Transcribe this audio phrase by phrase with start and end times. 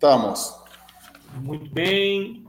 [0.00, 0.58] Estamos.
[1.42, 2.46] Muito bem.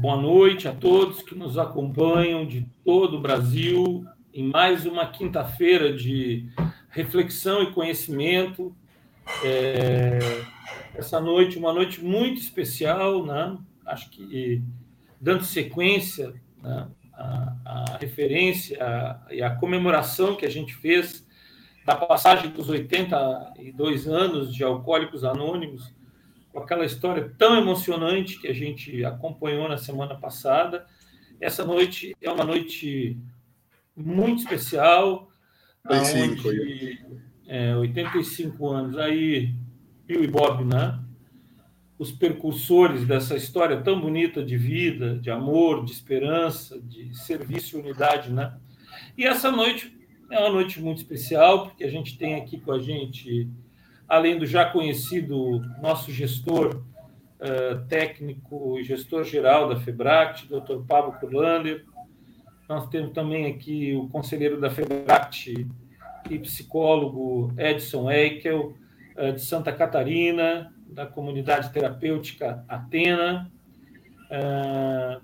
[0.00, 5.92] Boa noite a todos que nos acompanham de todo o Brasil em mais uma quinta-feira
[5.92, 6.48] de
[6.90, 8.72] reflexão e conhecimento.
[9.44, 10.20] É,
[10.94, 13.58] essa noite, uma noite muito especial, né?
[13.84, 14.62] acho que
[15.20, 16.86] dando sequência né?
[17.98, 18.78] referência
[19.28, 21.26] e a comemoração que a gente fez
[21.84, 25.97] da passagem dos 82 anos de Alcoólicos Anônimos,
[26.52, 30.86] com aquela história tão emocionante que a gente acompanhou na semana passada.
[31.40, 33.18] Essa noite é uma noite
[33.94, 35.30] muito especial,
[35.88, 36.98] onde
[37.46, 39.54] é, 85 anos, aí
[40.06, 40.98] Bill e Bob, né?
[41.98, 47.80] Os percursores dessa história tão bonita de vida, de amor, de esperança, de serviço e
[47.80, 48.56] unidade, né?
[49.16, 49.96] E essa noite
[50.30, 53.50] é uma noite muito especial, porque a gente tem aqui com a gente
[54.08, 56.82] além do já conhecido nosso gestor
[57.40, 60.78] uh, técnico, gestor geral da FEBRACT, Dr.
[60.88, 61.84] Pablo Kurlander.
[62.66, 65.66] Nós temos também aqui o conselheiro da FEBRACT
[66.30, 68.74] e psicólogo Edson Eichel,
[69.16, 73.52] uh, de Santa Catarina, da comunidade terapêutica Atena.
[74.30, 75.20] Uh,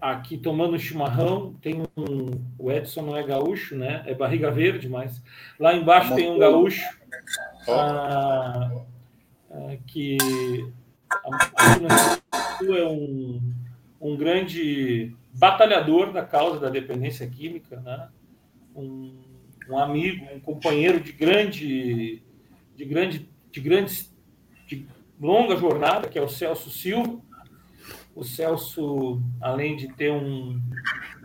[0.00, 2.30] aqui tomando chimarrão, tem um.
[2.58, 4.02] O Edson não é gaúcho, né?
[4.06, 5.22] É barriga verde, mas
[5.58, 6.82] lá embaixo tem um gaúcho
[7.68, 8.70] ah,
[9.86, 10.16] que
[11.24, 11.80] aqui
[12.60, 13.40] no é um,
[14.00, 18.08] um grande batalhador da causa da dependência química, né?
[18.74, 19.14] um,
[19.68, 22.22] um amigo, um companheiro de grande,
[22.74, 24.14] de grande, de grandes,
[24.66, 24.86] de
[25.20, 27.20] longa jornada, que é o Celso Silva.
[28.14, 30.60] O Celso, além de ter um,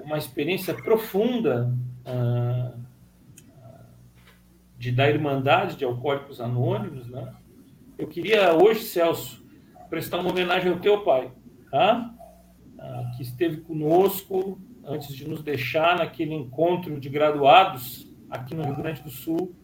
[0.03, 1.73] uma experiência profunda
[2.05, 2.82] uh,
[4.83, 7.33] de, da Irmandade de Alcoólicos Anônimos, né?
[7.97, 9.41] Eu queria hoje, Celso,
[9.89, 11.31] prestar uma homenagem ao teu pai,
[11.71, 12.13] tá?
[12.77, 18.75] Ah, que esteve conosco antes de nos deixar naquele encontro de graduados aqui no Rio
[18.75, 19.55] Grande do Sul.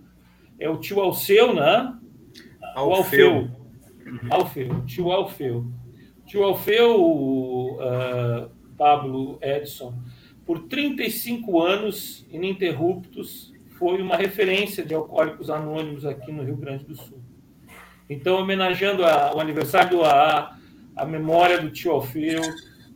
[0.58, 1.98] É o tio Alceu, né?
[2.74, 2.86] Alfeu.
[2.86, 3.50] O Alfeu.
[4.30, 5.68] Alfeu, tio Alfeu.
[6.26, 10.02] Tio Alfeu, uh, Pablo Edson,
[10.46, 16.96] por 35 anos ininterruptos, foi uma referência de alcoólicos anônimos aqui no Rio Grande do
[16.96, 17.24] Sul.
[18.10, 20.58] Então, homenageando a, o aniversário do AA,
[20.96, 22.42] a memória do tio Alfeu,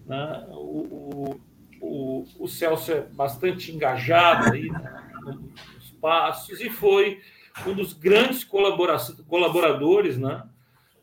[0.06, 1.40] né, o,
[1.80, 7.22] o, o, Celso é bastante engajado aí né, nos passos e foi
[7.66, 10.44] um dos grandes colaboradores né,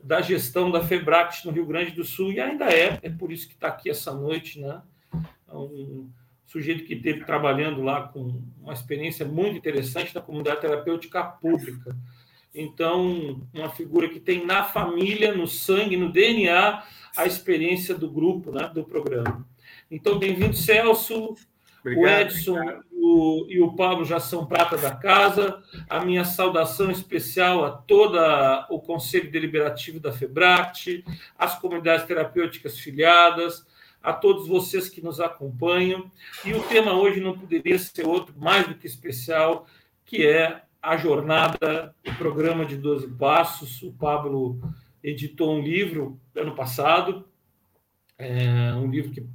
[0.03, 3.47] da gestão da FEBRACT no Rio Grande do Sul e ainda é, é por isso
[3.47, 4.81] que está aqui essa noite, né?
[5.49, 6.09] Um,
[6.51, 11.95] sujeito que esteve trabalhando lá com uma experiência muito interessante na comunidade terapêutica pública.
[12.53, 16.83] Então, uma figura que tem na família, no sangue, no DNA,
[17.15, 19.47] a experiência do grupo, né, do programa.
[19.89, 21.35] Então, bem-vindo, Celso.
[21.79, 25.63] Obrigado, o Edson o, e o Pablo já são prata da casa.
[25.89, 28.19] A minha saudação especial a todo
[28.69, 31.05] o Conselho Deliberativo da FEBRACT,
[31.37, 33.65] as comunidades terapêuticas filiadas,
[34.01, 36.09] a todos vocês que nos acompanham.
[36.45, 39.67] E o tema hoje não poderia ser outro mais do que especial,
[40.05, 43.81] que é a jornada, o programa de 12 passos.
[43.83, 44.59] O Pablo
[45.03, 47.27] editou um livro ano passado,
[48.17, 49.25] é um livro que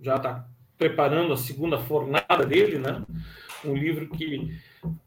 [0.00, 3.04] já está preparando a segunda fornada dele, né?
[3.64, 4.56] Um livro que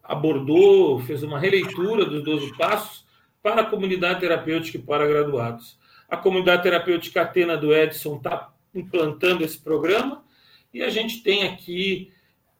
[0.03, 3.05] abordou, fez uma releitura dos 12 passos
[3.41, 5.79] para a comunidade terapêutica e para graduados.
[6.09, 10.23] A comunidade terapêutica Atena do Edson está implantando esse programa
[10.73, 12.11] e a gente tem aqui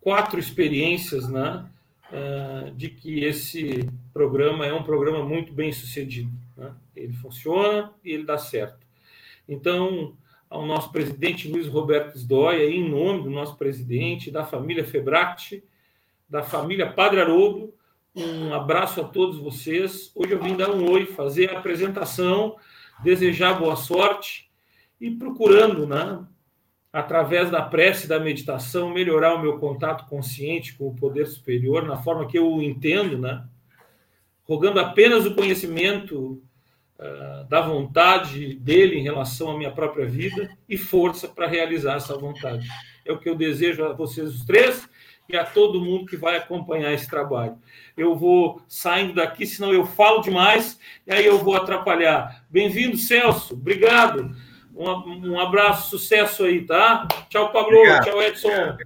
[0.02, 1.66] quatro experiências né,
[2.12, 6.32] eh, de que esse programa é um programa muito bem sucedido.
[6.58, 6.74] Né?
[6.96, 8.86] Ele funciona e ele dá certo.
[9.48, 10.14] Então,
[10.50, 15.64] ao nosso presidente Luiz Roberto Sdóia, em nome do nosso presidente, da família Febract,
[16.30, 17.74] da família Padre Haroldo,
[18.14, 20.12] um abraço a todos vocês.
[20.14, 22.58] Hoje eu vim dar um oi, fazer a apresentação,
[23.02, 24.51] desejar boa sorte
[25.02, 26.24] e procurando, né,
[26.94, 31.98] através da prece da meditação, melhorar o meu contato consciente com o poder superior, na
[31.98, 33.44] forma que eu o entendo, né,
[34.44, 36.44] rogando apenas o conhecimento
[37.00, 42.16] uh, da vontade dele em relação à minha própria vida e força para realizar essa
[42.16, 42.68] vontade.
[43.04, 44.88] É o que eu desejo a vocês os três
[45.28, 47.58] e a todo mundo que vai acompanhar esse trabalho.
[47.98, 50.78] Eu vou saindo daqui, senão eu falo demais
[51.08, 52.46] e aí eu vou atrapalhar.
[52.50, 53.54] Bem-vindo, Celso.
[53.54, 54.36] Obrigado.
[54.76, 57.08] Um, um abraço, sucesso aí, tá?
[57.30, 57.78] Tchau, Pablo.
[57.78, 58.06] Obrigado.
[58.06, 58.78] Tchau, Edson.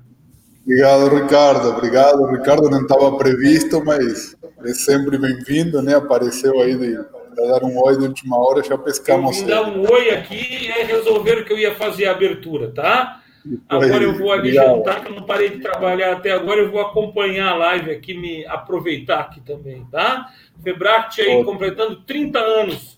[0.64, 1.70] Obrigado, Ricardo.
[1.70, 2.70] Obrigado, Ricardo.
[2.70, 5.96] Não estava previsto, mas é sempre bem-vindo, né?
[5.96, 6.96] Apareceu aí de,
[7.36, 9.42] dar um oi de última hora, já pescamos.
[9.44, 13.22] Dar um oi aqui e resolveram que eu ia fazer a abertura, tá?
[13.70, 16.82] Agora eu vou ali jantar, que eu não parei de trabalhar até agora, eu vou
[16.82, 20.32] acompanhar a live aqui, me aproveitar aqui também, tá?
[20.64, 22.95] Febract aí completando 30 anos,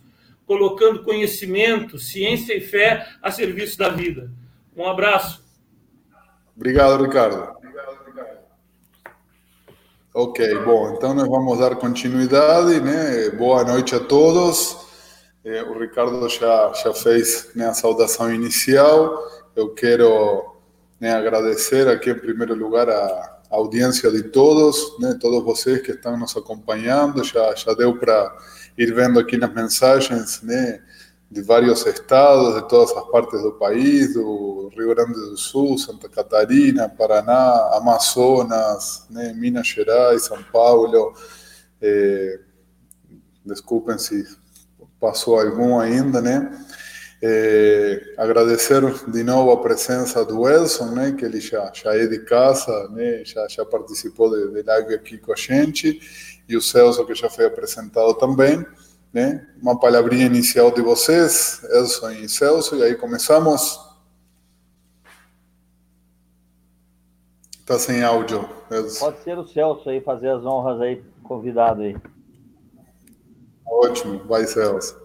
[0.47, 4.31] colocando conhecimento, ciência e fé a serviço da vida.
[4.75, 5.43] Um abraço.
[6.55, 7.55] Obrigado, Ricardo.
[10.13, 13.29] Ok, bom, então nós vamos dar continuidade, né?
[13.29, 14.75] Boa noite a todos.
[15.45, 19.15] Eh, o Ricardo já, já fez né, a saudação inicial.
[19.55, 20.55] Eu quero
[20.99, 26.17] né, agradecer aqui, em primeiro lugar, a audiência de todos, né, todos vocês que estão
[26.17, 27.23] nos acompanhando.
[27.23, 28.35] Já, já deu para
[28.77, 30.81] ir vendo aqui nas mensagens, né?
[31.29, 36.07] de vários estados, de todas as partes do país, do Rio Grande do Sul, Santa
[36.07, 41.13] Catarina, Paraná, Amazonas, né, Minas Gerais, São Paulo.
[41.81, 42.39] É,
[43.45, 44.23] desculpem se
[44.99, 46.21] passou algum ainda,
[48.17, 52.87] agradecer de novo a presença do Elson, né, que ele já, já é de casa,
[52.89, 55.99] né, já, já participou de, de live aqui com a gente,
[56.47, 58.65] e o Celso, que já foi apresentado também
[59.13, 59.47] né?
[59.61, 63.79] Uma palavrinha inicial de vocês, Elson e Celso, e aí começamos.
[67.65, 68.47] Tá sem áudio.
[68.69, 69.05] Elson.
[69.05, 71.97] Pode ser o Celso aí fazer as honras aí, convidado aí.
[73.65, 75.01] Ótimo, vai Celso.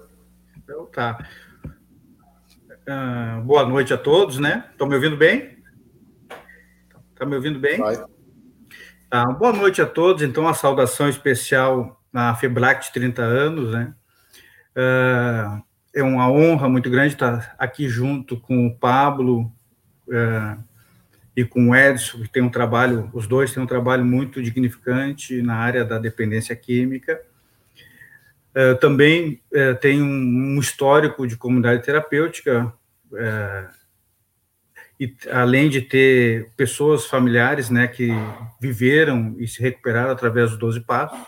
[0.59, 1.19] Então tá.
[2.83, 4.69] Uh, boa noite a todos, né?
[4.73, 5.57] Estão me ouvindo bem?
[7.13, 7.79] Está me ouvindo bem?
[7.79, 8.12] Vai.
[9.13, 10.23] Tá, boa noite a todos.
[10.23, 13.93] Então, a saudação especial na FEBRAC 30 anos, né?
[14.75, 15.63] Uh,
[15.95, 19.53] é uma honra muito grande estar aqui junto com o Pablo
[20.09, 20.65] uh,
[21.37, 25.43] e com o Edson, que tem um trabalho, os dois têm um trabalho muito dignificante
[25.43, 27.21] na área da dependência química.
[28.57, 32.73] Uh, também uh, tem um, um, histórico de comunidade terapêutica,
[33.13, 33.82] uh,
[35.03, 38.11] e além de ter pessoas familiares né, que
[38.61, 41.19] viveram e se recuperaram através dos 12 passos,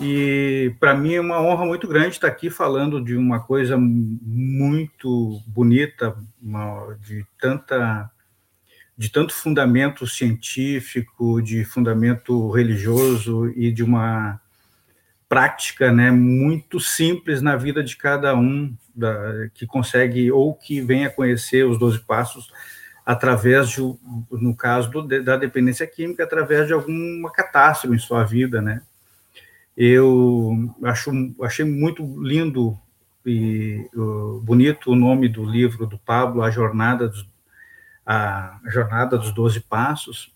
[0.00, 5.40] e para mim é uma honra muito grande estar aqui falando de uma coisa muito
[5.44, 8.08] bonita, uma, de tanta
[8.96, 14.40] de tanto fundamento científico, de fundamento religioso e de uma
[15.28, 21.10] prática, né, muito simples na vida de cada um da, que consegue ou que venha
[21.10, 22.52] conhecer os 12 passos
[23.04, 23.80] através de,
[24.30, 28.82] no caso do, da dependência química, através de alguma catástrofe em sua vida, né?
[29.76, 31.10] Eu acho,
[31.42, 32.78] achei muito lindo
[33.24, 33.88] e
[34.42, 37.26] bonito o nome do livro do Pablo, A Jornada dos,
[38.04, 40.32] a Jornada dos Doze Passos.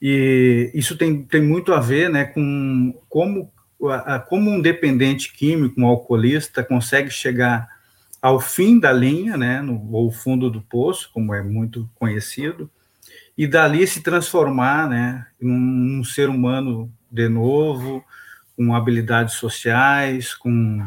[0.00, 3.52] E isso tem, tem muito a ver né, com como,
[4.28, 7.68] como um dependente químico, um alcoolista, consegue chegar
[8.20, 12.70] ao fim da linha, né, no, ou fundo do poço, como é muito conhecido,
[13.36, 18.04] e dali se transformar né, em um, ser humano de novo,
[18.56, 20.84] com habilidades sociais, com,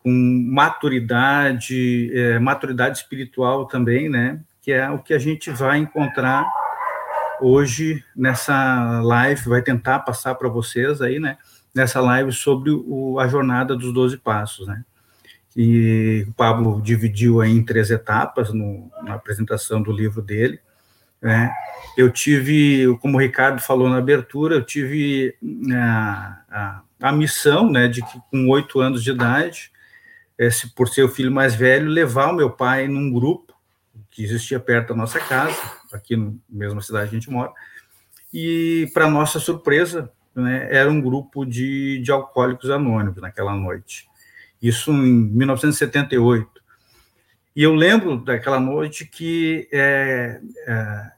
[0.00, 0.10] com
[0.52, 4.38] maturidade, é, maturidade espiritual também, né?
[4.60, 6.46] Que é o que a gente vai encontrar
[7.40, 11.38] hoje nessa live, vai tentar passar para vocês aí, né?
[11.76, 14.82] Nessa live sobre o, a jornada dos 12 passos, né?
[15.54, 20.60] E o Pablo dividiu aí em três etapas no, na apresentação do livro dele.
[21.20, 21.50] Né?
[21.96, 25.80] Eu tive, como o Ricardo falou na abertura, eu tive a, né,
[26.50, 29.72] a, a missão né, de que, com oito anos de idade,
[30.38, 33.54] esse, por ser o filho mais velho, levar o meu pai num grupo
[34.10, 35.56] que existia perto da nossa casa,
[35.92, 37.52] aqui na mesma cidade que a gente mora,
[38.32, 44.06] e, para nossa surpresa, né, era um grupo de, de alcoólicos anônimos naquela noite.
[44.60, 46.56] Isso em 1978.
[47.54, 51.10] E eu lembro daquela noite que, é, é,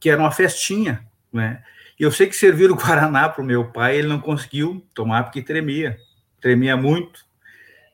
[0.00, 1.62] que era uma festinha, né?
[1.98, 5.40] E eu sei que serviram Guaraná para o meu pai, ele não conseguiu tomar porque
[5.40, 5.96] tremia,
[6.40, 7.24] tremia muito,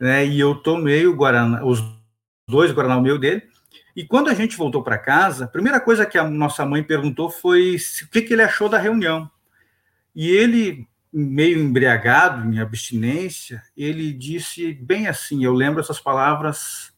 [0.00, 0.24] né?
[0.24, 1.84] E eu tomei o Guaraná, os
[2.48, 3.42] dois Guaraná o meu dele.
[3.94, 7.28] E quando a gente voltou para casa, a primeira coisa que a nossa mãe perguntou
[7.28, 9.30] foi o que, que ele achou da reunião.
[10.14, 16.92] E ele, meio embriagado, em abstinência, ele disse bem assim, eu lembro essas palavras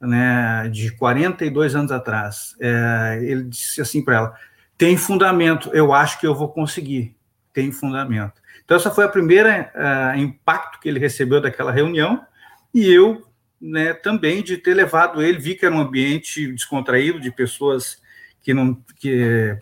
[0.00, 2.54] né, de 42 anos atrás.
[2.60, 4.36] É, ele disse assim para ela:
[4.76, 7.16] tem fundamento, eu acho que eu vou conseguir,
[7.52, 8.40] tem fundamento.
[8.64, 12.26] Então, essa foi a primeira uh, impacto que ele recebeu daquela reunião,
[12.74, 13.24] e eu
[13.60, 18.02] né, também de ter levado ele, vi que era um ambiente descontraído, de pessoas
[18.42, 19.56] que não que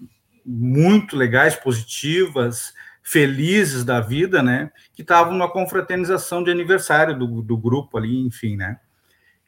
[0.44, 4.70] muito legais, positivas, felizes da vida, né?
[4.94, 8.78] Que estavam numa confraternização de aniversário do, do grupo ali, enfim, né?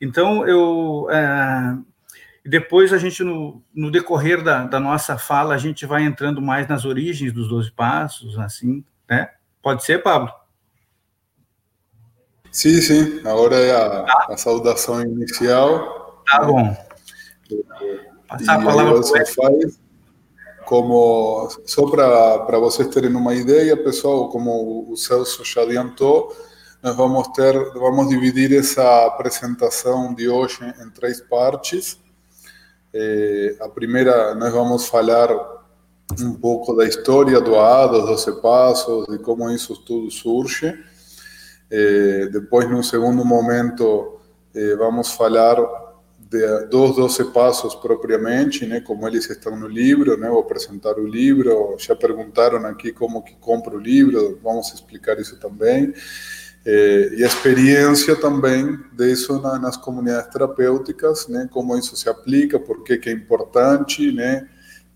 [0.01, 1.09] Então, eu.
[1.11, 1.77] É,
[2.45, 6.69] depois a gente, no, no decorrer da, da, nossa fala, a gente vai entrando mais
[6.69, 9.31] nas origens dos Doze Passos, assim, né?
[9.63, 10.33] Pode ser, Pablo?
[12.53, 13.21] Sim, sim.
[13.27, 16.23] Agora é a, a saudação inicial.
[16.31, 16.77] Tá bom.
[18.29, 19.86] Passar a palavra para faz
[20.67, 26.37] como só para vocês terem uma ideia, pessoal, como o Celso já adiantou,
[26.83, 31.99] nós vamos ter, vamos dividir essa apresentação de hoje em três partes.
[32.93, 35.31] Eh, a primeira, nós vamos falar
[36.21, 40.75] um pouco da história do AA, dos 12 Passos, de como isso tudo surge.
[41.71, 44.19] Eh, depois, num segundo momento,
[44.55, 45.57] eh, vamos falar
[46.31, 51.07] de, dos 12 passos propriamente, né, como eles estão no livro, né, vou apresentar o
[51.07, 55.95] livro, já perguntaram aqui como que compra o livro, vamos explicar isso também,
[56.65, 62.59] eh, e a experiência também disso na, nas comunidades terapêuticas, né, como isso se aplica,
[62.59, 64.49] por que é importante, né,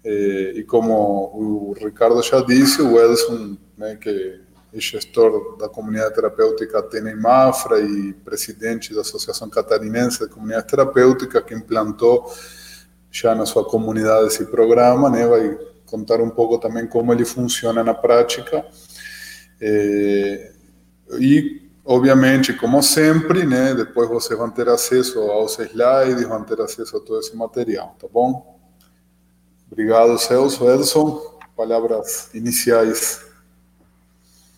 [0.04, 0.92] eh, e como
[1.32, 4.40] o Ricardo já disse, o Edson, né, que
[4.72, 11.42] e gestor da comunidade terapêutica Tênis Mafra e presidente da Associação Catarinense de Comunidade Terapêutica,
[11.42, 12.32] que implantou
[13.10, 15.26] já na sua comunidade esse programa, né?
[15.26, 18.64] vai contar um pouco também como ele funciona na prática.
[19.60, 20.52] É,
[21.18, 23.74] e, obviamente, como sempre, né?
[23.74, 28.06] depois vocês vão ter acesso aos slides, vão ter acesso a todo esse material, tá
[28.10, 28.60] bom?
[29.70, 30.68] Obrigado, Celso.
[30.70, 33.29] Edson, palavras iniciais.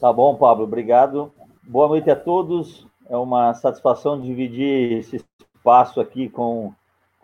[0.03, 1.33] Tá bom, Pablo, obrigado.
[1.63, 2.85] Boa noite a todos.
[3.09, 6.75] É uma satisfação dividir esse espaço aqui com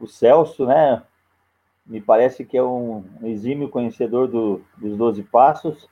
[0.01, 1.03] o Celso, né?
[1.85, 5.89] Me parece que é um exímio conhecedor do, dos Doze Passos.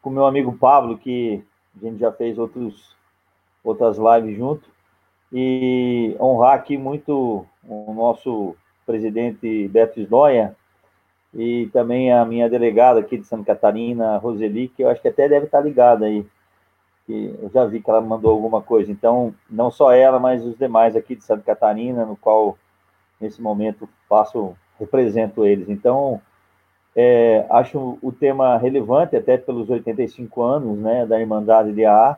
[0.00, 1.44] Com meu amigo Pablo, que
[1.76, 2.94] a gente já fez outros,
[3.64, 4.70] outras lives junto.
[5.32, 8.54] E honrar aqui muito o nosso
[8.86, 10.56] presidente Beto Esnoia,
[11.34, 15.28] e também a minha delegada aqui de Santa Catarina, Roseli, que eu acho que até
[15.28, 16.26] deve estar ligada aí,
[17.06, 18.90] que eu já vi que ela mandou alguma coisa.
[18.90, 22.56] Então, não só ela, mas os demais aqui de Santa Catarina, no qual
[23.20, 25.68] nesse momento faço, represento eles.
[25.68, 26.20] Então,
[26.94, 32.16] é, acho o tema relevante até pelos 85 anos, né, da Irmandade de AA,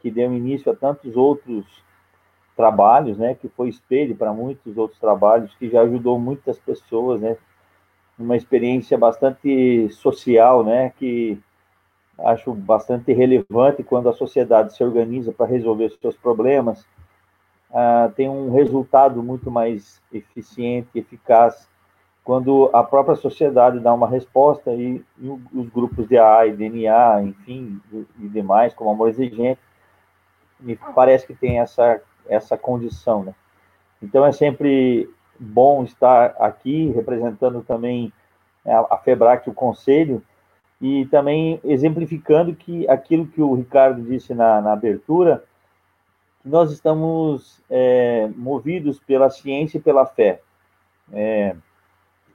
[0.00, 1.64] que deu início a tantos outros
[2.56, 7.36] trabalhos, né, que foi espelho para muitos outros trabalhos, que já ajudou muitas pessoas, né,
[8.22, 11.38] uma experiência bastante social, né, que
[12.18, 16.82] acho bastante relevante quando a sociedade se organiza para resolver seus problemas,
[17.70, 21.68] uh, tem um resultado muito mais eficiente, eficaz,
[22.22, 27.80] quando a própria sociedade dá uma resposta e, e os grupos de e DNA, enfim,
[27.92, 29.60] e, e demais, como Amor Exigente,
[30.60, 33.34] me parece que tem essa, essa condição, né?
[34.02, 35.08] Então é sempre
[35.40, 38.12] bom estar aqui representando também
[38.64, 40.22] né, a FEBRAC, o Conselho,
[40.80, 45.44] e também exemplificando que aquilo que o Ricardo disse na, na abertura,
[46.42, 50.40] que nós estamos é, movidos pela ciência e pela fé.
[51.12, 51.56] É,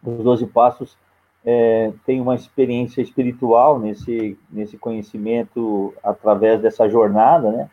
[0.04, 0.98] os Doze Passos
[1.44, 7.70] é, têm uma experiência espiritual nesse, nesse conhecimento através dessa jornada, né?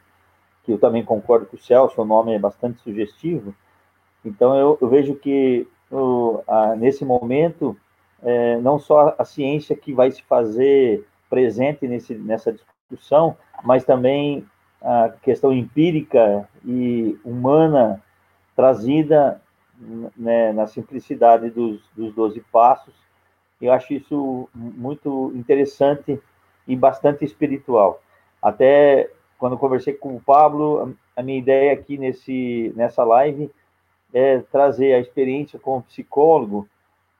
[0.64, 3.54] que eu também concordo com o Celso, o nome é bastante sugestivo,
[4.24, 5.66] então, eu, eu vejo que
[6.46, 7.76] a, nesse momento,
[8.22, 14.46] é, não só a ciência que vai se fazer presente nesse, nessa discussão, mas também
[14.80, 18.02] a questão empírica e humana
[18.54, 19.40] trazida
[20.16, 22.94] né, na simplicidade dos, dos 12 passos.
[23.60, 26.20] Eu acho isso muito interessante
[26.66, 28.02] e bastante espiritual.
[28.40, 33.50] Até quando conversei com o Pablo, a minha ideia aqui nesse, nessa live
[34.12, 36.68] é, trazer a experiência como psicólogo,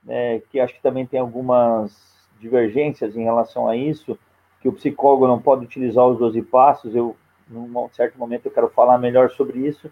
[0.09, 4.19] é, que acho que também tem algumas divergências em relação a isso,
[4.61, 7.17] que o psicólogo não pode utilizar os 12 passos, eu,
[7.49, 9.91] num certo momento, eu quero falar melhor sobre isso,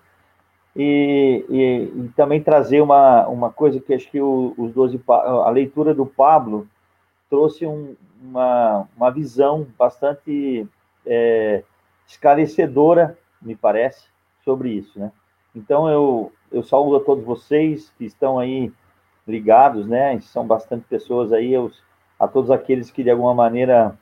[0.76, 5.50] e, e, e também trazer uma, uma coisa que acho que o, os 12, a
[5.50, 6.68] leitura do Pablo
[7.28, 10.66] trouxe um, uma, uma visão bastante
[11.06, 11.64] é,
[12.06, 14.06] esclarecedora, me parece,
[14.44, 15.10] sobre isso, né?
[15.54, 18.72] Então, eu, eu saúdo a todos vocês que estão aí
[19.26, 20.18] ligados, né?
[20.20, 21.70] São bastante pessoas aí, eu,
[22.18, 23.96] a todos aqueles que de alguma maneira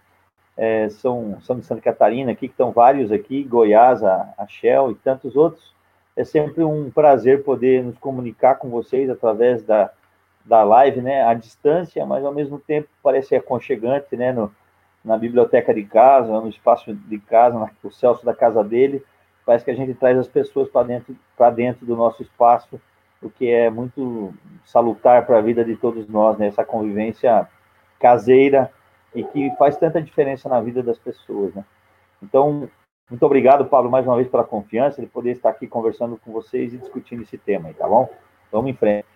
[0.56, 4.90] é, são, são de Santa Catarina, aqui que estão vários aqui, Goiás, a, a Shell
[4.90, 5.74] e tantos outros.
[6.16, 9.90] É sempre um prazer poder nos comunicar com vocês através da,
[10.44, 11.22] da live, né?
[11.22, 14.32] À distância, mas ao mesmo tempo parece aconchegante, né?
[14.32, 14.52] No,
[15.04, 19.04] na biblioteca de casa, no espaço de casa, no Celso da casa dele,
[19.48, 21.16] parece que a gente traz as pessoas para dentro,
[21.56, 22.78] dentro do nosso espaço,
[23.22, 26.48] o que é muito salutar para a vida de todos nós, né?
[26.48, 27.48] essa convivência
[27.98, 28.70] caseira
[29.14, 31.54] e que faz tanta diferença na vida das pessoas.
[31.54, 31.64] Né?
[32.22, 32.68] Então,
[33.08, 36.74] muito obrigado, Pablo, mais uma vez pela confiança de poder estar aqui conversando com vocês
[36.74, 38.06] e discutindo esse tema, aí, tá bom?
[38.52, 39.06] Vamos em frente.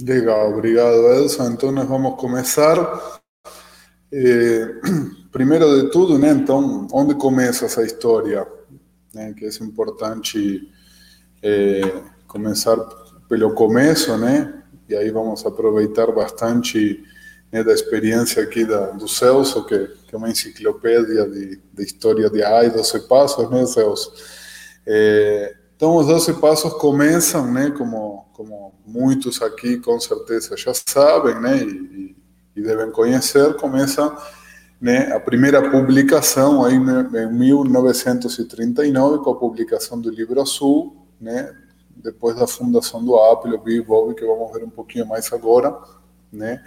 [0.00, 1.50] Legal, obrigado, Edson.
[1.50, 2.76] Então, nós vamos começar.
[4.12, 4.68] Eh,
[5.30, 6.30] primeiro de tudo, né?
[6.30, 8.46] Então, onde começa essa história?
[9.14, 10.70] Né, que é importante
[11.42, 12.76] eh, começar
[13.28, 14.62] pelo começo, né?
[14.88, 17.02] E aí vamos aproveitar bastante
[17.52, 22.28] né, da experiência aqui da, do Celso, que, que, é uma enciclopédia de, de história
[22.30, 24.12] de AI, 12 passos, né, Celso?
[24.86, 31.40] É, então, os 12 passos começam, né, como, como muitos aqui com certeza já sabem,
[31.40, 32.16] né, e,
[32.56, 34.16] e devem conhecer, começa
[34.80, 41.52] né, a primeira publicação aí em 1939, com a publicação do livro azul, né,
[41.96, 45.76] depois da fundação do Apple, o Bill que vamos ver um pouquinho mais agora,
[46.32, 46.62] né,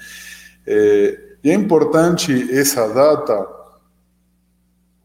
[0.68, 3.48] é, e é importante essa data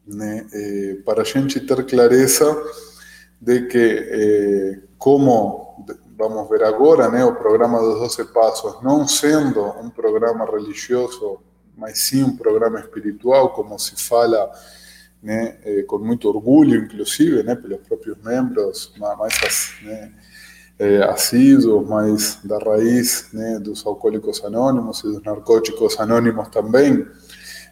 [0.06, 2.54] né, é, para a gente ter clareza
[3.40, 5.84] de que, é, como
[6.16, 11.40] vamos ver agora, né, o programa dos 12 Passos, não sendo um programa religioso,
[11.76, 14.50] mas sim um programa espiritual, como se fala
[15.22, 15.56] né,
[15.86, 20.12] com muito orgulho, inclusive, né, pelos próprios membros, mais né,
[20.78, 27.06] é, assíduos, mas da raiz né, dos alcoólicos anônimos e dos narcóticos anônimos também.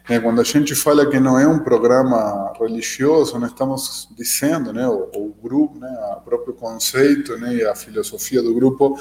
[0.09, 4.87] Né, quando a gente fala que não é um programa religioso, nós estamos dizendo, né,
[4.87, 8.99] o, o grupo, né, o próprio conceito né, e a filosofia do grupo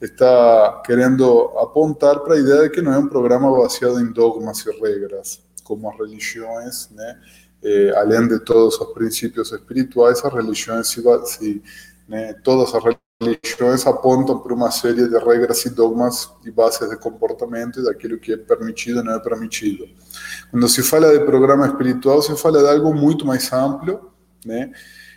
[0.00, 4.64] está querendo apontar para a ideia de que não é um programa baseado em dogmas
[4.66, 6.90] e regras, como as religiões,
[7.62, 10.94] eh, além de todos os princípios espirituais, as religiões
[12.42, 12.82] todas as
[13.22, 18.18] religiões apontam para uma série de regras e dogmas e bases de comportamento e daquilo
[18.18, 19.88] que é permitido e não é permitido.
[20.50, 24.12] Quando se fala de programa espiritual, se fala de algo muito mais amplo,
[24.44, 24.70] né?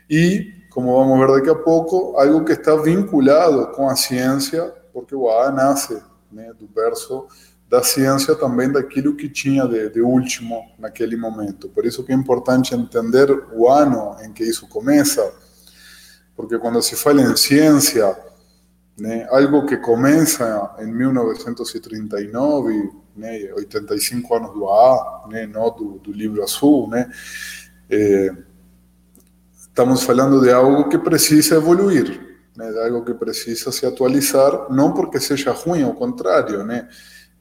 [0.10, 5.16] E, como vamos ver daqui a pouco, algo que está vinculado com a ciência, porque
[5.16, 6.00] o AA nasce
[6.32, 7.26] né, do verso
[7.68, 11.68] da ciência também daquilo que tinha de, de, último naquele momento.
[11.70, 15.34] Por isso que importante entender o ano em que isso começa,
[16.36, 18.16] porque quando se fala ciência,
[18.96, 26.00] né, algo que começa em 1939, né, 85 anos do AA, né, não do,
[26.44, 27.10] azul, né,
[27.90, 28.30] é,
[29.78, 32.20] estamos falando de algo que precisa evoluir,
[32.56, 36.90] né, de algo que precisa se atualizar, não porque seja ruim, ao contrário, né,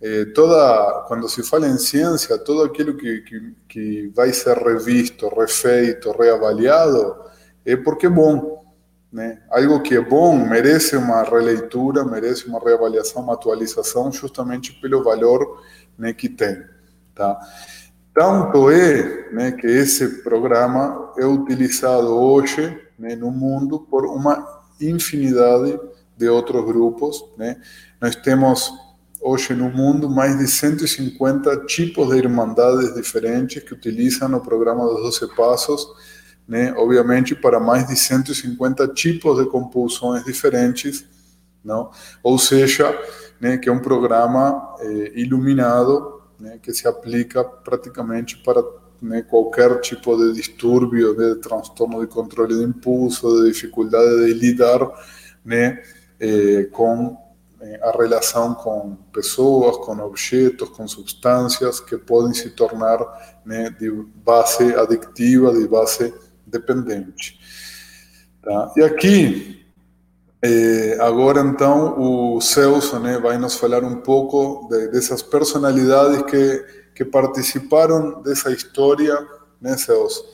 [0.02, 5.30] é, toda, quando se fala em ciência, todo aquilo que, que, que vai ser revisto,
[5.30, 7.16] refeito, reavaliado,
[7.64, 8.62] é porque é bom,
[9.10, 9.40] né?
[9.50, 15.62] Algo que é bom merece uma releitura, merece uma reavaliação, uma atualização, justamente pelo valor
[15.96, 16.62] né, que tem.
[17.14, 17.38] Tá?
[18.16, 25.78] Tanto é né, que esse programa é utilizado hoje né, no mundo por uma infinidade
[26.16, 27.22] de outros grupos.
[27.36, 27.60] Né?
[28.00, 28.72] Nós temos
[29.20, 35.20] hoje no mundo mais de 150 tipos de irmandades diferentes que utilizam o programa dos
[35.20, 35.86] 12 Passos
[36.48, 36.72] né?
[36.74, 41.04] obviamente para mais de 150 tipos de compulsões diferentes,
[41.62, 41.90] não?
[42.22, 42.98] ou seja,
[43.38, 48.62] né, que é um programa eh, iluminado né, que se aplica praticamente para
[49.00, 54.80] né, qualquer tipo de distúrbio, de transtorno de controle de impulso, de dificuldade de lidar
[55.44, 55.82] né,
[56.20, 57.16] eh, com
[57.60, 62.98] eh, a relação com pessoas, com objetos, com substâncias que podem se tornar
[63.44, 66.12] né, de base adictiva, de base
[66.46, 67.38] dependente.
[68.42, 68.72] Tá?
[68.76, 69.55] E aqui,
[70.42, 76.64] é, agora então, o Celso né, vai nos falar um pouco de, dessas personalidades que,
[76.94, 79.16] que participaram dessa história,
[79.60, 80.24] né, Celso?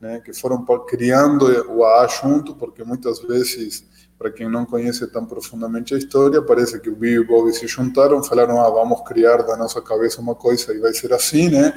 [0.00, 3.84] Né, que foram criando o AA junto, porque muitas vezes,
[4.16, 7.52] para quem não conhece tão profundamente a história, parece que o Bill e o Bobby
[7.52, 11.48] se juntaram, falaram, ah, vamos criar da nossa cabeça uma coisa e vai ser assim,
[11.48, 11.74] né?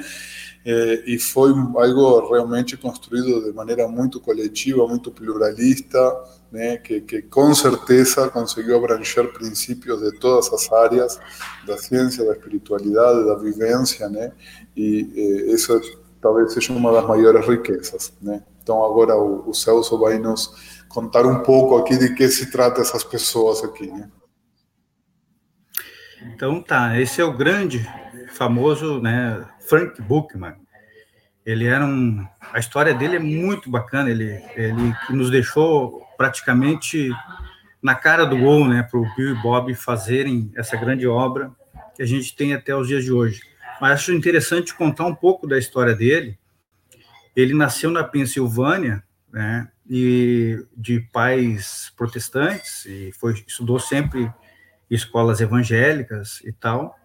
[0.64, 5.98] É, e foi algo realmente construído de maneira muito coletiva, muito pluralista,
[6.52, 11.18] né, que, que com certeza conseguiu abranger princípios de todas as áreas
[11.66, 14.32] da ciência, da espiritualidade, da vivência, né,
[14.76, 15.80] e, e isso
[16.20, 18.44] talvez seja uma das maiores riquezas, né.
[18.62, 22.82] Então agora o, o Celso vai nos contar um pouco aqui de que se trata
[22.82, 24.08] essas pessoas aqui, né.
[26.34, 27.84] Então tá, esse é o grande,
[28.32, 30.54] famoso, né, Frank Bookman.
[31.44, 34.10] Ele era um, a história dele é muito bacana.
[34.10, 37.10] Ele, ele nos deixou praticamente
[37.82, 41.50] na cara do gol, né, para o Bill e Bob fazerem essa grande obra
[41.96, 43.42] que a gente tem até os dias de hoje.
[43.80, 46.38] Mas acho interessante contar um pouco da história dele.
[47.34, 54.32] Ele nasceu na Pensilvânia, né, e de pais protestantes e foi estudou sempre
[54.90, 56.98] escolas evangélicas e tal.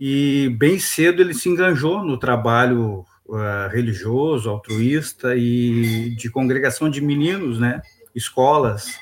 [0.00, 7.00] E bem cedo ele se enganjou no trabalho uh, religioso, altruísta e de congregação de
[7.00, 7.82] meninos, né,
[8.14, 9.00] escolas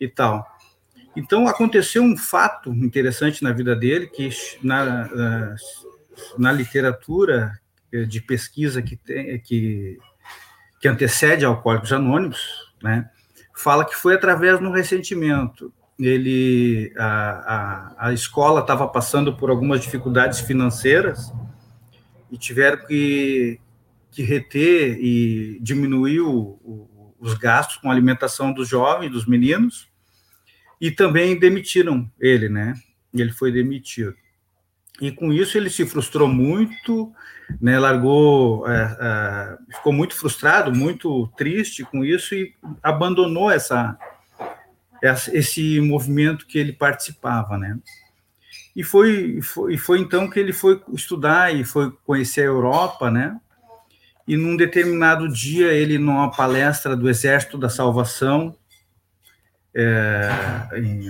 [0.00, 0.46] e tal.
[1.16, 4.30] Então aconteceu um fato interessante na vida dele que
[4.62, 5.54] na, na,
[6.38, 7.52] na literatura
[8.08, 9.98] de pesquisa que tem que
[10.80, 13.08] que antecede Alcoólicos Anônimos, né,
[13.54, 15.72] fala que foi através do ressentimento.
[15.98, 21.32] Ele a, a, a escola estava passando por algumas dificuldades financeiras
[22.30, 23.60] e tiveram que,
[24.10, 29.88] que reter e diminuir o, o, os gastos com a alimentação dos jovens, dos meninos,
[30.80, 32.74] e também demitiram ele, né?
[33.14, 34.14] Ele foi demitido.
[35.00, 37.12] E com isso ele se frustrou muito,
[37.60, 37.78] né?
[37.78, 43.96] Largou, é, é, ficou muito frustrado, muito triste com isso e abandonou essa,
[45.32, 47.78] esse movimento que ele participava, né?
[48.74, 53.38] E foi, foi, foi então que ele foi estudar e foi conhecer a Europa, né?
[54.26, 58.56] E num determinado dia, ele, numa palestra do Exército da Salvação
[59.74, 60.30] é,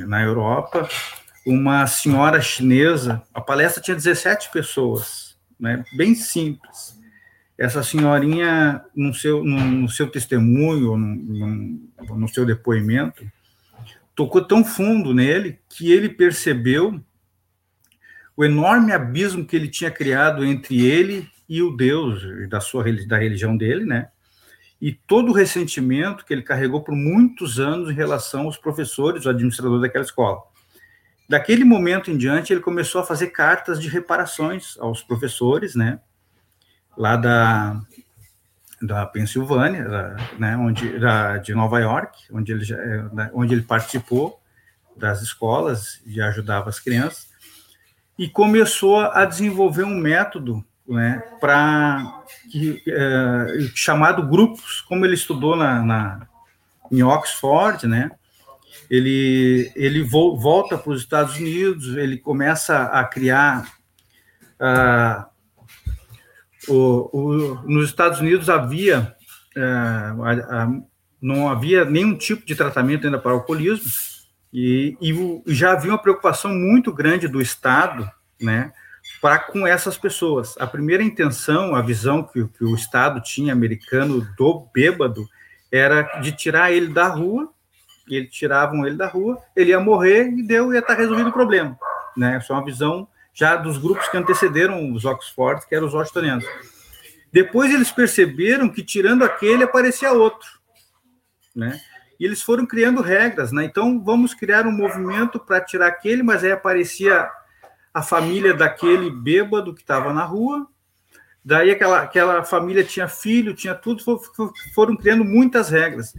[0.07, 0.89] na Europa,
[1.47, 5.85] uma senhora chinesa, a palestra tinha 17 pessoas, né?
[5.97, 6.99] Bem simples.
[7.57, 13.25] Essa senhorinha, no seu, no, no seu testemunho, no, no seu depoimento,
[14.15, 17.01] tocou tão fundo nele que ele percebeu
[18.37, 23.19] o enorme abismo que ele tinha criado entre ele e o Deus da sua da
[23.19, 24.09] religião dele, né?
[24.81, 29.31] E todo o ressentimento que ele carregou por muitos anos em relação aos professores, o
[29.31, 30.43] administrador daquela escola.
[31.29, 36.01] Daquele momento em diante, ele começou a fazer cartas de reparações aos professores, né?
[36.97, 37.81] Lá da,
[38.81, 42.65] da Pensilvânia, da, né, onde, da, de Nova York, onde ele,
[43.13, 44.41] né, onde ele participou
[44.97, 47.29] das escolas e ajudava as crianças
[48.19, 52.23] e começou a desenvolver um método né, para
[52.87, 56.29] é, chamado grupos, como ele estudou na, na,
[56.93, 58.11] em Oxford, né,
[58.91, 63.73] ele, ele vo, volta para os Estados Unidos, ele começa a criar.
[64.55, 65.34] Uh,
[66.69, 69.15] o, o, nos Estados Unidos havia
[69.57, 70.69] uh, a, a,
[71.21, 73.91] não havia nenhum tipo de tratamento ainda para o alcoolismo,
[74.53, 78.09] e, e já havia uma preocupação muito grande do Estado,
[78.41, 78.73] né,
[79.21, 80.55] para com essas pessoas.
[80.59, 85.27] A primeira intenção, a visão que, que, o Estado tinha americano do bêbado
[85.73, 87.51] era de tirar ele da rua,
[88.07, 91.33] e eles tiravam ele da rua, ele ia morrer e deu ia estar resolvido o
[91.33, 91.77] problema,
[92.17, 92.37] né?
[92.37, 96.45] Essa é uma visão já dos grupos que antecederam os Oxford, que eram os washingtonianos.
[97.33, 100.49] Depois eles perceberam que tirando aquele aparecia outro,
[101.55, 101.81] né?
[102.19, 103.65] E eles foram criando regras, né?
[103.65, 107.29] Então vamos criar um movimento para tirar aquele, mas aí aparecia
[107.93, 110.69] a família daquele bêbado que estava na rua.
[111.45, 114.01] Daí aquela, aquela família tinha filho, tinha tudo,
[114.73, 116.15] foram criando muitas regras.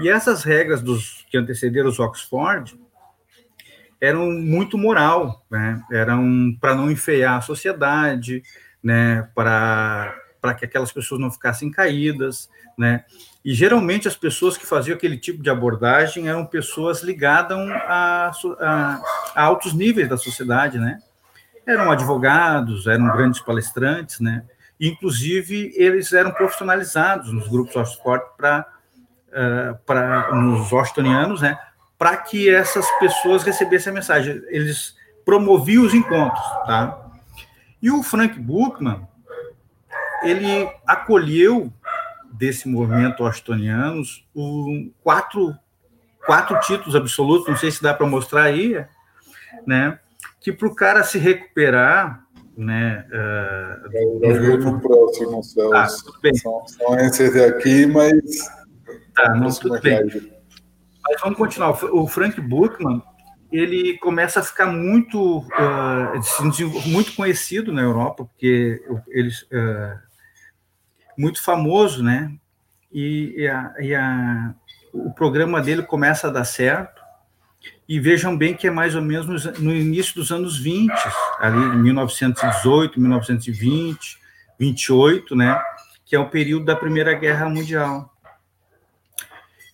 [0.00, 2.76] E essas regras dos que antecederam os Oxford
[4.00, 5.82] eram muito moral, né?
[5.90, 8.42] Eram para não enfeiar a sociedade,
[8.82, 9.28] né?
[9.34, 10.14] Para
[10.58, 13.04] que aquelas pessoas não ficassem caídas, né?
[13.44, 17.56] E geralmente as pessoas que faziam aquele tipo de abordagem eram pessoas ligadas
[17.86, 19.02] a, a,
[19.34, 20.98] a altos níveis da sociedade, né?
[21.66, 24.44] Eram advogados, eram grandes palestrantes, né?
[24.80, 28.66] Inclusive, eles eram profissionalizados nos grupos Oxford para
[29.28, 31.58] uh, para nos washingtonianos, né?
[31.98, 34.42] Para que essas pessoas recebessem a mensagem.
[34.48, 37.06] Eles promoviam os encontros, tá?
[37.82, 39.06] E o Frank Buchman,
[40.22, 41.72] ele acolheu
[42.32, 45.54] desse movimento washingtonianos um, quatro,
[46.24, 48.84] quatro títulos absolutos, não sei se dá para mostrar aí,
[49.66, 49.98] né?
[50.40, 52.24] Que para o cara se recuperar,
[52.56, 53.04] né?
[53.10, 55.74] Uh, eu vi no próximo, Celso.
[55.74, 58.22] Ah, são, são esses aqui, mas.
[59.14, 60.35] Tá, não, tudo bem.
[61.08, 61.70] Mas vamos continuar.
[61.92, 63.02] O Frank Buchman,
[63.50, 69.98] ele começa a ficar muito, uh, muito conhecido na Europa, porque ele, uh,
[71.16, 72.32] muito famoso, né?
[72.92, 74.54] E, e, a, e a,
[74.92, 77.02] o programa dele começa a dar certo.
[77.88, 80.92] e vejam bem que é mais ou menos no início dos anos 20,
[81.38, 84.18] ali em 1918, 1920,
[84.58, 85.60] 28, né,
[86.04, 88.15] que é o período da Primeira Guerra Mundial.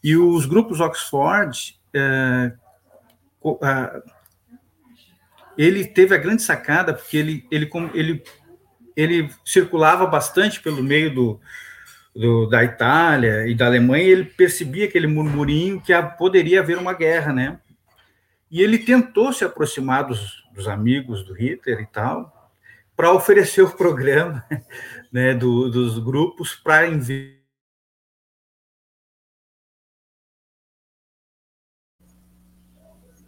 [0.03, 2.53] E os grupos Oxford, é,
[5.57, 8.23] ele teve a grande sacada, porque ele, ele, ele,
[8.97, 11.41] ele circulava bastante pelo meio do,
[12.15, 16.93] do, da Itália e da Alemanha, e ele percebia aquele murmurinho que poderia haver uma
[16.93, 17.61] guerra, né?
[18.51, 22.51] E ele tentou se aproximar dos, dos amigos do Hitler e tal,
[22.95, 24.45] para oferecer o programa
[25.11, 27.42] né, do, dos grupos para enviar.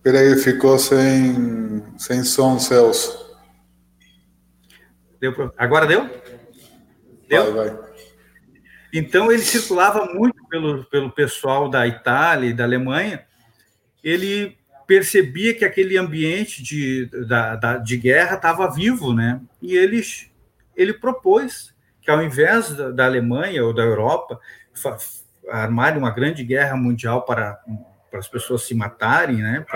[0.05, 3.25] Peraí, ficou sem, sem som, Celso.
[5.19, 5.51] Deu pra...
[5.57, 6.11] Agora deu?
[7.27, 7.55] Deu?
[7.55, 7.85] Vai, vai.
[8.93, 13.25] Então, ele circulava muito pelo, pelo pessoal da Itália e da Alemanha.
[14.03, 19.41] Ele percebia que aquele ambiente de, da, da, de guerra estava vivo, né?
[19.63, 20.03] E ele,
[20.77, 24.39] ele propôs que, ao invés da, da Alemanha ou da Europa
[25.49, 27.59] armarem uma grande guerra mundial para,
[28.15, 29.67] para as pessoas se matarem, né?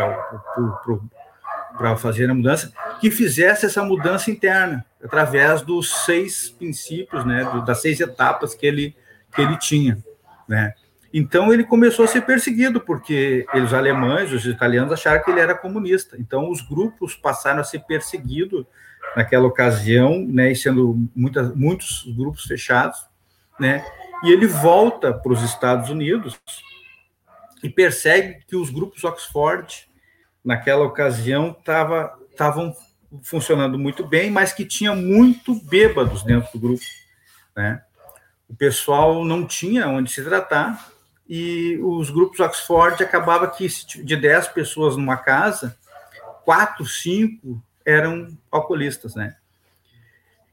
[1.77, 7.45] Para, fazer a mudança, que fizesse essa mudança interna através dos seis princípios, né?
[7.67, 8.97] Das seis etapas que ele
[9.35, 9.99] que ele tinha,
[10.47, 10.73] né?
[11.13, 15.55] Então ele começou a ser perseguido, porque os alemães, os italianos acharam que ele era
[15.55, 16.17] comunista.
[16.19, 18.65] Então os grupos passaram a ser perseguidos
[19.17, 22.99] naquela ocasião, né, e sendo muitas, muitos grupos fechados,
[23.59, 23.85] né,
[24.23, 26.39] e ele volta para os Estados Unidos
[27.63, 29.89] e percebe que os grupos Oxford,
[30.45, 32.75] naquela ocasião, estavam
[33.23, 36.85] funcionando muito bem, mas que tinha muito bêbados dentro do grupo,
[37.57, 37.83] né?
[38.49, 40.91] O pessoal não tinha onde se tratar
[41.29, 43.67] e os grupos Oxford acabava que
[44.03, 45.77] de 10 pessoas numa casa,
[46.45, 49.37] quatro, cinco eram alcoolistas, né?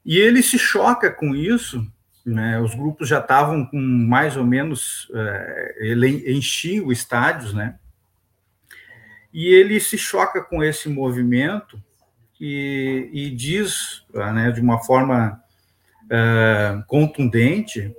[0.06, 1.86] E ele se choca com isso,
[2.26, 2.60] né?
[2.60, 7.76] Os grupos já estavam com mais ou menos, é, ele enchia os estádios, né?
[9.32, 11.80] E ele se choca com esse movimento
[12.40, 15.42] e, e diz, né, de uma forma
[16.10, 17.94] é, contundente,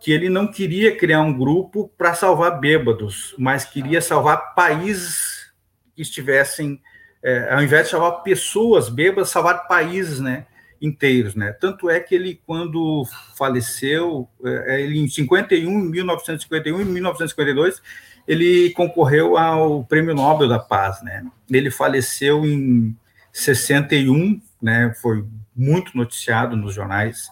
[0.00, 5.52] que ele não queria criar um grupo para salvar bêbados, mas queria salvar países
[5.94, 6.80] que estivessem,
[7.22, 10.46] é, ao invés de salvar pessoas bêbadas, salvar países, né,
[10.80, 11.52] inteiros, né?
[11.52, 13.04] Tanto é que ele, quando
[13.36, 17.82] faleceu, é, ele em 51, 1951 e 1952,
[18.26, 21.24] ele concorreu ao Prêmio Nobel da Paz, né?
[21.50, 22.96] Ele faleceu em
[23.32, 24.94] 61, né?
[25.00, 27.28] Foi muito noticiado nos jornais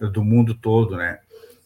[0.00, 1.18] do mundo todo, né?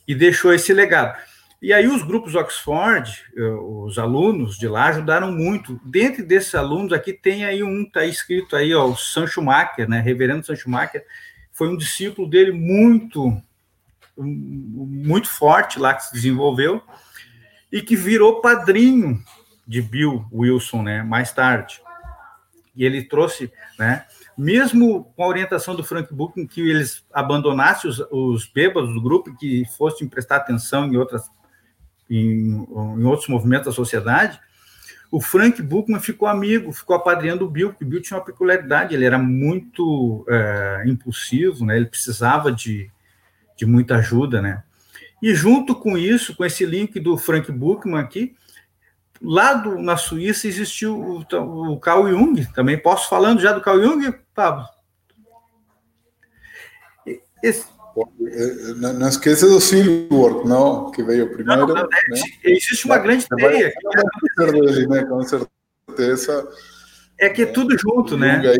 [0.06, 1.18] e deixou esse legado.
[1.60, 5.80] E aí os grupos Oxford, eh, os alunos de lá ajudaram muito.
[5.84, 10.00] Dentro desses alunos aqui tem aí um, está escrito aí, ó, o Sancho Schumacher, né,
[10.00, 11.04] reverendo Sancho Schumacher,
[11.52, 13.40] foi um discípulo dele muito,
[14.16, 16.82] muito forte lá, que se desenvolveu,
[17.72, 19.22] e que virou padrinho
[19.66, 21.80] de Bill Wilson, né, mais tarde.
[22.76, 24.04] E ele trouxe, né,
[24.36, 29.34] mesmo com a orientação do Frank Booking, que eles abandonassem os, os bêbados do grupo,
[29.34, 31.30] que fossem prestar atenção em outras
[32.08, 34.40] em, em, outros movimentos da sociedade,
[35.10, 38.94] o Frank Buchmann ficou amigo, ficou apadrinhando o Bill, porque o Bill tinha uma peculiaridade,
[38.94, 41.76] ele era muito é, impulsivo, né?
[41.76, 42.90] ele precisava de,
[43.56, 44.62] de muita ajuda, né?
[45.22, 48.36] E junto com isso, com esse link do Frank Buchmann aqui,
[49.20, 53.82] lá do, na Suíça existiu o, o Carl Jung, também posso falando já do Carl
[53.82, 54.66] Jung, Pablo?
[57.42, 57.66] Esse...
[58.76, 61.66] Não, não esqueça do Silworth, não, que veio primeiro.
[61.66, 61.88] Não, não, né?
[62.44, 63.72] Existe uma grande ideia.
[64.36, 65.04] Dele, né?
[65.04, 66.48] Com certeza.
[67.18, 68.42] É que é tudo junto, né?
[68.46, 68.58] Aí,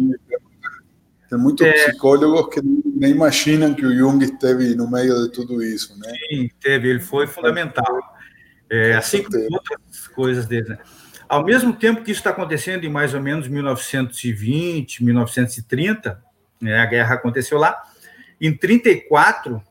[1.28, 1.72] tem muitos é...
[1.72, 6.12] psicólogos que nem imaginam que o Jung esteve no meio de tudo isso, né?
[6.30, 8.16] Sim, teve, ele foi fundamental.
[8.70, 10.78] É, assim como outras coisas dele, né?
[11.28, 16.22] Ao mesmo tempo que isso está acontecendo em mais ou menos 1920, 1930,
[16.60, 17.82] né, a guerra aconteceu lá,
[18.40, 19.62] em 34,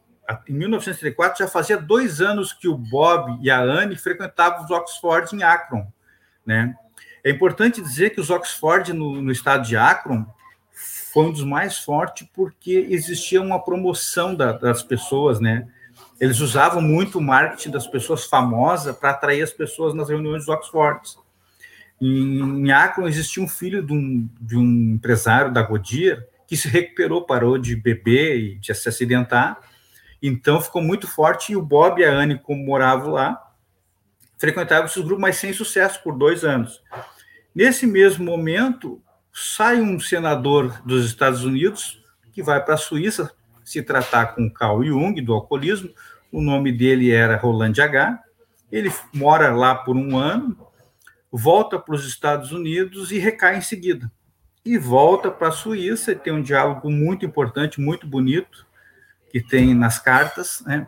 [0.47, 5.35] em 1934, já fazia dois anos que o Bob e a Anne frequentavam os Oxford
[5.35, 5.85] em Akron,
[6.45, 6.75] né?
[7.23, 10.25] É importante dizer que os Oxford no, no estado de Akron
[11.11, 15.67] foi um dos mais fortes porque existia uma promoção da, das pessoas, né?
[16.19, 20.49] Eles usavam muito o marketing das pessoas famosas para atrair as pessoas nas reuniões dos
[20.49, 21.01] Oxford.
[22.01, 27.25] Em, Akron existia um filho de um, de um empresário da Goodyear que se recuperou,
[27.25, 29.59] parou de beber e de se acidentar.
[30.21, 33.41] Então ficou muito forte e o Bob e a Anne, como moravam lá,
[34.37, 36.81] frequentavam esses grupos, mas sem sucesso por dois anos.
[37.53, 43.31] Nesse mesmo momento, sai um senador dos Estados Unidos que vai para a Suíça
[43.63, 45.89] se tratar com Carl Jung do alcoolismo.
[46.31, 48.19] O nome dele era Roland H.
[48.71, 50.57] Ele mora lá por um ano,
[51.31, 54.11] volta para os Estados Unidos e recai em seguida.
[54.65, 58.65] E volta para a Suíça e tem um diálogo muito importante, muito bonito,
[59.31, 60.87] que tem nas cartas, né?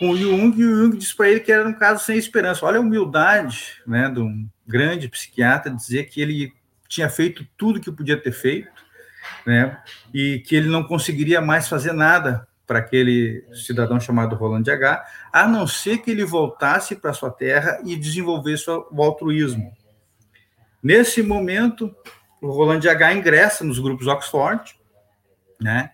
[0.00, 2.64] com o Jung, e o Jung diz para ele que era um caso sem esperança.
[2.64, 6.54] Olha a humildade né, de um grande psiquiatra dizer que ele
[6.88, 8.82] tinha feito tudo que podia ter feito,
[9.46, 9.78] né,
[10.12, 15.46] e que ele não conseguiria mais fazer nada para aquele cidadão chamado Roland H., a
[15.46, 19.70] não ser que ele voltasse para sua terra e desenvolvesse o altruísmo.
[20.82, 21.94] Nesse momento,
[22.40, 23.14] o Roland H.
[23.14, 24.74] ingressa nos grupos Oxford,
[25.60, 25.90] né,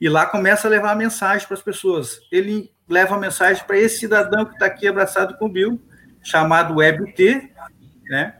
[0.00, 2.20] e lá começa a levar a mensagem para as pessoas.
[2.32, 5.80] Ele leva a mensagem para esse cidadão que está aqui abraçado com o Bill,
[6.22, 7.50] chamado WebT,
[8.08, 8.34] né,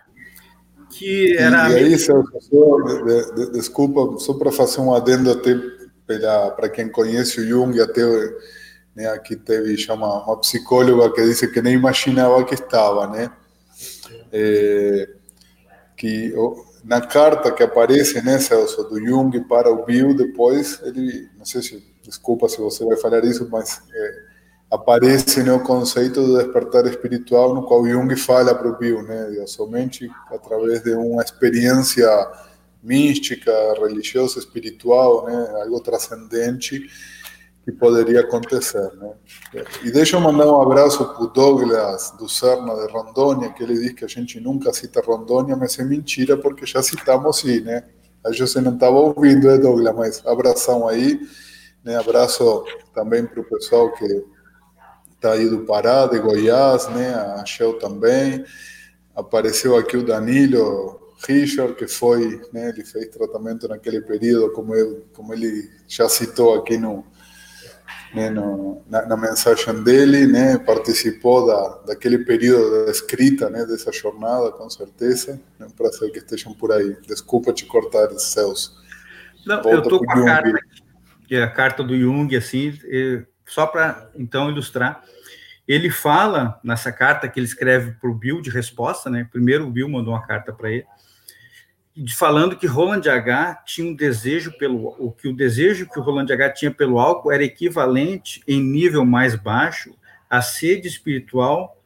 [0.91, 1.71] que era.
[1.71, 5.55] E aí, Celso, de, de, desculpa, só para fazer um adendo até
[6.57, 8.03] para quem conhece o Jung, até
[8.95, 13.31] né, aqui teve chama uma psicóloga que disse que nem imaginava que estava, né?
[14.33, 15.09] É,
[15.97, 16.33] que
[16.85, 21.63] na carta que aparece, né, Celso, do Jung para o Bill, depois ele, não sei
[21.63, 24.15] se, desculpa se você vai falar isso, mas é,
[24.71, 29.45] aparece né, o conceito do despertar espiritual, no qual Jung fala para o Bill, né,
[29.47, 32.09] somente através de uma experiência
[32.83, 36.89] mística, religiosa, espiritual, né, algo transcendente
[37.65, 39.13] que poderia acontecer, né.
[39.83, 43.79] E deixa eu mandar um abraço para o Douglas do Serna de Rondônia, que ele
[43.79, 47.85] diz que a gente nunca cita Rondônia, mas é mentira porque já citamos sim, né.
[48.25, 51.21] A gente não estava ouvindo, né, Douglas, mas abração aí,
[51.85, 54.25] né, abraço também para o pessoal que
[55.21, 57.15] está aí do Pará, de Goiás, né?
[57.15, 58.43] A Shell também.
[59.15, 62.71] Apareceu aqui o Danilo Richard, que foi, né?
[62.71, 67.05] Ele fez tratamento naquele período, como, eu, como ele já citou aqui no,
[68.15, 73.93] né, no, na, na, mensagem dele, né, participou da, daquele período da escrita, né, dessa
[73.93, 75.41] jornada, com certeza.
[75.59, 76.97] É um prazer que estejam por aí.
[77.07, 78.81] Desculpa te cortar, Celso.
[79.47, 80.61] Não, Volta eu estou com a carta,
[81.27, 82.79] que é a carta do Jung, assim,
[83.47, 85.03] só para então ilustrar,
[85.67, 89.29] ele fala nessa carta que ele escreve para o Bill de resposta, né?
[89.31, 90.85] Primeiro o Bill mandou uma carta para ele,
[92.17, 96.33] falando que Roland H tinha um desejo pelo o que o desejo que o Roland
[96.33, 99.95] H tinha pelo álcool era equivalente em nível mais baixo
[100.29, 101.77] à sede espiritual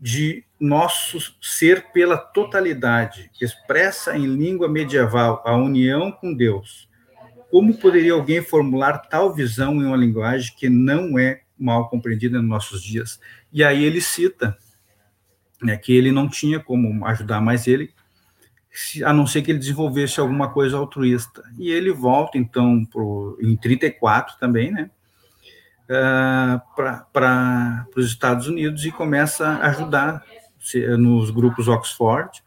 [0.00, 6.88] de nosso ser pela totalidade, expressa em língua medieval a união com Deus
[7.50, 12.48] como poderia alguém formular tal visão em uma linguagem que não é mal compreendida nos
[12.48, 13.18] nossos dias?
[13.52, 14.56] E aí ele cita
[15.62, 17.92] né, que ele não tinha como ajudar mais ele,
[19.04, 21.42] a não ser que ele desenvolvesse alguma coisa altruísta.
[21.58, 24.90] E ele volta, então, pro, em 34 também, né,
[25.88, 30.24] uh, para os Estados Unidos e começa a ajudar
[30.98, 32.42] nos grupos Oxford,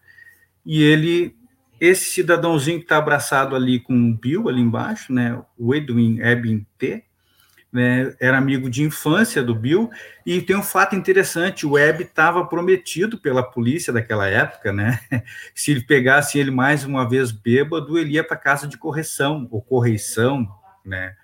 [0.66, 1.36] e ele
[1.80, 6.64] esse cidadãozinho que está abraçado ali com o Bill, ali embaixo, né, o Edwin Ebin
[6.78, 7.04] T.,
[7.72, 9.90] né, era amigo de infância do Bill,
[10.26, 15.00] e tem um fato interessante, o Webb estava prometido pela polícia daquela época, né,
[15.56, 19.62] se ele pegasse ele mais uma vez bêbado, ele ia para casa de correção, ou
[19.62, 20.48] correição,
[20.86, 21.16] né,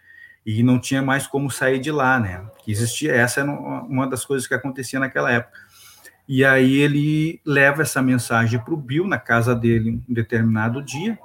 [0.46, 4.48] e não tinha mais como sair de lá, né, existia, essa era uma das coisas
[4.48, 5.68] que acontecia naquela época.
[6.28, 11.18] E aí ele leva essa mensagem para o Bill na casa dele um determinado dia.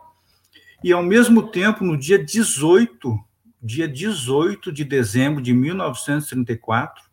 [0.83, 3.19] E ao mesmo tempo, no dia 18,
[3.63, 7.05] dia 18 de dezembro de 1934,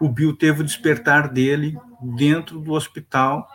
[0.00, 3.46] o Bill teve o despertar dele dentro do hospital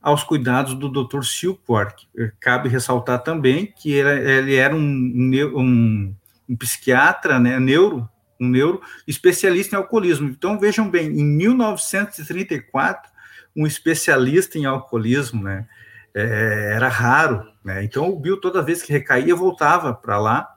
[0.00, 1.24] aos cuidados do Dr.
[1.24, 2.06] Silkworth.
[2.38, 6.14] Cabe ressaltar também que ele era um, um,
[6.48, 8.08] um psiquiatra, né, neuro,
[8.40, 10.28] um neuro especialista em alcoolismo.
[10.28, 13.10] Então, vejam bem, em 1934,
[13.56, 15.66] um especialista em alcoolismo, né,
[16.14, 20.53] é, era raro, né, então o Bill, toda vez que recaía, voltava para lá,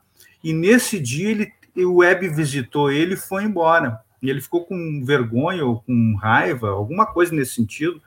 [0.47, 5.03] e nesse dia ele, o Web visitou ele e foi embora, e ele ficou com
[5.03, 8.01] vergonha ou com raiva, alguma coisa nesse sentido,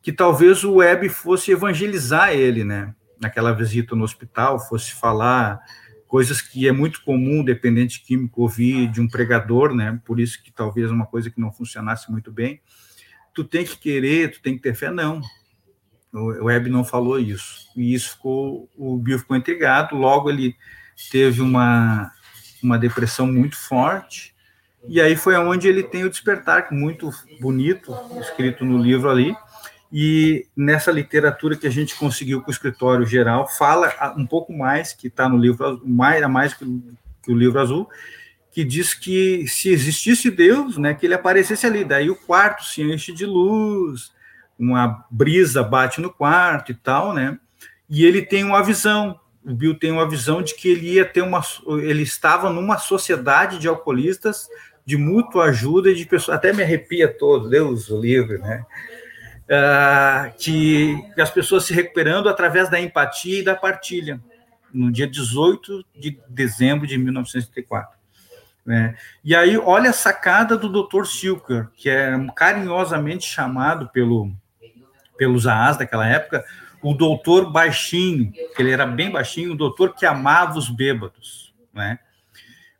[0.00, 5.60] que talvez o Web fosse evangelizar ele, né, naquela visita no hospital, fosse falar
[6.06, 10.00] coisas que é muito comum dependente químico ouvir de um pregador, né?
[10.06, 12.62] Por isso que talvez uma coisa que não funcionasse muito bem.
[13.34, 15.20] Tu tem que querer, tu tem que ter fé, não.
[16.14, 17.70] O Web não falou isso.
[17.76, 20.56] E isso ficou, o Bill ficou intrigado, logo ele
[21.10, 22.10] teve uma,
[22.62, 24.34] uma depressão muito forte,
[24.86, 29.34] e aí foi onde ele tem o despertar, muito bonito, escrito no livro ali,
[29.92, 34.92] e nessa literatura que a gente conseguiu com o escritório geral, fala um pouco mais,
[34.92, 36.64] que está no livro, mais, a mais que,
[37.22, 37.88] que o livro azul,
[38.50, 42.82] que diz que se existisse Deus, né, que ele aparecesse ali, daí o quarto se
[42.82, 44.12] enche de luz,
[44.58, 47.38] uma brisa bate no quarto e tal, né,
[47.88, 49.18] e ele tem uma visão,
[49.48, 51.42] o Bill tem uma visão de que ele ia ter uma,
[51.82, 54.48] ele estava numa sociedade de alcoolistas
[54.84, 58.64] de mútua ajuda e de pessoas, até me arrepia todo, Deus o livre, né,
[59.44, 64.20] uh, que, que as pessoas se recuperando através da empatia e da partilha,
[64.72, 67.98] no dia 18 de dezembro de 1934.
[68.66, 68.94] Né?
[69.24, 71.06] E aí, olha a sacada do Dr.
[71.06, 74.30] Silker, que é carinhosamente chamado pelo,
[75.16, 76.44] pelos AAs daquela época,
[76.82, 81.98] o doutor baixinho, que ele era bem baixinho, o doutor que amava os bêbados, né?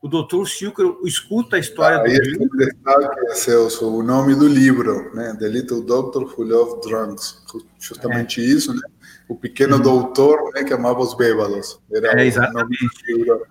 [0.00, 2.48] O doutor Silker escuta a história ah, do livro.
[2.56, 5.36] Destaque, Celso, o nome do livro, né?
[5.36, 7.44] The Little Doctor Who Loved Drunks.
[7.80, 8.44] Justamente é.
[8.44, 8.80] isso, né?
[9.28, 9.82] O pequeno uhum.
[9.82, 11.80] doutor né, que amava os bêbados.
[11.92, 12.78] Era é, exatamente.
[13.08, 13.44] Livro,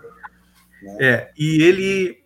[0.81, 0.97] né?
[1.01, 2.17] É, e ele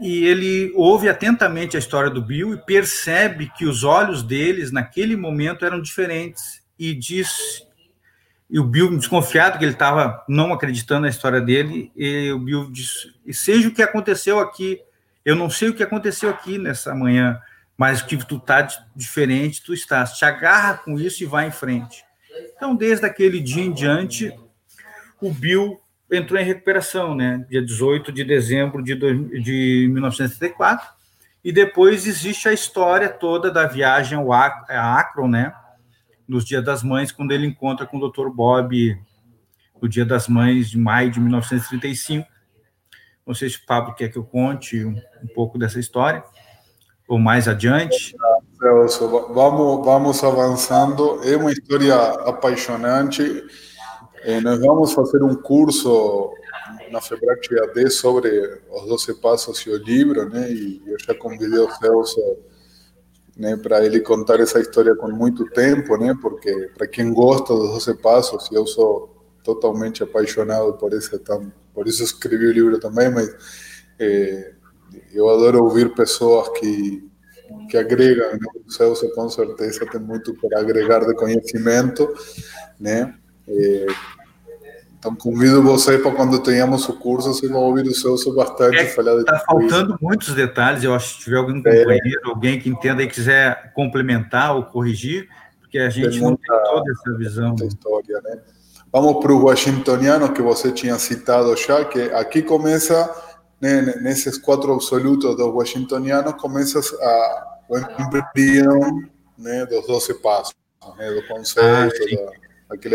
[0.00, 5.14] e ele ouve atentamente a história do Bill e percebe que os olhos deles naquele
[5.14, 7.66] momento eram diferentes e diz
[8.48, 12.70] e o Bill desconfiado que ele estava não acreditando na história dele e o Bill
[12.70, 14.80] diz e seja o que aconteceu aqui
[15.24, 17.40] eu não sei o que aconteceu aqui nessa manhã
[17.76, 18.66] mas que tu tá
[18.96, 22.02] diferente tu estás te agarra com isso e vai em frente
[22.56, 24.34] então desde aquele dia em diante
[25.20, 25.78] o Bill
[26.10, 27.44] entrou em recuperação, né?
[27.48, 30.88] Dia 18 de dezembro de, de 1974.
[31.42, 35.54] E depois existe a história toda da viagem ao Akron, né?
[36.30, 38.28] Nos Dia das Mães, quando ele encontra com o Dr.
[38.28, 38.96] Bob
[39.82, 42.24] no Dia das Mães de maio de 1935.
[43.26, 46.22] Não sei se o Pablo quer que eu conte um, um pouco dessa história,
[47.08, 48.14] ou mais adiante.
[48.58, 51.20] Celso, vamos, vamos avançando.
[51.24, 53.44] É uma história apaixonante
[54.22, 56.32] eh, nós vamos fazer um curso
[56.90, 60.50] na Febrac AD sobre os 12 passos e o livro, né?
[60.52, 62.20] E eu já convidei o Celso
[63.36, 66.16] né, para ele contar essa história com muito tempo, né?
[66.20, 71.18] Porque para quem gosta dos 12 passos, eu sou totalmente apaixonado por esse
[71.72, 73.34] por isso escrevi o livro também, mas
[73.98, 74.52] é,
[75.12, 77.08] eu adoro ouvir pessoas que
[77.68, 78.38] que agregam, né?
[78.66, 82.08] o Celso com certeza tem muito para agregar de conhecimento,
[82.78, 83.14] né?
[83.48, 83.86] É,
[85.00, 88.84] então, convido você para quando tenhamos o curso, você vai ouvir o Celso bastante é,
[88.84, 91.54] falar de Está faltando muitos detalhes, eu acho que se tiver algum é.
[91.54, 92.28] companheiro, é.
[92.28, 95.26] alguém que entenda e quiser complementar ou corrigir,
[95.58, 97.54] porque a gente tem muita, não tem toda essa visão.
[97.54, 98.40] História, né?
[98.92, 103.10] Vamos para o washingtoniano que você tinha citado já, que aqui começa,
[103.58, 109.02] né, nesses quatro absolutos do washingtoniano, começa a, o embrião
[109.38, 110.54] né, dos 12 passos,
[110.98, 112.49] né, do conceito, ah, da,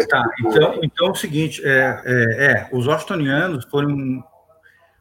[0.08, 4.24] Tá, então, então é o seguinte, é, é, é, os Washingtonianos foram...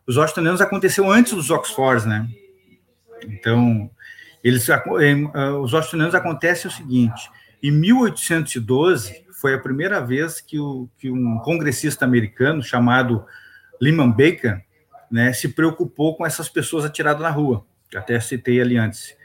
[0.06, 2.28] Os Washingtonianos aconteceu antes dos Oxfords, né?
[3.26, 3.90] Então,
[4.42, 4.66] eles,
[5.62, 7.30] os Washingtonianos acontece o seguinte,
[7.62, 13.24] em 1812 foi a primeira vez que, o, que um congressista americano chamado
[13.80, 14.62] Lyman Baker
[15.10, 19.16] né, se preocupou com essas pessoas atiradas na rua, que até citei ali antes.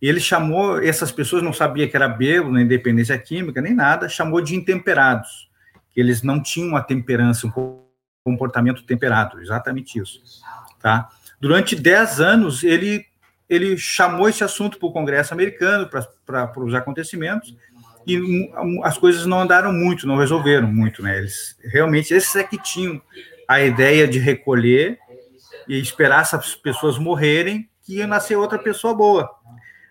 [0.00, 4.08] E ele chamou essas pessoas, não sabia que era bêbado, nem independência química, nem nada,
[4.08, 5.50] chamou de intemperados,
[5.90, 7.80] que eles não tinham uma temperança, um
[8.24, 10.20] comportamento temperado, exatamente isso.
[10.80, 11.08] Tá?
[11.40, 13.04] Durante 10 anos, ele,
[13.48, 15.88] ele chamou esse assunto para o Congresso americano,
[16.24, 17.56] para os acontecimentos,
[18.06, 18.50] e
[18.84, 21.18] as coisas não andaram muito, não resolveram muito, né?
[21.18, 23.02] Eles realmente, esses é que tinham
[23.46, 24.98] a ideia de recolher
[25.68, 29.30] e esperar essas pessoas morrerem, que ia nascer outra pessoa boa.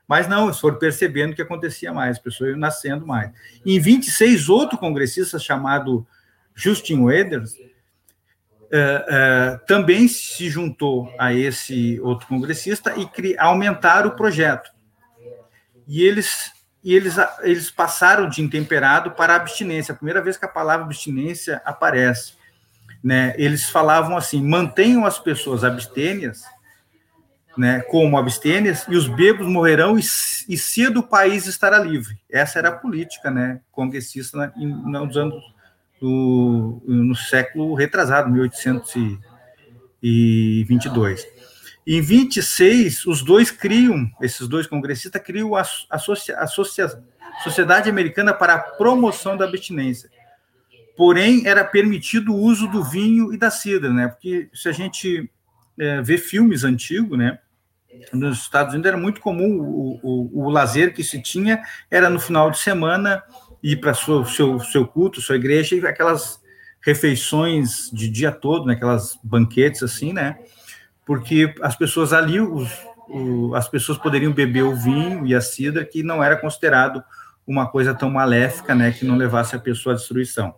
[0.08, 3.32] Mas não, eles foram percebendo que acontecia mais, pessoas iam nascendo mais.
[3.66, 6.08] Em 26, outro congressista chamado
[6.55, 7.58] Justin Weders uh,
[8.74, 14.72] uh, também se juntou a esse outro congressista e aumentaram o projeto.
[15.86, 16.51] E eles,
[16.84, 21.62] e eles, eles passaram de intemperado para abstinência, a primeira vez que a palavra abstinência
[21.66, 22.34] aparece.
[23.03, 23.34] Né?
[23.38, 26.43] Eles falavam assim: mantenham as pessoas abstêmias
[27.58, 30.03] né, como abstênias, e os bêbados morrerão e,
[30.47, 32.20] e cedo o país estará livre.
[32.30, 35.43] Essa era a política né, congressista né, nos anos
[35.99, 41.28] do, no século retrasado, 1822.
[41.86, 45.97] Em 26, os dois criam, esses dois congressistas criam a, a,
[46.38, 46.47] a
[47.43, 50.10] Sociedade Americana para a Promoção da Abstinência.
[50.97, 54.08] Porém, era permitido o uso do vinho e da cidra, né?
[54.08, 55.30] Porque se a gente
[55.80, 57.39] é, vê filmes antigos, né?
[58.14, 62.20] Nos Estados Unidos era muito comum o, o, o lazer que se tinha era no
[62.20, 63.24] final de semana
[63.62, 66.41] ir para seu, seu seu culto, sua igreja e aquelas
[66.82, 70.38] refeições de dia todo, né, aquelas banquetes assim, né?
[71.06, 72.70] Porque as pessoas ali, os,
[73.10, 77.04] o, as pessoas poderiam beber o vinho e a cidra, que não era considerado
[77.45, 80.56] uma coisa tão maléfica, né, que não levasse a pessoa à destruição.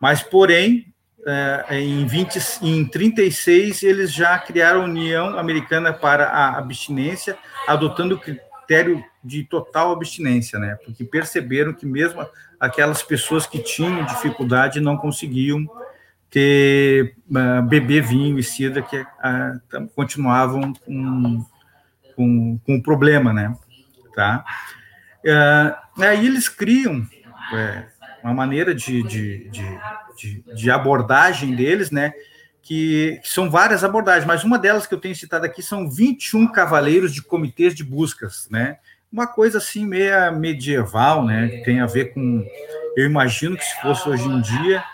[0.00, 0.92] Mas, porém,
[1.26, 8.14] é, em, 20, em 36, eles já criaram a União Americana para a Abstinência, adotando
[8.14, 10.76] o critério de total abstinência, né?
[10.84, 12.26] Porque perceberam que mesmo
[12.58, 15.66] aquelas pessoas que tinham dificuldade não conseguiam
[16.30, 21.44] ter uh, beber vinho e cidra que uh, continuavam com,
[22.14, 23.54] com, com o problema, né?
[24.14, 24.44] Tá?
[25.24, 27.06] Uh, aí eles criam
[27.52, 27.86] é,
[28.28, 32.12] uma maneira de, de, de, de, abordagem deles, né?
[32.62, 36.52] Que, que, são várias abordagens, mas uma delas que eu tenho citado aqui são 21
[36.52, 38.78] cavaleiros de comitês de buscas, né?
[39.10, 41.48] Uma coisa assim meia medieval, né?
[41.48, 42.46] Que tem a ver com,
[42.96, 44.84] eu imagino que se fosse hoje em dia,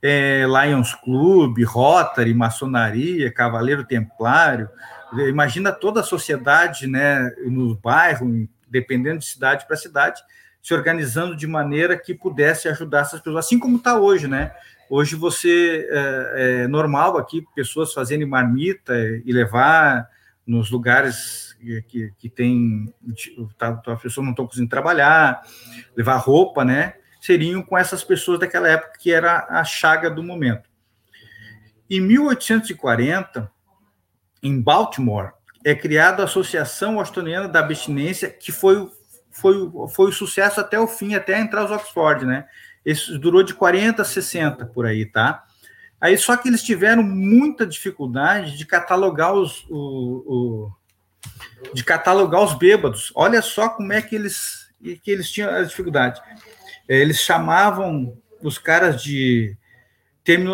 [0.00, 4.68] é, Lions Club, Rotary, maçonaria, Cavaleiro Templário,
[5.28, 7.30] imagina toda a sociedade, né?
[7.46, 10.22] No bairro, dependendo de cidade para cidade,
[10.62, 14.52] se organizando de maneira que pudesse ajudar essas pessoas, assim como está hoje, né?
[14.88, 18.94] Hoje você é, é, normal aqui pessoas fazendo marmita
[19.24, 20.08] e levar
[20.46, 21.56] nos lugares
[21.88, 22.92] que, que tem
[23.56, 25.42] tá, tá, as pessoas não estão conseguindo trabalhar,
[25.96, 26.94] levar roupa, né?
[27.20, 30.68] Seriam com essas pessoas daquela época que era a chaga do momento.
[31.88, 33.50] Em 1840,
[34.42, 35.32] em Baltimore,
[35.64, 38.90] é criada a Associação Australiana da Abstinência, que foi
[39.32, 39.54] foi,
[39.92, 42.46] foi o sucesso até o fim, até entrar os Oxford, né?
[42.84, 45.44] Isso durou de 40 a 60 por aí, tá?
[46.00, 49.78] Aí só que eles tiveram muita dificuldade de catalogar os o,
[50.26, 50.72] o,
[51.72, 53.12] de catalogar os bêbados.
[53.14, 54.68] Olha só como é que eles
[55.02, 56.20] que eles tinham a dificuldade.
[56.88, 59.56] É, eles chamavam os caras de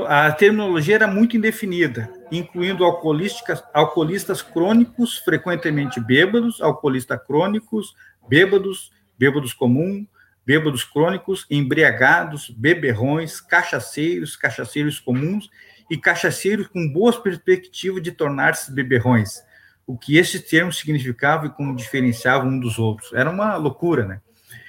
[0.06, 7.94] a terminologia era muito indefinida, incluindo alcoolistas crônicos, frequentemente bêbados, alcoolistas crônicos,
[8.28, 10.06] bêbados, bêbados comum,
[10.44, 15.50] bêbados crônicos, embriagados, beberrões, cachaceiros, cachaceiros comuns
[15.90, 19.42] e cachaceiros com boas perspectivas de tornar-se beberrões.
[19.86, 23.12] O que esses termos significavam e como diferenciavam um dos outros.
[23.12, 24.20] Era uma loucura, né?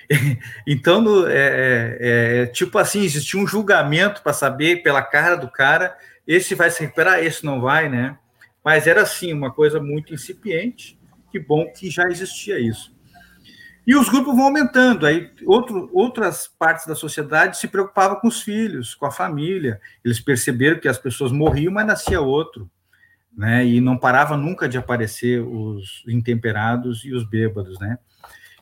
[0.66, 5.96] Então, é, é, é, tipo assim, existia um julgamento para saber pela cara do cara,
[6.28, 8.18] esse vai se recuperar, esse não vai, né?
[8.64, 11.00] Mas era assim, uma coisa muito incipiente.
[11.32, 12.94] Que bom que já existia isso.
[13.90, 15.04] E os grupos vão aumentando.
[15.04, 19.82] Aí outro, outras partes da sociedade se preocupavam com os filhos, com a família.
[20.06, 22.70] Eles perceberam que as pessoas morriam, mas nascia outro.
[23.36, 23.66] Né?
[23.66, 27.98] E não parava nunca de aparecer os intemperados e os bêbados, né?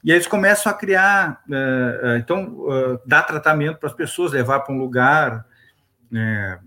[0.01, 4.31] E aí eles começam a criar, uh, uh, então, uh, dar tratamento para as pessoas,
[4.31, 5.45] levar para um lugar,
[6.09, 6.57] né?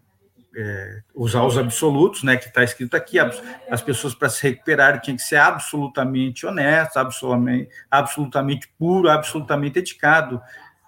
[0.56, 5.16] É, usar os absolutos, né, que está escrito aqui, as pessoas para se recuperarem tinham
[5.16, 10.40] que ser absolutamente honesto, absolutamente, absolutamente puro, absolutamente dedicado,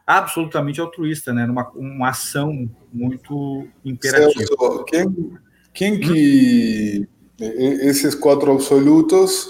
[0.07, 4.33] absolutamente altruísta, né, uma, uma ação muito imperativa.
[4.33, 5.39] Celso, quem,
[5.73, 7.09] quem que
[7.39, 9.47] esses quatro absolutos,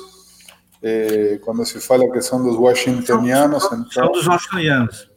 [0.83, 5.11] eh, quando se fala que são dos washingtonianos, são, então, são dos washingtonianos.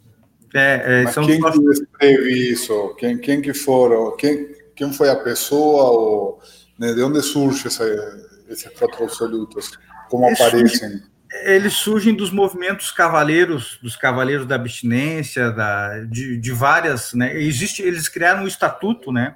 [0.54, 2.96] É, é, quem que escreve isso?
[2.98, 4.16] Quem, quem que foram?
[4.16, 6.42] Quem, quem foi a pessoa ou
[6.78, 7.84] né, de onde surge essa,
[8.50, 9.72] esses quatro absolutos?
[10.10, 10.90] Como eles aparecem?
[10.90, 11.04] Surgem,
[11.44, 17.36] eles surgem dos movimentos cavaleiros, dos cavaleiros da abstinência, da, de, de várias, né?
[17.42, 19.36] Existe, eles criaram um estatuto, né?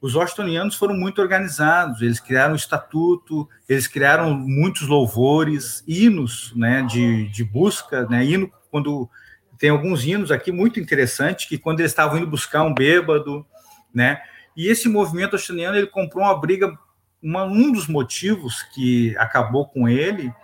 [0.00, 6.82] Os washingtonianos foram muito organizados, eles criaram um estatuto, eles criaram muitos louvores, hinos, né,
[6.82, 9.10] de, de busca, né, hino quando
[9.58, 13.44] tem alguns hinos aqui muito interessantes que quando eles estavam indo buscar um bêbado,
[13.92, 14.20] né,
[14.58, 16.76] e esse movimento australiano ele comprou uma briga.
[17.22, 20.34] Uma, um dos motivos que acabou com ele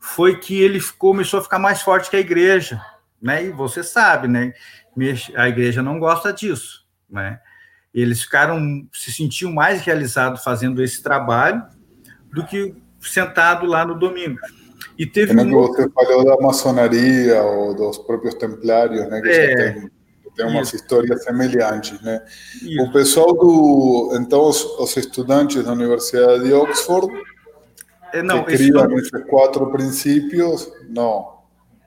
[0.00, 2.80] foi que ele começou a ficar mais forte que a igreja,
[3.20, 3.44] né?
[3.44, 4.54] E você sabe, né?
[5.36, 7.40] A igreja não gosta disso, né?
[7.92, 11.62] Eles ficaram se sentiam mais realizados fazendo esse trabalho
[12.32, 14.38] do que sentado lá no domingo.
[14.98, 15.50] E teve um...
[15.50, 19.20] você falou da maçonaria ou dos próprios templários, né?
[19.20, 19.90] Que é, tem
[20.40, 20.76] umas Isso.
[20.76, 22.22] histórias semelhantes, né?
[22.62, 22.82] Isso.
[22.82, 27.12] O pessoal do, então os, os, estudantes da Universidade de Oxford
[28.12, 31.32] é, não, que criam esses quatro princípios, não.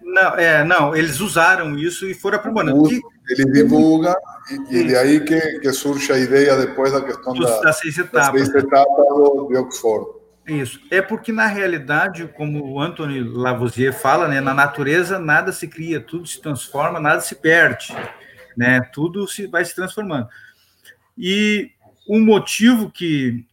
[0.02, 2.88] Não, é, não, eles usaram isso e foram aprimorando.
[3.28, 4.16] Eles divulgam
[4.70, 7.98] e, e de aí que, que, surge a ideia depois da questão da, das seis
[7.98, 10.06] etapas, das seis etapas do, de Oxford.
[10.48, 10.80] Isso.
[10.92, 16.00] É porque, na realidade, como o Anthony Lavoisier fala, né, na natureza nada se cria,
[16.00, 17.96] tudo se transforma, nada se perde.
[18.56, 20.28] Né, tudo se vai se transformando.
[21.18, 21.72] E
[22.08, 23.46] o motivo que.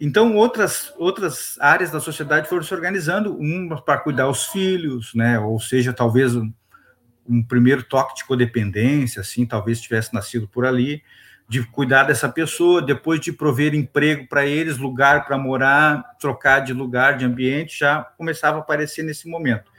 [0.00, 5.38] Então, outras, outras áreas da sociedade foram se organizando, uma para cuidar os filhos, né,
[5.38, 6.52] ou seja, talvez um,
[7.26, 11.02] um primeiro toque de codependência, assim, talvez tivesse nascido por ali
[11.48, 16.72] de cuidar dessa pessoa, depois de prover emprego para eles, lugar para morar, trocar de
[16.72, 19.70] lugar, de ambiente, já começava a aparecer nesse momento.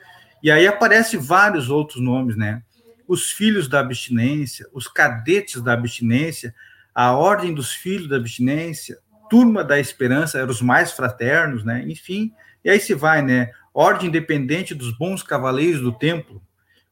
[0.43, 2.61] E aí aparece vários outros nomes, né?
[3.08, 6.53] Os filhos da abstinência, os cadetes da abstinência,
[6.93, 8.97] a ordem dos filhos da abstinência,
[9.30, 11.84] turma da esperança, eram os mais fraternos, né?
[11.88, 12.34] Enfim,
[12.64, 13.51] e aí se vai, né?
[13.74, 16.41] Ordem independente dos bons cavaleiros do templo,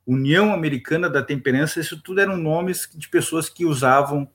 [0.06, 4.30] União Americana da Temperança, isso tudo eram nomes de pessoas que usavam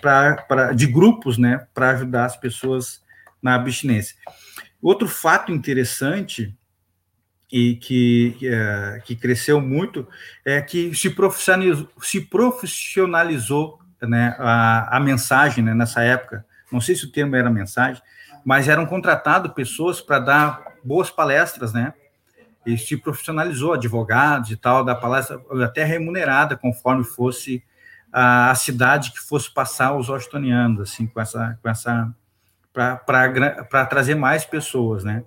[0.00, 3.02] pra, de grupos, né, para ajudar as pessoas
[3.42, 4.16] na abstinência.
[4.80, 6.56] Outro fato interessante
[7.50, 10.06] e que, é, que cresceu muito
[10.44, 16.44] é que se profissionalizou, se profissionalizou né, a, a mensagem né, nessa época.
[16.70, 18.00] Não sei se o termo era mensagem,
[18.44, 21.92] mas eram contratados pessoas para dar boas palestras, né?
[22.64, 27.62] E se profissionalizou, advogados e tal, da palestra até remunerada, conforme fosse
[28.12, 32.14] a, a cidade que fosse passar os washingtonianos, assim, com essa, com essa
[32.72, 35.24] para trazer mais pessoas, né?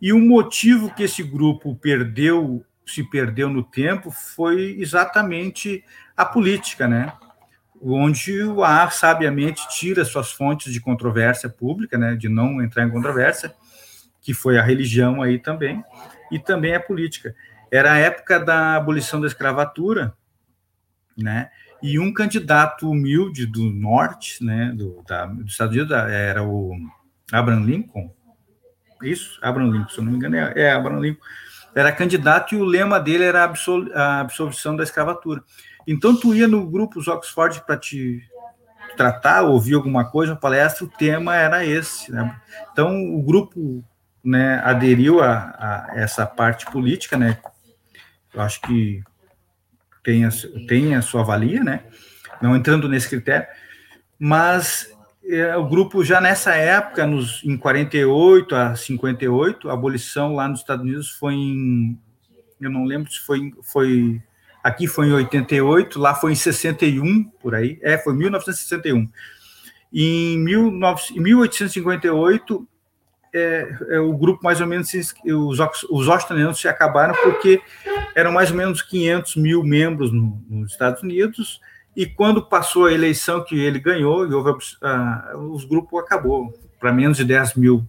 [0.00, 5.84] E o motivo que esse grupo perdeu, se perdeu no tempo, foi exatamente
[6.16, 7.12] a política, né?
[7.80, 12.14] Onde o AA sabiamente tira suas fontes de controvérsia pública, né?
[12.14, 13.54] De não entrar em controvérsia,
[14.20, 15.82] que foi a religião aí também,
[16.30, 17.34] e também a política.
[17.70, 20.14] Era a época da abolição da escravatura,
[21.16, 21.50] né?
[21.82, 26.74] e um candidato humilde do norte, né, do, da, dos Estados Unidos, era o
[27.32, 28.12] Abraham Lincoln,
[29.02, 31.22] isso, Abraham Lincoln, se eu não me engano, é, é Abraham Lincoln,
[31.74, 35.42] era candidato e o lema dele era absol, a absolvição da escravatura.
[35.86, 38.22] Então, tu ia no grupo Oxford para te
[38.96, 42.10] tratar, ouvir alguma coisa, uma palestra, o tema era esse.
[42.10, 42.36] Né?
[42.72, 43.84] Então, o grupo
[44.24, 47.38] né, aderiu a, a essa parte política, né?
[48.34, 49.02] Eu acho que
[50.02, 50.30] tem a,
[50.66, 51.84] tem a sua valia, né?
[52.42, 53.46] Não entrando nesse critério,
[54.18, 54.92] mas
[55.28, 60.60] é, o grupo já nessa época, nos, em 48 a 58, a abolição lá nos
[60.60, 61.98] Estados Unidos foi em,
[62.60, 64.22] eu não lembro se foi, foi
[64.62, 69.08] aqui foi em 88, lá foi em 61, por aí, é, foi 1961.
[69.92, 72.68] Em, 19, em 1858,
[73.34, 74.90] é, é, o grupo mais ou menos,
[75.24, 75.58] os,
[75.90, 77.60] os australianos se acabaram porque
[78.14, 81.60] eram mais ou menos 500 mil membros no, nos Estados Unidos,
[81.98, 86.92] e quando passou a eleição que ele ganhou, e houve, uh, os grupos acabou para
[86.92, 87.84] menos de 10 mil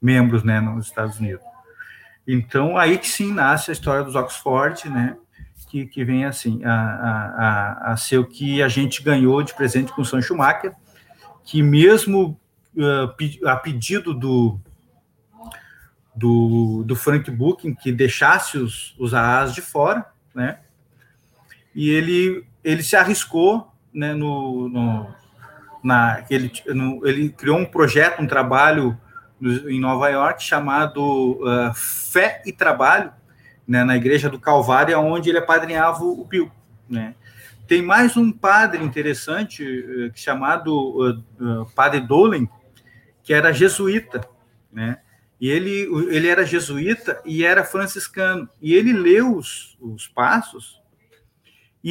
[0.00, 1.42] membros né, nos Estados Unidos.
[2.24, 5.16] Então, aí que sim nasce a história dos Oxford, né,
[5.68, 9.92] que, que vem assim, a, a, a, ser o que a gente ganhou de presente
[9.92, 10.72] com o Sam Schumacher,
[11.44, 12.40] que mesmo
[12.76, 14.60] uh, a pedido do,
[16.14, 20.60] do, do Frank Booking que deixasse os, os AAs de fora, né?
[21.74, 25.06] E ele, ele se arriscou né, no, no,
[25.82, 28.98] na, ele, no, ele criou um projeto, um trabalho
[29.40, 33.12] em Nova York chamado uh, Fé e Trabalho,
[33.66, 36.50] né, na Igreja do Calvário, onde ele apadrinhava o Bill.
[36.88, 37.14] Né?
[37.66, 42.48] Tem mais um padre interessante, uh, chamado uh, Padre Dolan,
[43.22, 44.26] que era jesuíta,
[44.72, 44.98] né?
[45.40, 48.48] E ele, ele era jesuíta e era franciscano.
[48.60, 50.77] E ele leu os, os passos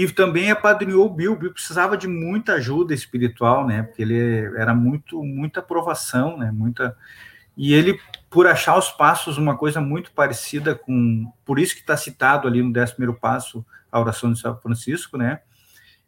[0.03, 1.33] e também apadrinhou o Bill.
[1.33, 3.81] O Bill precisava de muita ajuda espiritual, né?
[3.81, 4.17] Porque ele
[4.55, 6.51] era muito, muita aprovação, né?
[6.51, 6.95] Muita...
[7.55, 11.31] E ele, por achar os passos uma coisa muito parecida com...
[11.43, 15.39] Por isso que está citado ali no décimo passo, a oração de São Francisco, né?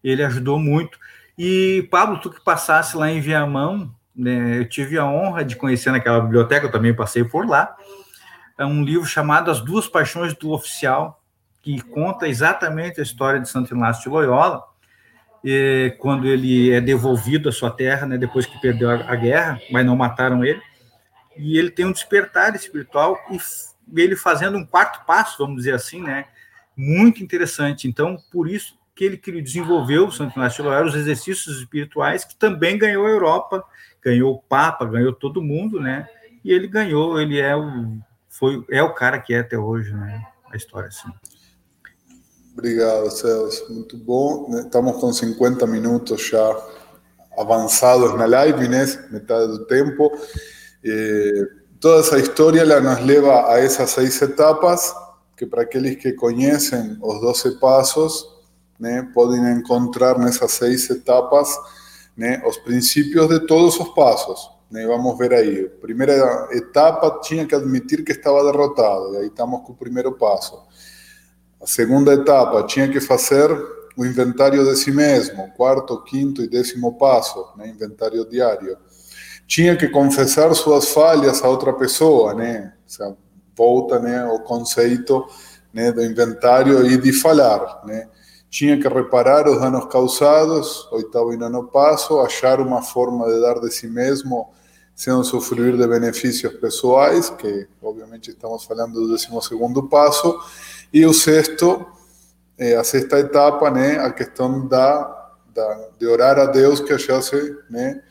[0.04, 1.00] Ele ajudou muito.
[1.36, 5.90] E, Pablo, tu que passasse lá em Viamão, né, eu tive a honra de conhecer
[5.92, 7.76] naquela biblioteca, eu também passei por lá,
[8.58, 11.19] é um livro chamado As Duas Paixões do Oficial,
[11.62, 14.64] que conta exatamente a história de Santo Inácio de Loyola,
[15.44, 19.60] e, quando ele é devolvido à sua terra, né, depois que perdeu a, a, guerra,
[19.72, 20.62] mas não mataram ele,
[21.38, 26.02] e ele tem um despertar espiritual e ele fazendo um quarto passo, vamos dizer assim,
[26.02, 26.26] né,
[26.76, 27.88] muito interessante.
[27.88, 32.78] Então, por isso que ele desenvolveu, Santo Inácio de Loyola, os exercícios espirituais, que também
[32.78, 33.64] ganhou a Europa
[34.02, 36.08] ganhou o Papa, ganhou todo mundo, né?
[36.44, 40.26] E ele ganhou, ele é o, foi, é o cara que é até hoje, né?
[40.52, 41.10] A história assim.
[42.60, 43.74] Obrigado, Celso.
[43.74, 44.50] Muito bom.
[44.60, 46.62] Estamos com 50 minutos já
[47.38, 48.86] avançados na live, né?
[49.10, 50.12] Metade do tempo.
[51.80, 54.94] toda essa história ela nos leva a essas seis etapas,
[55.38, 58.28] que para aqueles que conhecem os 12 passos,
[58.78, 61.48] né, podem encontrar nessas seis etapas
[62.18, 64.52] né, os princípios de todos os passos.
[64.70, 65.64] Né, vamos ver aí.
[65.82, 70.62] Primeira etapa tinha que admitir que estava derrotado, e aí estamos com o primeiro passo.
[71.62, 73.50] A segunda etapa tinha que fazer
[73.98, 78.78] o inventário de si mesmo, quarto, quinto e décimo passo, né, inventário diário.
[79.46, 82.74] Tinha que confessar suas falhas a outra pessoa, né?
[83.60, 85.26] volta né, ao conceito
[85.74, 88.08] né, do inventário e de falhar, né?
[88.50, 93.60] Tinha que reparar os danos causados, oitavo e nono passo, achar uma forma de dar
[93.60, 94.50] de si mesmo
[94.96, 100.40] sem usufruir de benefícios pessoais, que obviamente estamos falando do décimo segundo passo,
[100.94, 101.86] e o sexto,
[102.58, 107.56] é, a sexta etapa, né, a questão da, da, de orar a Deus que achasse
[107.70, 108.02] né,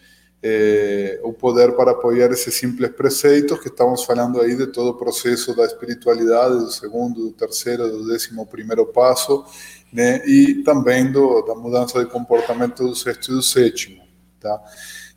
[0.43, 4.95] é, o poder para apoiar esses simples preceitos que estamos falando aí de todo o
[4.95, 9.45] processo da espiritualidade, do segundo, do terceiro, do décimo primeiro passo,
[9.93, 10.25] né?
[10.27, 14.03] E também do, da mudança de comportamento do sexto e do sétimo,
[14.39, 14.61] tá?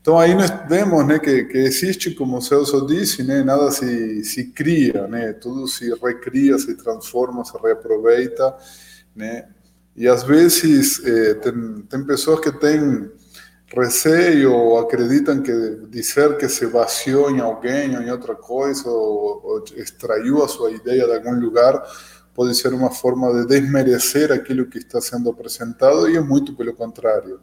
[0.01, 4.23] Então aí nós vemos, né, que, que existe, como o Celso disse, né, nada se,
[4.23, 8.55] se cria, né, tudo se recria, se transforma, se reaproveita,
[9.15, 9.47] né,
[9.95, 13.11] e às vezes eh, tem, tem pessoas que têm
[13.75, 19.41] receio ou acreditam que dizer que se vaciou em alguém ou em outra coisa ou,
[19.43, 21.81] ou extraiu a sua ideia de algum lugar
[22.33, 26.73] pode ser uma forma de desmerecer aquilo que está sendo apresentado e é muito pelo
[26.73, 27.39] contrário,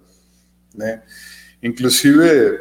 [0.75, 1.03] né?
[1.63, 2.59] Inclusive,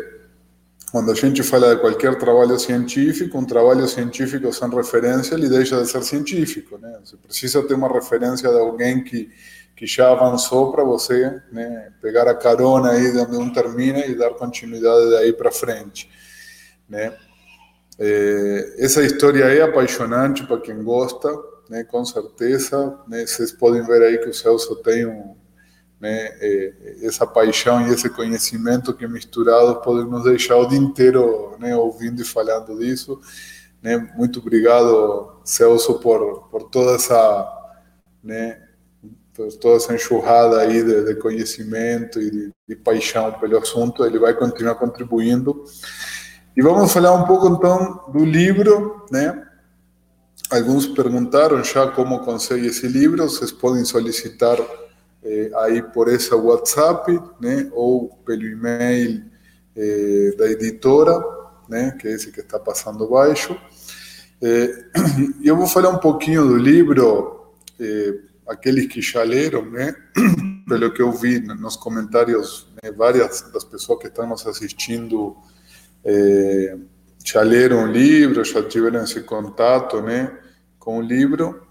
[0.91, 5.81] quando a gente fala de qualquer trabalho científico, um trabalho científico sem referência, ele deixa
[5.81, 6.99] de ser científico, né?
[7.03, 9.29] Você precisa ter uma referência de alguém que
[9.77, 14.15] que já avançou para você né, pegar a carona aí de onde um termina e
[14.15, 16.09] dar continuidade daí para frente,
[16.89, 17.15] né?
[17.99, 21.31] É, essa história é apaixonante para quem gosta,
[21.69, 22.99] né, com certeza.
[23.07, 25.35] Né, vocês podem ver aí que o Celso tem um,
[25.99, 26.31] né,
[27.01, 32.21] essa paixão e esse conhecimento que misturados podem nos deixar o dia inteiro né, ouvindo
[32.21, 33.19] e falando disso.
[33.81, 37.53] Né, muito obrigado, Celso, por, por toda essa
[38.23, 38.61] né,
[39.61, 44.33] toda essa enxurrada aí de, de conhecimento e de, de, paixão pelo assunto, ele vai
[44.33, 45.63] continuar contribuindo.
[46.55, 49.43] E vamos falar um pouco então do livro, né?
[50.49, 54.57] Alguns perguntaram já como consegue esse livro, vocês podem solicitar
[55.27, 57.69] eh, aí por essa WhatsApp, né?
[57.73, 59.25] Ou pelo e-mail
[59.75, 61.21] eh, da editora,
[61.67, 61.91] né?
[61.99, 63.59] Que é esse que está passando abaixo.
[64.41, 64.85] Eh,
[65.43, 67.35] eu vou falar um pouquinho do livro
[68.47, 69.93] aqueles que já leram, né?
[70.67, 75.37] Pelo que eu vi nos comentários, né, várias das pessoas que estão nos assistindo
[76.03, 76.77] é,
[77.23, 80.37] já leram o livro, já tiveram esse contato, né,
[80.79, 81.66] com o livro.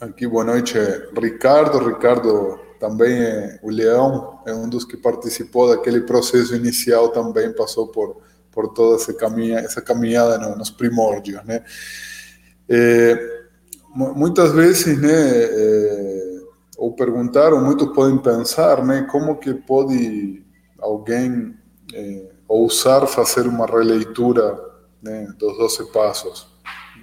[0.00, 0.78] Aqui, boa noite,
[1.20, 1.78] Ricardo.
[1.78, 7.88] Ricardo também é o Leão, é um dos que participou daquele processo inicial, também passou
[7.88, 8.16] por
[8.58, 11.62] por toda essa caminhada, essa caminhada nos primórdios, né?
[12.68, 13.46] É,
[13.94, 16.40] muitas vezes, né, é,
[16.76, 20.44] ou perguntaram, muitos podem pensar, né, como que pode
[20.80, 21.54] alguém
[21.94, 24.58] é, ousar fazer uma releitura
[25.00, 26.48] né, dos 12 passos,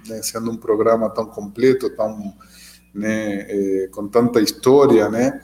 [0.06, 2.34] né, sendo um programa tão completo, tão,
[2.96, 5.40] né, é, com tanta história, né,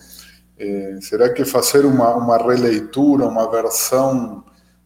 [0.58, 4.44] é, será que fazer uma, uma releitura, uma versão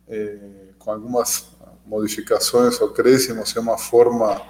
[0.09, 0.39] é,
[0.79, 1.55] com algumas
[1.87, 4.41] modificações ou acréscimos é uma forma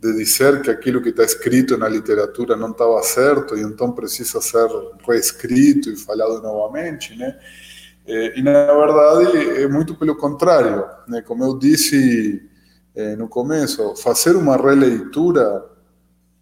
[0.00, 4.40] de dizer que aquilo que está escrito na literatura não estava certo e então precisa
[4.40, 4.68] ser
[5.06, 7.38] reescrito e falado novamente, né?
[8.06, 11.20] E na verdade é muito pelo contrário, né?
[11.20, 12.42] Como eu disse
[13.18, 15.62] no começo, fazer uma releitura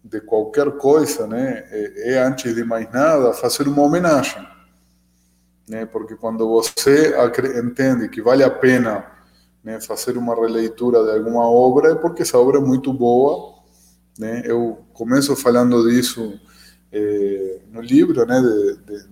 [0.03, 1.65] de qualquer coisa, né?
[1.71, 4.45] É antes de mais nada fazer uma homenagem,
[5.67, 5.85] né?
[5.85, 7.13] Porque quando você
[7.63, 9.05] entende que vale a pena
[9.63, 13.55] né, fazer uma releitura de alguma obra é porque essa obra é muito boa,
[14.17, 14.41] né?
[14.45, 16.39] Eu começo falando disso
[16.91, 18.39] é, no livro, né?
[18.41, 19.07] De, de,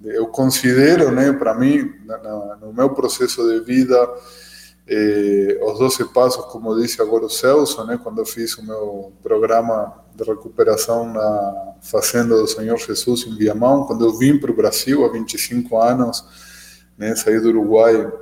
[0.00, 3.96] de, eu considero, né, para mim, na, no meu processo de vida,
[4.86, 9.12] é, os 12 passos, como disse agora o Celso, né, quando eu fiz o meu
[9.22, 14.56] programa de recuperação na Fazenda do Senhor Jesus em Viamão, quando eu vim para o
[14.56, 16.24] Brasil há 25 anos,
[16.98, 18.12] né, saí do Uruguai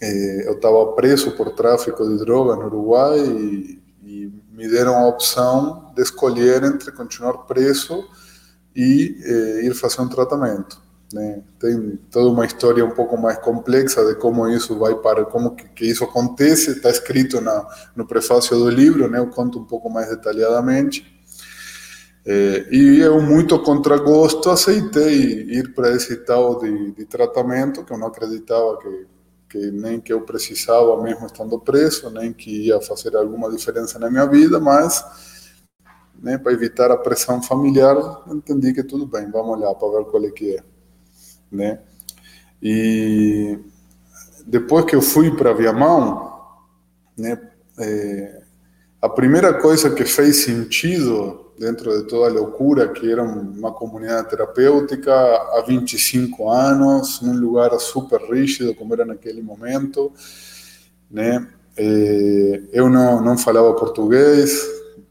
[0.00, 5.06] eh, eu estava preso por tráfico de droga no Uruguai e, e, me deram a
[5.06, 8.08] opção de escolher entre continuar preso
[8.74, 10.80] e eh, ir fazer um tratamento.
[11.12, 11.42] Né?
[11.58, 15.68] Tem toda uma história um pouco mais complexa de como isso vai para como que,
[15.68, 16.72] que isso acontece.
[16.72, 19.18] Está escrito na, no prefácio do livro, né?
[19.18, 21.14] Eu conto um pouco mais detalhadamente.
[22.24, 27.98] É, e eu, muito contragosto, aceitei ir para esse tal de, de, tratamento, que eu
[27.98, 29.06] não acreditava que,
[29.48, 34.10] que nem que eu precisava, mesmo estando preso, nem que ia fazer alguma diferença na
[34.10, 35.04] minha vida, mas
[36.20, 37.96] né, para evitar a pressão familiar,
[38.26, 40.75] entendi que tudo bem, vamos olhar para ver qual é que é
[41.50, 41.80] né?
[42.62, 43.58] E
[44.46, 46.32] depois que eu fui para Viamão,
[47.16, 47.38] né,
[47.78, 48.42] é,
[49.00, 54.28] a primeira coisa que fez sentido dentro de toda a loucura que era uma comunidade
[54.28, 60.12] terapêutica há 25 anos, num lugar super rígido como era naquele momento,
[61.10, 61.46] né?
[61.78, 64.62] É, eu não não falava português,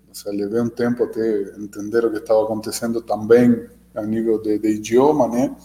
[0.07, 4.57] ou seja, levei um tempo até entender o que estava acontecendo também a nível de,
[4.59, 5.55] de idioma, né?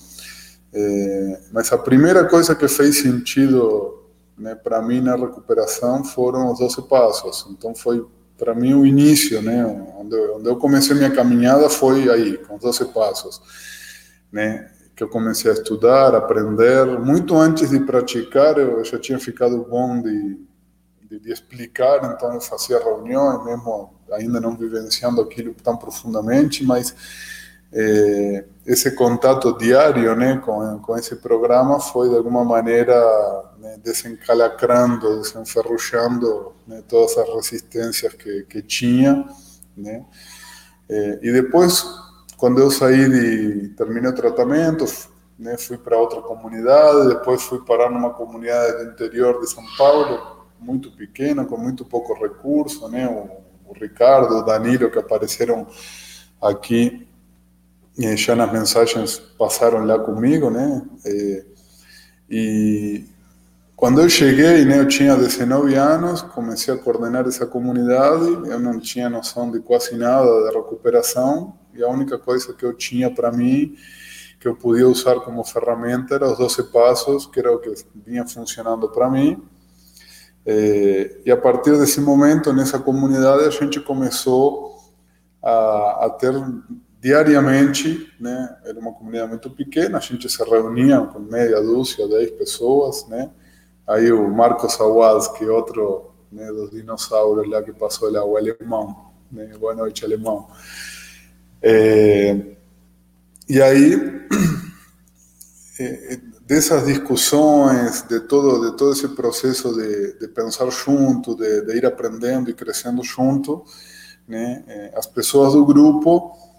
[0.73, 4.01] É, mas a primeira coisa que fez sentido
[4.41, 7.47] né, para mim na recuperação foram os 12 passos.
[7.51, 8.05] Então foi
[8.39, 9.65] para mim o início, né,
[9.99, 13.41] onde, onde eu comecei minha caminhada foi aí, com os 12 passos,
[14.33, 16.87] né, que eu comecei a estudar, aprender.
[16.99, 20.41] Muito antes de praticar, eu já tinha ficado bom de,
[21.03, 26.95] de, de explicar, então eu fazia reuniões, mesmo ainda não vivenciando aquilo tão profundamente, mas
[27.73, 32.95] é, esse contato diário né, com, com esse programa foi, de alguma maneira,
[33.59, 39.25] né, desencalacrando, desenferrujando né, todas as resistências que, que tinha.
[39.77, 40.05] Né?
[40.89, 41.85] É, e depois,
[42.37, 43.69] quando eu saí de.
[43.69, 44.85] terminei o tratamento,
[45.39, 50.47] né, fui para outra comunidade, depois fui parar numa comunidade do interior de São Paulo,
[50.59, 53.09] muito pequena, com muito pouco recurso, né?
[53.09, 55.67] O, o Ricardo, o Danilo, que apareceram
[56.43, 57.09] aqui
[58.17, 60.83] já nas mensagens passaram lá comigo, né?
[61.05, 61.45] E,
[62.31, 63.05] e
[63.77, 68.79] quando eu cheguei, né, eu tinha 19 anos, comecei a coordenar essa comunidade, eu não
[68.79, 73.33] tinha noção de quase nada de recuperação, e a única coisa que eu tinha para
[73.33, 73.75] mim,
[74.39, 77.73] que eu podia usar como ferramenta, era os 12 passos, que era o que
[78.07, 79.43] vinha funcionando para mim.
[80.47, 84.79] E a partir desse momento, nessa comunidade, a gente começou
[85.43, 86.35] a, a ter
[87.01, 88.57] diariamente, né?
[88.65, 93.31] Era uma comunidade muito pequena, a gente se reunia com meia dúzia, dez pessoas, né?
[93.87, 98.37] Aí o Marcos Awaz, que é outro né, dos dinossauros lá que passou lá, o
[98.37, 99.51] alemão, né?
[99.59, 100.49] Boa noite, alemão.
[101.63, 102.37] É,
[103.49, 104.27] e aí,
[105.81, 111.79] é, dessas discussões, de todo, de todo esse processo de, de pensar junto, de, de
[111.79, 113.65] ir aprendendo e crescendo junto,
[114.29, 114.63] né?
[114.69, 116.50] É, as pessoas do grupo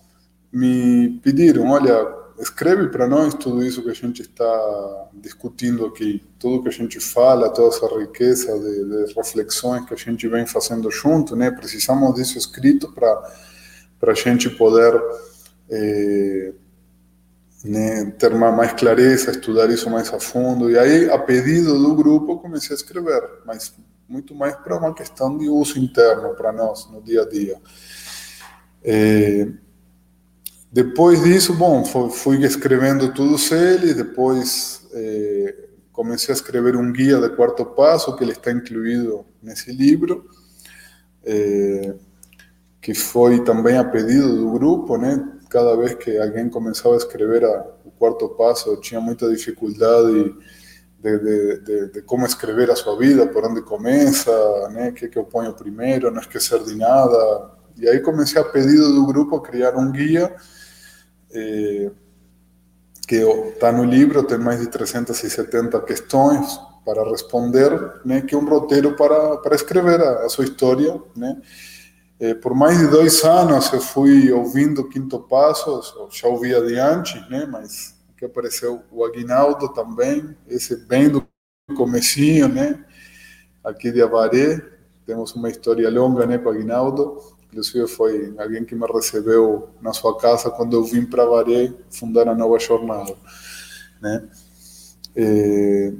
[0.52, 2.08] me pediram, olha,
[2.40, 7.00] escreve para nós tudo isso que a gente está discutindo aqui, tudo que a gente
[7.00, 11.52] fala, toda essa riqueza de, de reflexões que a gente vem fazendo junto, né?
[11.52, 13.22] Precisamos disso escrito para
[14.02, 15.00] para a gente poder
[15.70, 16.54] é,
[17.64, 20.72] né, ter mais clareza, estudar isso mais a fundo.
[20.72, 23.76] E aí, a pedido do grupo, comecei a escrever, mas
[24.10, 27.62] muito mais para uma questão de uso interno para nós no dia a dia.
[28.84, 29.48] É,
[30.72, 37.30] depois disso, bom, fui escrevendo todos eles, depois eh, comecei a escrever um guia de
[37.36, 40.26] quarto passo, que ele está incluído nesse livro,
[41.26, 41.94] eh,
[42.80, 45.22] que foi também a pedido do grupo, né?
[45.50, 50.34] Cada vez que alguém começava a escrever a, o quarto passo, eu tinha muita dificuldade
[51.02, 54.32] de, de, de, de, como escrever a sua vida, por onde começa,
[54.70, 54.88] né?
[54.88, 57.52] O que, que eu ponho primeiro, não esquecer de nada.
[57.76, 60.34] E aí comecei a pedido do grupo a criar um guia
[61.34, 61.92] eh,
[63.08, 68.48] que está no livro, tem mais de 370 questões para responder, né, que é um
[68.48, 71.40] roteiro para, para escrever a, a sua história, né.
[72.20, 77.46] Eh, por mais de dois anos eu fui ouvindo Quinto Passo, já ouvia adiante, né,
[77.46, 81.28] mas que apareceu o Aguinaldo também, esse bem do
[81.76, 82.84] comecinho, né,
[83.64, 84.62] aqui de Avaré,
[85.06, 87.18] temos uma história longa, né, com o Aguinaldo,
[87.52, 92.30] Inclusive foi alguém que me recebeu na sua casa quando eu vim para Varé fundar
[92.30, 93.14] a nova jornada,
[94.02, 94.30] né?
[95.14, 95.94] E,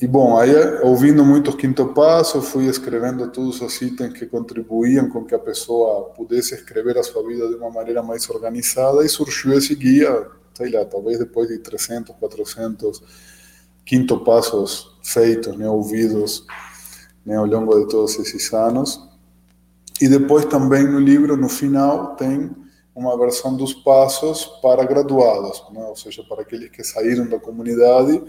[0.00, 0.50] e bom, aí
[0.82, 5.38] ouvindo muito o quinto passo, fui escrevendo todos os itens que contribuíam com que a
[5.38, 10.30] pessoa pudesse escrever a sua vida de uma maneira mais organizada e surgiu esse guia,
[10.54, 13.02] sei lá, talvez depois de 300, 400
[13.84, 16.46] quinto passos feitos, né, ouvidos
[17.24, 18.98] né, ao longo de todos esses anos.
[20.00, 22.50] E depois também no livro, no final, tem
[22.94, 25.84] uma versão dos passos para graduados, né?
[25.84, 28.22] ou seja, para aqueles que saíram da comunidade,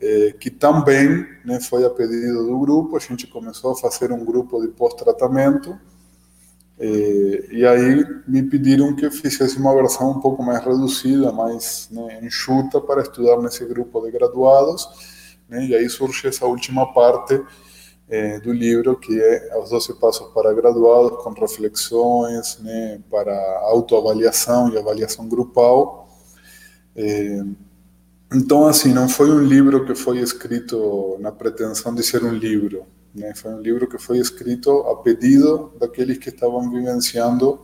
[0.00, 4.24] eh, que também né, foi a pedido do grupo, a gente começou a fazer um
[4.24, 5.78] grupo de pós-tratamento,
[6.80, 12.20] eh, e aí me pediram que fizesse uma versão um pouco mais reduzida, mais né,
[12.24, 14.88] enxuta, para estudar nesse grupo de graduados,
[15.48, 17.40] né, e aí surge essa última parte
[18.12, 24.70] eh, do livro, que é Os 12 Passos para Graduados, com reflexões né, para autoavaliação
[24.70, 26.10] e avaliação grupal.
[26.94, 27.42] Eh,
[28.34, 32.84] então, assim, não foi um livro que foi escrito na pretensão de ser um livro,
[33.14, 33.34] né?
[33.34, 37.60] Foi um livro que foi escrito a pedido daqueles que estavam vivenciando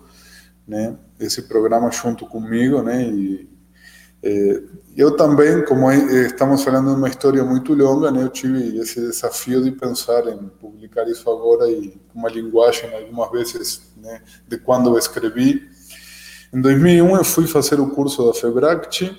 [0.67, 3.03] né, esse programa junto comigo, né?
[3.03, 3.49] E,
[4.97, 9.63] eu também, como estamos falando de uma história muito longa, né, eu tive esse desafio
[9.63, 14.99] de pensar em publicar isso agora e uma linguagem, algumas vezes, né, de quando eu
[14.99, 15.69] escrevi.
[16.53, 19.17] Em 2001 eu fui fazer o curso da FEBRACT,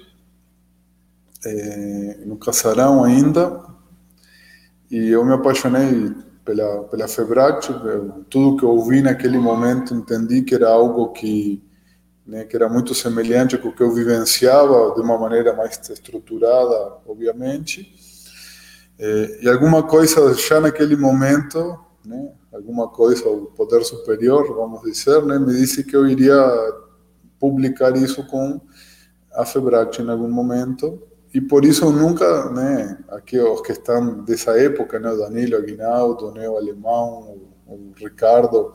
[1.46, 3.64] eh, no Casarão ainda,
[4.92, 7.70] e eu me apaixonei pela, pela FEBRACT,
[8.30, 11.64] tudo que eu ouvi naquele momento entendi que era algo que
[12.30, 16.98] né, que era muito semelhante com o que eu vivenciava, de uma maneira mais estruturada,
[17.08, 17.92] obviamente.
[19.00, 25.26] É, e alguma coisa já naquele momento, né, alguma coisa, o poder superior, vamos dizer,
[25.26, 26.38] né, me disse que eu iria
[27.40, 28.62] publicar isso com
[29.34, 31.02] a FEBRAC em algum momento.
[31.34, 35.58] E por isso eu nunca, né, aqui os que estão dessa época, né, o Danilo
[35.58, 38.74] Aguinaldo, né, o Alemão, o, o Ricardo,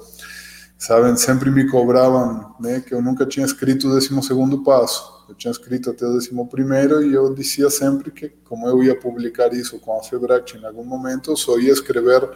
[0.79, 5.25] sabem, sempre me cobravam né, que eu nunca tinha escrito o décimo segundo passo.
[5.29, 8.99] Eu tinha escrito até o décimo primeiro e eu dizia sempre que, como eu ia
[8.99, 12.29] publicar isso com a Febrac em algum momento, eu só ia escrever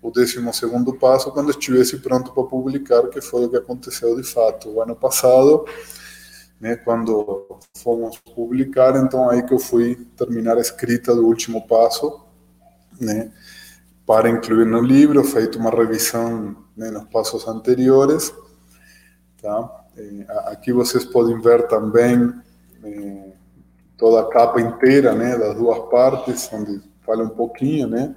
[0.00, 4.24] o décimo segundo passo quando estivesse pronto para publicar, que foi o que aconteceu de
[4.24, 4.70] fato.
[4.70, 5.64] O ano passado,
[6.60, 12.20] né, quando fomos publicar, então aí que eu fui terminar a escrita do último passo,
[13.00, 13.30] né,
[14.04, 18.34] para incluir no livro, feito uma revisão né, nos passos anteriores.
[19.40, 19.84] Tá?
[20.46, 22.32] Aqui vocês podem ver também
[22.84, 23.32] eh,
[23.96, 28.14] toda a capa inteira né, das duas partes, onde fala um pouquinho, né?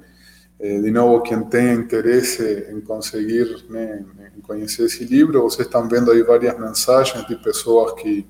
[0.60, 4.06] Eh, de novo, quem tenha interesse em conseguir, né,
[4.38, 8.26] em conhecer esse livro, vocês estão vendo aí várias mensagens de pessoas que,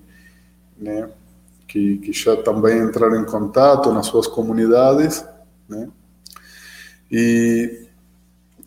[0.78, 1.09] né,
[1.67, 5.23] que, que já também entraram em contato nas suas comunidades,
[5.69, 5.88] né?
[7.11, 7.85] E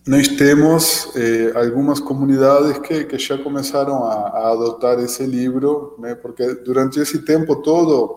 [0.09, 6.15] nós temos eh, algumas comunidades que, que já começaram a, a, adotar esse livro, né,
[6.15, 8.17] porque durante esse tempo todo,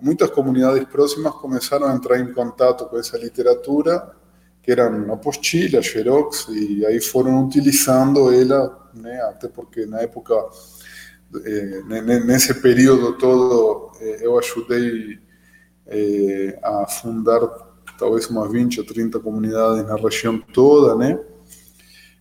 [0.00, 4.16] muitas comunidades próximas começaram a entrar em contato com essa literatura,
[4.62, 10.34] que eram apostilhas, xerox, e aí foram utilizando ela, né, até porque na época,
[11.44, 11.82] eh,
[12.24, 15.18] nesse período todo, eh, eu ajudei
[15.86, 17.69] eh, a fundar
[18.00, 21.20] talvez umas 20 ou 30 comunidades na região toda, né?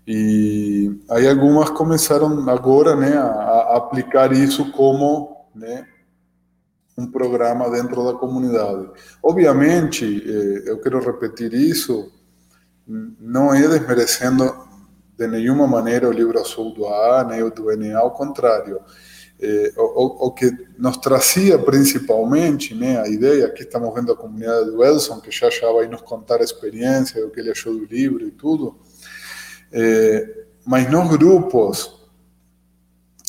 [0.06, 5.86] E aí algumas começaram agora, né, a, a aplicar isso como, né,
[6.98, 8.90] um programa dentro da comunidade.
[9.24, 12.12] Obviamente, eh, eu quero repetir isso,
[12.88, 14.52] não é desmerecendo
[15.18, 18.80] de nenhuma maneira o livro azul do AA, nem o do NA, ao contrário.
[19.42, 24.70] Eh, o, o, que nos trazia principalmente né, a ideia, aqui estamos vendo a comunidade
[24.70, 27.86] do Elson, que já já vai nos contar a experiência, o que ele achou do
[27.86, 28.76] livro e tudo,
[29.72, 32.00] eh, mas nos grupos,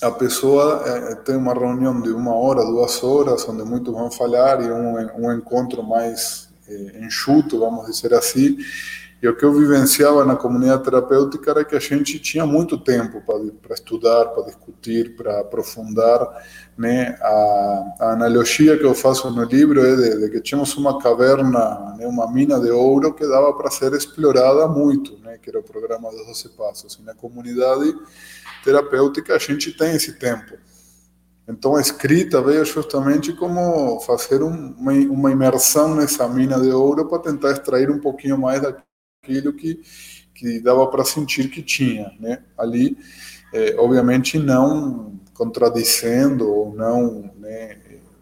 [0.03, 4.61] a pessoa eh, tem uma reunião de uma hora, duas horas, onde muitos vão falar,
[4.65, 8.57] e um, um encontro mais eh, enxuto, vamos dizer assim,
[9.23, 13.21] e o que eu vivenciava na comunidade terapêutica era que a gente tinha muito tempo
[13.61, 16.27] para estudar, para discutir, para aprofundar.
[16.77, 17.19] Né?
[17.21, 21.95] A, a, analogia que eu faço no livro é de, de que tínhamos uma caverna,
[21.99, 22.07] né?
[22.07, 25.37] uma mina de ouro que dava para ser explorada muito, né?
[25.37, 26.99] que era o programa dos 12 Passos.
[26.99, 27.95] E na comunidade
[28.65, 30.57] terapêutica a gente tem esse tempo.
[31.47, 37.07] Então a escrita veio justamente como fazer um, uma, uma imersão nessa mina de ouro
[37.07, 38.90] para tentar extrair um pouquinho mais daquilo
[39.23, 39.83] aquilo que,
[40.35, 42.43] que dava para sentir que tinha, né?
[42.57, 42.97] Ali,
[43.53, 47.79] é, obviamente, não contradizendo ou não né,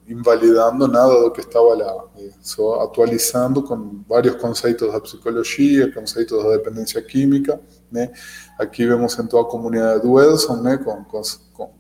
[0.09, 6.43] invalidando nada do que estava lá, é, só atualizando com vários conceitos da psicologia, conceitos
[6.43, 8.11] da dependência química, né?
[8.59, 10.79] Aqui vemos então a comunidade do Edson, né?
[10.79, 11.23] Com, com,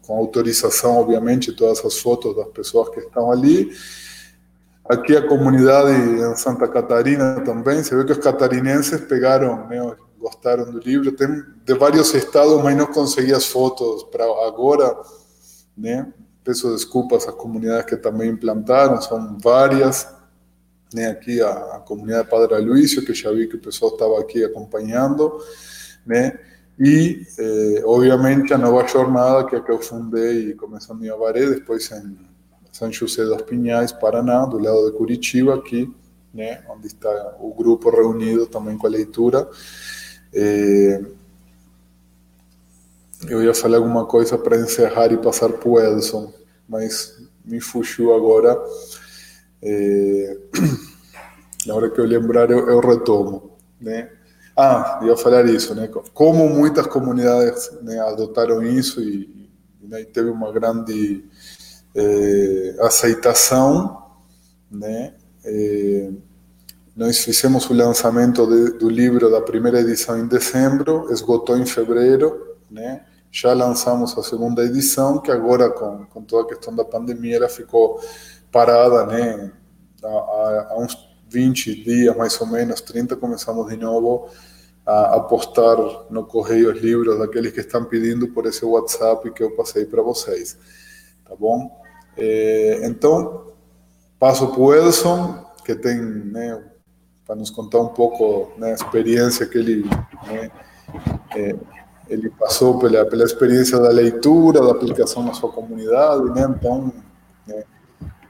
[0.00, 3.72] com autorização, obviamente, todas as fotos das pessoas que estão ali
[4.89, 10.70] Aqui a comunidade em Santa Catarina também, se vê que os catarinenses pegaram, né, gostaram
[10.70, 11.12] do livro.
[11.12, 11.28] Tem
[11.64, 14.97] de vários estados, mas não consegui as fotos para agora,
[15.76, 16.11] né?
[16.43, 20.09] Peço desculpas às comunidades que também implantaram, são várias,
[20.95, 21.09] né?
[21.09, 25.39] Aqui a, a comunidade Padre Aloysio, que já vi que o pessoal estava aqui acompanhando,
[26.07, 26.39] né?
[26.78, 31.45] E, eh, obviamente, a nova jornada que, é que eu fundei e começou em Avaré,
[31.45, 32.16] depois em
[32.79, 35.93] São José dos Pinhais, Paraná, do lado de Curitiba, aqui,
[36.33, 39.51] né, onde está o grupo reunido também com a leitura.
[40.33, 41.03] Eh,
[43.29, 46.33] eu ia falar alguma coisa para encerrar e passar para o Edson,
[46.68, 48.57] mas me fugiu agora.
[49.61, 50.39] É...
[51.66, 53.59] Na hora que eu lembrar, eu, eu retomo.
[53.81, 54.09] Né?
[54.57, 55.91] Ah, ia falar isso, né?
[56.14, 59.51] Como muitas comunidades né, adotaram isso e,
[59.83, 61.24] né, teve uma grande
[61.99, 64.05] é, aceitação,
[64.70, 65.14] né?
[65.44, 66.11] É,
[66.94, 72.57] nós fizemos o lançamento de, do livro da primeira edição em dezembro, esgotou em fevereiro,
[72.70, 73.05] né?
[73.30, 77.49] Já lançamos a segunda edição, que agora, com, com toda a questão da pandemia, ela
[77.49, 78.01] ficou
[78.51, 79.53] parada, né?
[80.03, 80.96] Há uns
[81.28, 84.28] 20 dias, mais ou menos, 30, começamos de novo
[84.86, 85.76] a, a postar
[86.11, 90.03] no correio os livros daqueles que estão pedindo por esse WhatsApp que eu passei para
[90.03, 90.57] vocês.
[91.24, 91.78] Tá bom?
[92.18, 93.52] É, então,
[94.18, 96.62] passo para o Edson, que tem, né,
[97.24, 99.84] para nos contar um pouco né, a experiência que ele
[100.26, 100.50] né,
[101.36, 101.54] é,
[102.08, 106.54] ele passou pela, pela experiência da leitura, da aplicação na sua comunidade, né?
[106.56, 106.92] Então,
[107.46, 107.64] né,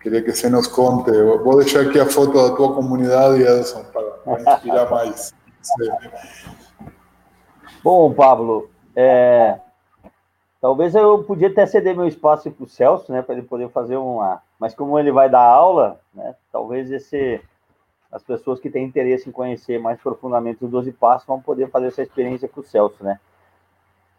[0.02, 1.10] queria que você nos conte.
[1.10, 5.32] Eu vou deixar aqui a foto da tua comunidade, Edson, para, inspirar mais.
[7.82, 9.60] Bom, Pablo, é,
[10.60, 13.96] talvez eu podia até ceder meu espaço para o Celso, né, para ele poder fazer
[13.96, 14.42] uma.
[14.58, 17.40] Mas como ele vai dar aula, né, talvez esse
[18.10, 21.88] as pessoas que têm interesse em conhecer mais profundamente os 12 passos vão poder fazer
[21.88, 23.20] essa experiência com o Celso, né?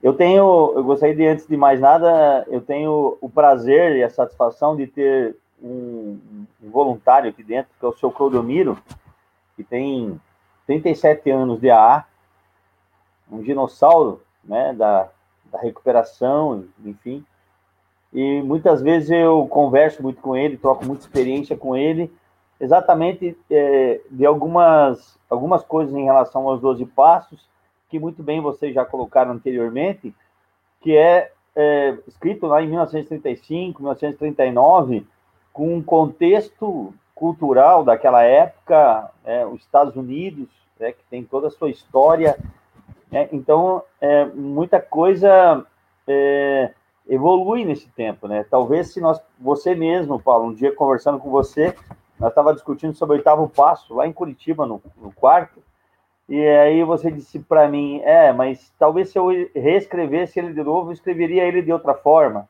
[0.02, 4.10] Eu tenho, eu gostaria de, antes de mais nada, eu tenho o prazer e a
[4.10, 8.78] satisfação de ter um, um voluntário aqui dentro, que é o seu Clodomiro,
[9.58, 10.20] que tem
[10.66, 12.06] 37 anos de AA,
[13.30, 15.10] um dinossauro, né, da,
[15.52, 17.24] da recuperação, enfim.
[18.14, 22.12] E muitas vezes eu converso muito com ele, troco muita experiência com ele,
[22.60, 27.47] exatamente é, de algumas, algumas coisas em relação aos 12 passos,
[27.88, 30.14] que muito bem vocês já colocaram anteriormente,
[30.82, 35.06] que é, é escrito lá em 1935, 1939,
[35.54, 40.47] com um contexto cultural daquela época, é, os Estados Unidos,
[40.80, 42.38] é, que tem toda a sua história.
[43.12, 45.66] É, então, é, muita coisa
[46.07, 46.72] é,
[47.07, 48.45] evolui nesse tempo, né?
[48.49, 51.76] Talvez se nós, você mesmo, Paulo, um dia conversando com você,
[52.20, 55.62] nós estava discutindo sobre o oitavo passo lá em Curitiba, no, no quarto,
[56.28, 60.89] e aí você disse para mim, é, mas talvez se eu reescrevesse ele de novo,
[60.89, 62.47] eu escreveria ele de outra forma.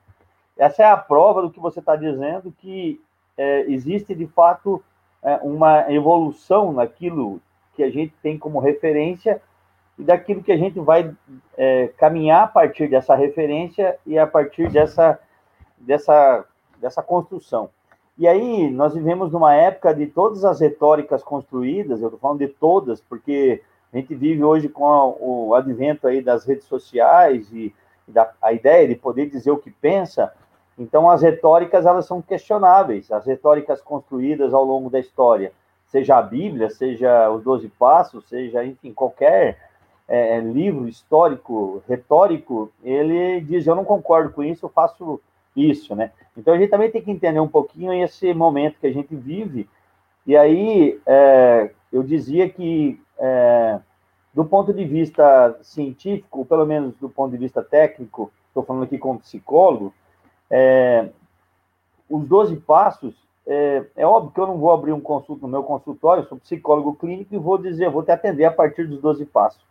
[0.58, 3.00] Essa é a prova do que você está dizendo, que
[3.38, 4.84] é, existe de fato
[5.24, 7.42] é, uma evolução naquilo
[7.74, 9.42] que a gente tem como referência
[10.00, 11.14] e daquilo que a gente vai
[11.58, 15.20] é, caminhar a partir dessa referência e a partir dessa,
[15.78, 16.46] dessa,
[16.80, 17.70] dessa construção.
[18.18, 22.48] E aí, nós vivemos numa época de todas as retóricas construídas, eu estou falando de
[22.48, 23.62] todas, porque
[23.94, 27.76] a gente vive hoje com o advento aí das redes sociais e
[28.08, 30.34] da, a ideia de poder dizer o que pensa,
[30.78, 35.52] então as retóricas elas são questionáveis, as retóricas construídas ao longo da história,
[35.88, 39.69] seja a Bíblia, seja os Doze Passos, seja, enfim, qualquer
[40.10, 45.22] é, livro histórico, retórico, ele diz, eu não concordo com isso, eu faço
[45.56, 46.12] isso, né?
[46.36, 49.70] Então a gente também tem que entender um pouquinho esse momento que a gente vive.
[50.26, 53.80] E aí é, eu dizia que é,
[54.34, 58.98] do ponto de vista científico, pelo menos do ponto de vista técnico, estou falando aqui
[58.98, 59.94] como psicólogo,
[60.50, 61.10] é,
[62.10, 63.14] os 12 passos,
[63.46, 66.96] é, é, óbvio que eu não vou abrir um consulto no meu consultório, sou psicólogo
[66.96, 69.69] clínico e vou dizer, vou te atender a partir dos 12 passos.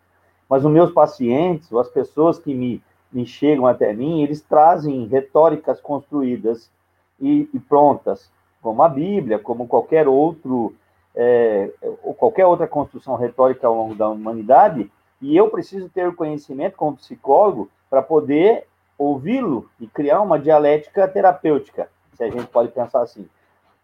[0.49, 5.81] Mas os meus pacientes, as pessoas que me me chegam até mim, eles trazem retóricas
[5.81, 6.71] construídas
[7.19, 8.31] e, e prontas,
[8.61, 10.75] como a Bíblia, como qualquer outro
[11.15, 11.71] é,
[12.03, 16.77] ou qualquer outra construção retórica ao longo da humanidade, e eu preciso ter o conhecimento
[16.77, 18.67] como psicólogo para poder
[18.97, 23.29] ouvi-lo e criar uma dialética terapêutica, se a gente pode pensar assim.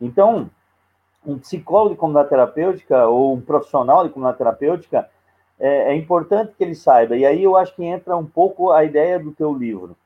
[0.00, 0.48] Então,
[1.26, 5.08] um psicólogo de comunidade terapêutica ou um profissional de comunidade terapêutica,
[5.58, 7.16] é, é, importante que ele saiba.
[7.16, 9.96] E aí eu acho que entra um pouco a ideia do teu livro,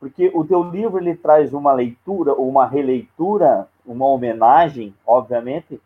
[0.00, 5.80] porque o teu livro ele traz uma leitura uma releitura, uma homenagem, obviamente,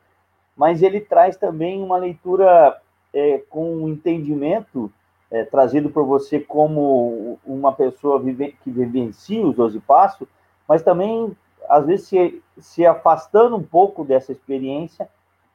[0.56, 2.80] mas ele traz também uma leitura
[3.12, 4.90] é, com um entendimento
[5.30, 10.26] é, trazido por você como uma pessoa vive, que vivencia os 12 passos,
[10.66, 11.36] mas também,
[11.68, 15.08] às vezes, se, se afastando um pouco dessa experiência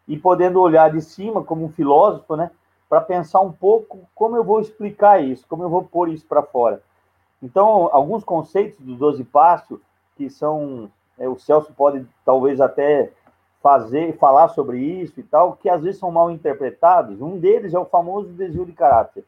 [0.07, 2.52] e podendo olhar de cima como um filósofo, né?
[2.93, 6.43] Para pensar um pouco como eu vou explicar isso, como eu vou pôr isso para
[6.43, 6.79] fora.
[7.41, 9.79] Então, alguns conceitos dos 12 passos,
[10.15, 10.91] que são.
[11.17, 13.11] É, o Celso pode talvez até
[13.63, 17.19] fazer, falar sobre isso e tal, que às vezes são mal interpretados.
[17.19, 19.25] Um deles é o famoso desvio de caráter,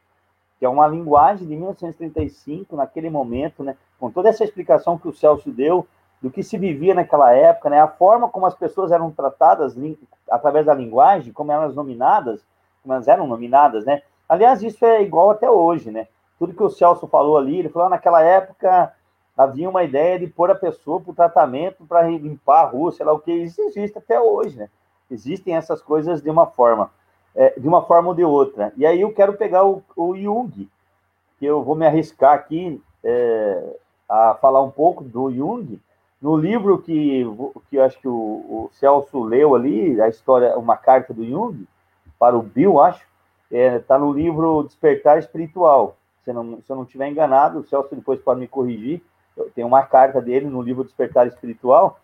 [0.60, 5.12] que é uma linguagem de 1935, naquele momento, né, com toda essa explicação que o
[5.12, 5.84] Celso deu
[6.22, 9.74] do que se vivia naquela época, né, a forma como as pessoas eram tratadas
[10.30, 12.46] através da linguagem, como eram nominadas,
[12.92, 14.02] elas eram nominadas, né?
[14.28, 16.08] Aliás, isso é igual até hoje, né?
[16.38, 18.92] Tudo que o Celso falou ali, ele falou, ah, naquela época
[19.36, 23.04] havia uma ideia de pôr a pessoa para o tratamento para limpar a rua, sei
[23.04, 24.68] lá o que, isso existe até hoje, né?
[25.10, 26.90] Existem essas coisas de uma forma,
[27.34, 28.72] é, de uma forma ou de outra.
[28.76, 30.68] E aí eu quero pegar o, o Jung,
[31.38, 33.76] que eu vou me arriscar aqui é,
[34.08, 35.80] a falar um pouco do Jung,
[36.20, 37.24] no livro que,
[37.68, 41.66] que acho que o, o, Celso leu ali, a história, uma carta do Jung,
[42.18, 43.04] para o Bill, acho,
[43.50, 45.96] está é, tá no livro Despertar Espiritual.
[46.24, 49.02] Se, não, se eu não estiver enganado, o Celso depois pode me corrigir,
[49.54, 52.00] tem uma carta dele no livro Despertar Espiritual,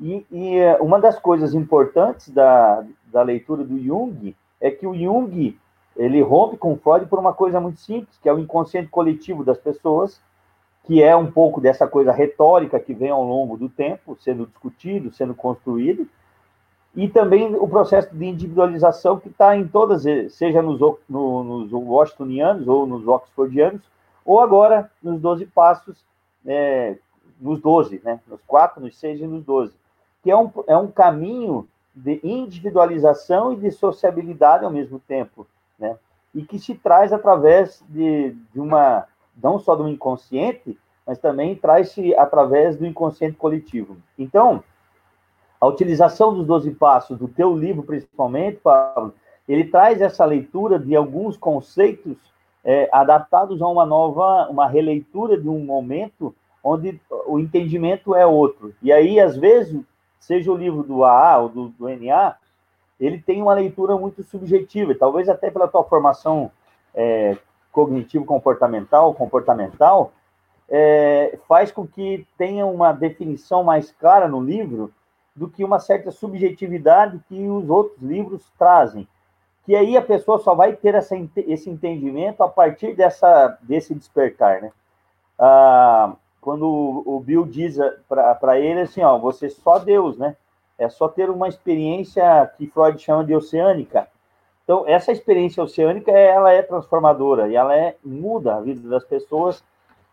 [0.00, 4.94] e, e, é, uma das coisas importantes da, da leitura do Jung é que o
[4.94, 5.58] Jung
[5.96, 9.58] ele rompe com Freud por uma coisa muito simples, que é o inconsciente coletivo das
[9.58, 10.20] pessoas,
[10.84, 15.12] que é um pouco dessa coisa retórica que vem ao longo do tempo, sendo discutido,
[15.12, 16.08] sendo construído,
[16.98, 20.02] e também o processo de individualização que está em todas,
[20.32, 23.82] seja nos, no, nos washingtonianos ou nos oxfordianos,
[24.24, 26.04] ou agora nos 12 passos
[26.44, 26.98] é,
[27.40, 28.18] nos 12, né?
[28.26, 29.72] nos 4, nos 6 e nos 12,
[30.24, 35.46] que é um, é um caminho de individualização e de sociabilidade ao mesmo tempo,
[35.78, 35.96] né?
[36.34, 39.06] e que se traz através de, de uma,
[39.40, 40.76] não só do inconsciente,
[41.06, 43.96] mas também traz-se através do inconsciente coletivo.
[44.18, 44.64] Então,
[45.60, 49.14] a utilização dos 12 passos, do teu livro principalmente, Pablo,
[49.48, 52.16] ele traz essa leitura de alguns conceitos
[52.64, 58.74] é, adaptados a uma nova, uma releitura de um momento onde o entendimento é outro.
[58.82, 59.80] E aí, às vezes,
[60.20, 62.36] seja o livro do AA ou do, do NA,
[63.00, 66.50] ele tem uma leitura muito subjetiva, talvez até pela tua formação
[66.94, 67.36] é,
[67.72, 70.12] cognitivo-comportamental, comportamental,
[70.68, 74.92] é, faz com que tenha uma definição mais clara no livro
[75.38, 79.06] do que uma certa subjetividade que os outros livros trazem
[79.68, 84.62] que aí a pessoa só vai ter essa, esse entendimento a partir dessa, desse despertar,
[84.62, 84.72] né?
[85.38, 86.64] Ah, quando
[87.04, 87.76] o Bill diz
[88.08, 90.34] para ele assim, ó, você só Deus, né?
[90.78, 94.08] É só ter uma experiência que Freud chama de oceânica.
[94.64, 99.62] Então, essa experiência oceânica, ela é transformadora e ela é muda a vida das pessoas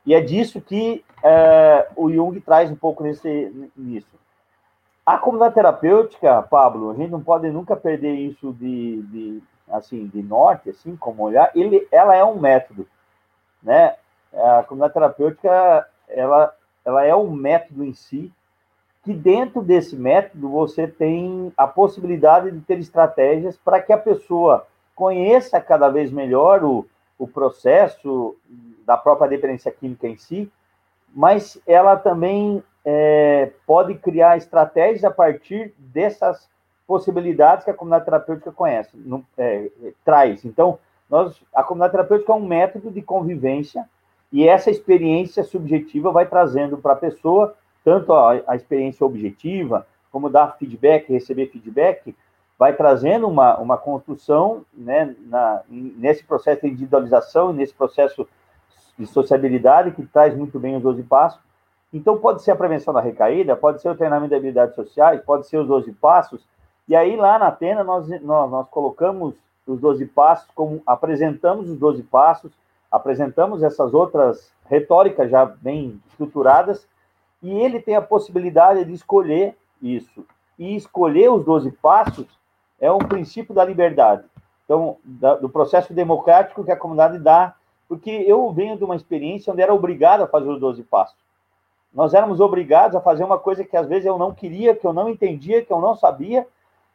[0.06, 4.20] e é disso que é, o Jung traz um pouco nesse, nisso.
[5.06, 10.24] A comunidade terapêutica, Pablo, a gente não pode nunca perder isso de, de assim, de
[10.24, 12.88] norte, assim, como olhar, ele, ela é um método,
[13.62, 13.96] né?
[14.34, 16.54] A comunidade terapêutica, ela,
[16.84, 18.32] ela é um método em si,
[19.04, 24.66] que dentro desse método você tem a possibilidade de ter estratégias para que a pessoa
[24.96, 26.86] conheça cada vez melhor o,
[27.20, 28.36] o processo
[28.86, 30.52] da própria dependência química em si,
[31.14, 36.48] mas ela também é, pode criar estratégias a partir dessas
[36.86, 38.92] possibilidades que a comunidade terapêutica conhece,
[39.38, 39.70] é,
[40.04, 40.46] traz.
[40.46, 40.78] Então,
[41.10, 43.90] nós, a comunidade terapêutica é um método de convivência
[44.32, 50.30] e essa experiência subjetiva vai trazendo para a pessoa tanto a, a, experiência objetiva, como
[50.30, 52.16] dar feedback, receber feedback,
[52.58, 58.28] vai trazendo uma, uma construção né, na, nesse processo de individualização, nesse processo
[58.98, 61.40] de sociabilidade que traz muito bem os 12 passos.
[61.96, 65.48] Então, pode ser a prevenção da recaída, pode ser o treinamento de habilidades sociais, pode
[65.48, 66.46] ser os 12 passos.
[66.90, 69.34] E aí, lá na Atena, nós, nós, nós colocamos
[69.66, 72.52] os 12 passos, como apresentamos os 12 passos,
[72.92, 76.86] apresentamos essas outras retóricas já bem estruturadas,
[77.42, 80.26] e ele tem a possibilidade de escolher isso.
[80.60, 82.28] E escolher os 12 passos
[82.78, 84.26] é um princípio da liberdade.
[84.66, 87.56] Então, da, do processo democrático que a comunidade dá,
[87.88, 91.24] porque eu venho de uma experiência onde era obrigado a fazer os 12 passos
[91.96, 94.92] nós éramos obrigados a fazer uma coisa que às vezes eu não queria, que eu
[94.92, 96.46] não entendia, que eu não sabia,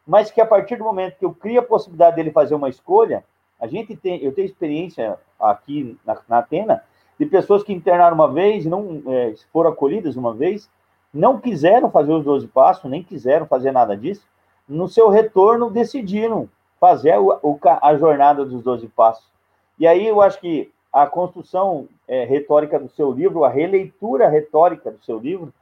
[0.07, 3.25] mas que a partir do momento que eu cria a possibilidade dele fazer uma escolha,
[3.59, 6.85] a gente tem, eu tenho experiência aqui na, na Atena
[7.19, 10.71] de pessoas que internaram uma vez não é, foram acolhidas uma vez,
[11.13, 14.27] não quiseram fazer os 12 passos, nem quiseram fazer nada disso,
[14.69, 16.49] no seu retorno decidiram
[16.79, 19.31] fazer o, o, a jornada dos 12 passos.
[19.79, 24.91] E aí eu acho que a construção é, retórica do seu livro, a releitura retórica
[24.91, 25.53] do seu livro,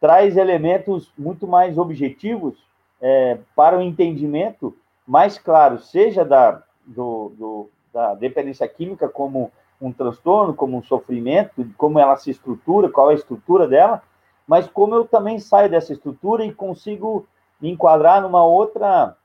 [0.00, 2.54] traz elementos muito mais objetivos
[3.00, 4.76] é, para o entendimento
[5.06, 11.66] mais claro, seja da, do, do, da dependência química como um transtorno, como um sofrimento,
[11.76, 14.02] como ela se estrutura, qual é a estrutura dela,
[14.46, 17.26] mas como eu também saio dessa estrutura e consigo
[17.60, 19.16] me enquadrar numa outra,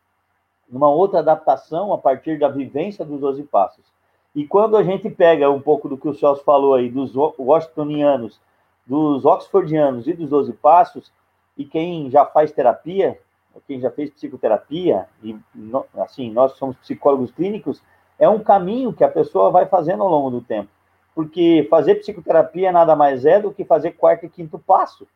[0.69, 3.83] numa outra adaptação a partir da vivência dos 12 passos.
[4.35, 8.39] E quando a gente pega um pouco do que o Celso falou aí, dos washingtonianos,
[8.85, 11.11] dos oxfordianos e dos 12 passos,
[11.57, 13.19] e quem já faz terapia,
[13.67, 15.35] quem já fez psicoterapia, e
[15.97, 17.81] assim, nós somos psicólogos clínicos,
[18.17, 20.69] é um caminho que a pessoa vai fazendo ao longo do tempo.
[21.15, 25.07] Porque fazer psicoterapia nada mais é do que fazer quarto e quinto passo.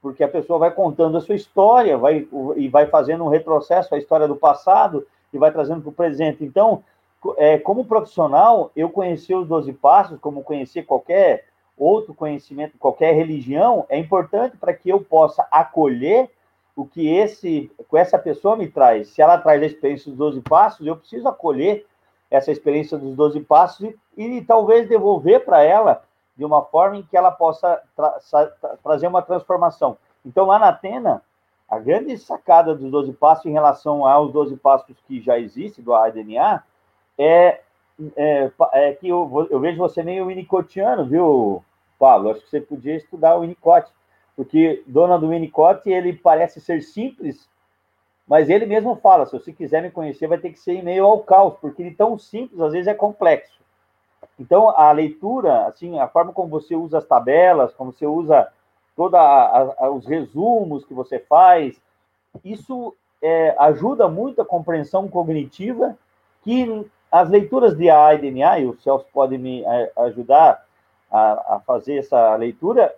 [0.00, 2.26] Porque a pessoa vai contando a sua história vai,
[2.56, 6.44] e vai fazendo um retrocesso à história do passado e vai trazendo para o presente.
[6.44, 6.82] Então,
[7.36, 11.46] é, como profissional, eu conhecer os 12 passos, como conhecer qualquer
[11.76, 16.30] outro conhecimento, qualquer religião, é importante para que eu possa acolher
[16.74, 19.08] o que esse, essa pessoa me traz.
[19.08, 21.86] Se ela traz a experiência dos 12 passos, eu preciso acolher
[22.30, 26.02] essa experiência dos 12 passos e, e talvez devolver para ela
[26.36, 28.18] de uma forma em que ela possa tra
[28.82, 29.98] trazer uma transformação.
[30.24, 31.22] Então, lá na Atena,
[31.68, 35.94] a grande sacada dos 12 passos em relação aos 12 passos que já existem do
[35.94, 36.64] ADNA
[37.22, 37.60] é,
[38.16, 41.62] é, é que eu, eu, vejo você meio winnicottiano, viu,
[41.98, 42.30] Paulo?
[42.30, 43.90] Acho que você podia estudar o Winnicott,
[44.34, 47.48] porque dona do Winnicott, ele parece ser simples,
[48.26, 51.04] mas ele mesmo fala, se você quiser me conhecer, vai ter que ser em meio
[51.04, 53.60] ao caos, porque ele tão simples, às vezes é complexo.
[54.38, 58.48] Então, a leitura, assim, a forma como você usa as tabelas, como você usa
[58.96, 59.18] todos
[59.94, 61.80] os resumos que você faz,
[62.44, 65.96] isso é, ajuda muito a compreensão cognitiva
[66.42, 70.64] que as leituras de AIDNA, e o Celso pode me é, ajudar
[71.10, 72.90] a, a, fazer essa leitura,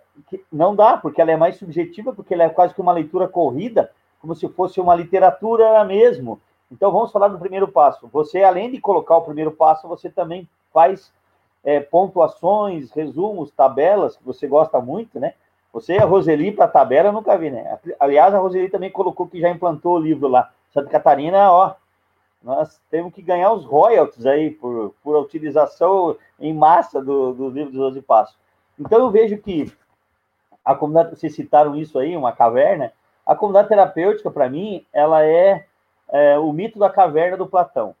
[0.49, 3.91] não dá, porque ela é mais subjetiva, porque ela é quase que uma leitura corrida,
[4.21, 6.39] como se fosse uma literatura mesmo.
[6.71, 8.09] Então, vamos falar do primeiro passo.
[8.13, 11.11] Você, além de colocar o primeiro passo, você também faz
[11.61, 15.33] é, pontuações, resumos, tabelas, que você gosta muito, né?
[15.73, 17.77] Você, a Roseli, para tabela, eu nunca vi, né?
[17.99, 20.49] Aliás, a Roseli também colocou que já implantou o livro lá.
[20.73, 21.73] Santa Catarina, ó,
[22.45, 27.71] nós temos que ganhar os royalties aí por, por utilização em massa do, do livro
[27.71, 28.37] dos 12 Passos.
[28.79, 29.73] Então, eu vejo que
[30.63, 32.93] a comunidade, vocês citaram isso aí, uma caverna,
[33.25, 35.65] a comunidade terapêutica, para mim, ela é,
[36.09, 37.95] é, o mito da caverna do Platão.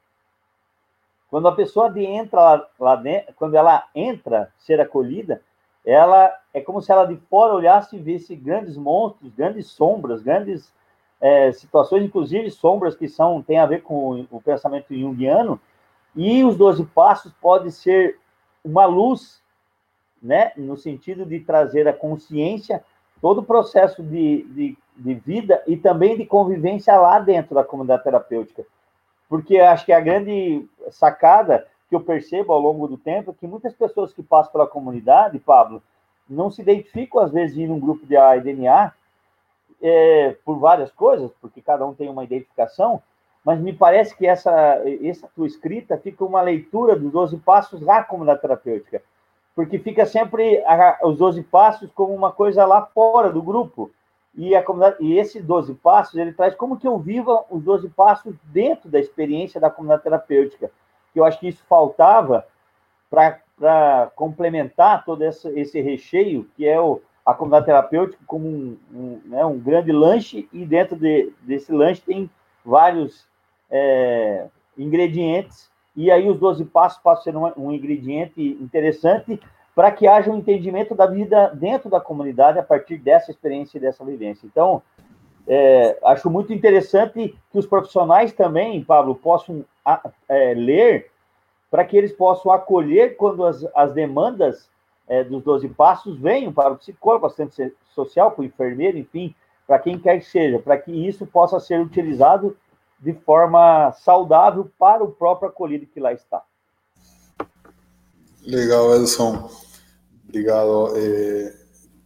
[1.27, 5.41] Quando a pessoa entra lá, lá dentro, quando ela entra ser acolhida,
[5.83, 10.71] ela é como se ela de fora olhasse e visse grandes monstros, grandes sombras, grandes
[11.19, 15.59] é, situações, inclusive sombras que são têm a ver com o pensamento junguiano,
[16.15, 18.17] e os 12 passos pode ser
[18.63, 19.41] uma luz,
[20.21, 22.83] né, no sentido de trazer a consciência
[23.21, 28.03] todo o processo de, de, de, vida e também de convivência lá dentro da comunidade
[28.03, 28.65] terapêutica.
[29.29, 33.47] Porque acho que a grande sacada que eu percebo ao longo do tempo é que
[33.47, 35.81] muitas pessoas que passam pela comunidade, Pablo,
[36.29, 38.93] não se identificam, às vezes, em um grupo de ADNA
[39.85, 43.01] é, por várias coisas, porque cada um tem uma identificação,
[43.43, 48.03] mas me parece que essa, essa tua escrita fica uma leitura dos 12 passos da
[48.03, 49.01] comunidade terapêutica
[49.55, 53.89] porque fica sempre a, os 12 passos como uma coisa lá fora do grupo.
[54.35, 57.87] E, a comunidade, e esses 12 passos, ele traz como que eu viva os 12
[57.89, 60.69] passos dentro da experiência da comunidade terapêutica.
[61.15, 62.45] Eu acho que isso faltava
[63.09, 69.21] para complementar todo esse, esse recheio, que é o, a comunidade terapêutica como um, um,
[69.25, 72.29] né, um grande lanche, e dentro de, desse lanche tem
[72.63, 73.27] vários
[73.69, 74.45] é,
[74.77, 79.39] ingredientes e aí os 12 passos passam a ser um, um ingrediente interessante
[79.73, 83.81] para que haja um entendimento da vida dentro da comunidade a partir dessa experiência e
[83.81, 84.45] dessa vivência.
[84.45, 84.81] Então,
[85.47, 89.65] é, acho muito interessante que os profissionais também, Pablo, possam
[90.29, 91.11] é, ler
[91.69, 94.69] para que eles possam acolher quando as, as demandas
[95.07, 99.33] é, dos 12 passos venham para o psicólogo, assistente social, para o enfermeiro, enfim,
[99.67, 102.55] para quem quer que seja, para que isso possa ser utilizado
[102.99, 106.43] de forma saudável para o próprio acolhido que lá está.
[108.45, 109.49] Legal, Edson.
[110.27, 110.93] Obrigado.
[110.95, 111.53] É,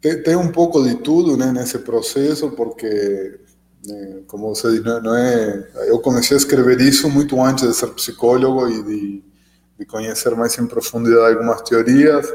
[0.02, 3.40] tem, tem, um pouco de tudo né, nesse processo, porque,
[3.86, 5.70] né, como você disse, não, não, é.
[5.88, 9.24] Eu comecei a escrever isso muito antes de ser psicólogo e de,
[9.80, 12.26] de conhecer mais em profundidade algumas teorias.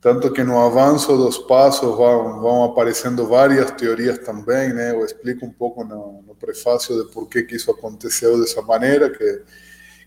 [0.00, 4.92] Tanto que no avanço dos passos vão, vão aparecendo várias teorias também, né?
[4.92, 9.10] Eu explico um pouco no, no prefácio de por que, que isso aconteceu dessa maneira,
[9.10, 9.42] que,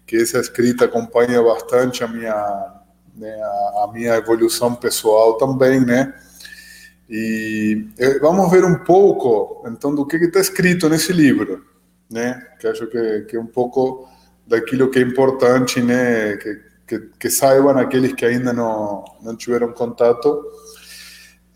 [0.07, 2.81] que essa escrita acompanha bastante a minha,
[3.15, 6.13] né, a, a minha evolução pessoal também, né?
[7.09, 11.65] E eh, vamos ver um pouco, então, do que está escrito nesse livro,
[12.09, 12.41] né?
[12.61, 14.07] Que acho que, que é um pouco
[14.47, 16.38] daquilo que é importante, né?
[16.38, 19.05] Que, que, que saibam aqueles que ainda não,
[19.38, 20.43] tiveram contato.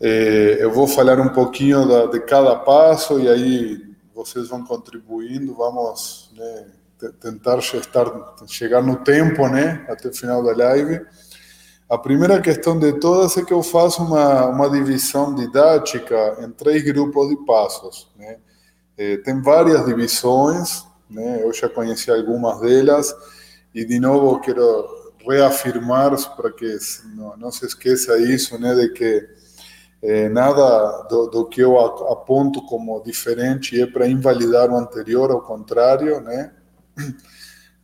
[0.00, 6.30] É, eu vou falar um pouquinho de cada passo e aí vocês vão contribuindo, vamos
[6.34, 6.66] né,
[7.20, 7.60] tentar
[8.46, 9.84] chegar no tempo, né?
[9.90, 11.04] Até o final da live.
[11.88, 16.82] A primeira questão de todas é que eu faço uma, uma divisão didática em três
[16.82, 18.10] grupos de passos.
[18.16, 18.38] Né?
[18.96, 21.42] É, tem várias divisões, né?
[21.44, 23.14] eu já conheci algumas delas,
[23.72, 26.78] e de novo quero reafirmar para que
[27.14, 29.28] não, não, se esqueça isso, né, de que
[30.02, 35.40] é, nada do, do, que eu aponto como diferente é para invalidar o anterior, ao
[35.40, 36.52] contrário, né?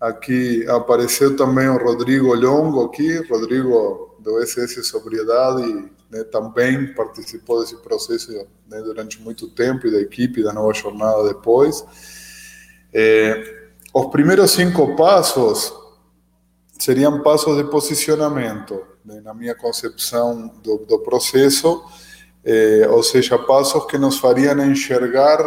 [0.01, 5.63] Aqui apareceu também o Rodrigo Longo aqui, Rodrigo do SS Sobriedade,
[6.11, 8.33] né, também participou desse processo
[8.69, 11.85] né, durante muito tempo e da equipe da Nova Jornada depois.
[12.93, 15.73] É, os primeiros cinco passos
[16.83, 21.81] seriam passos de posicionamento, né, na minha concepção do, do processo,
[22.45, 25.39] é, ou seja, passos que nos fariam enxergar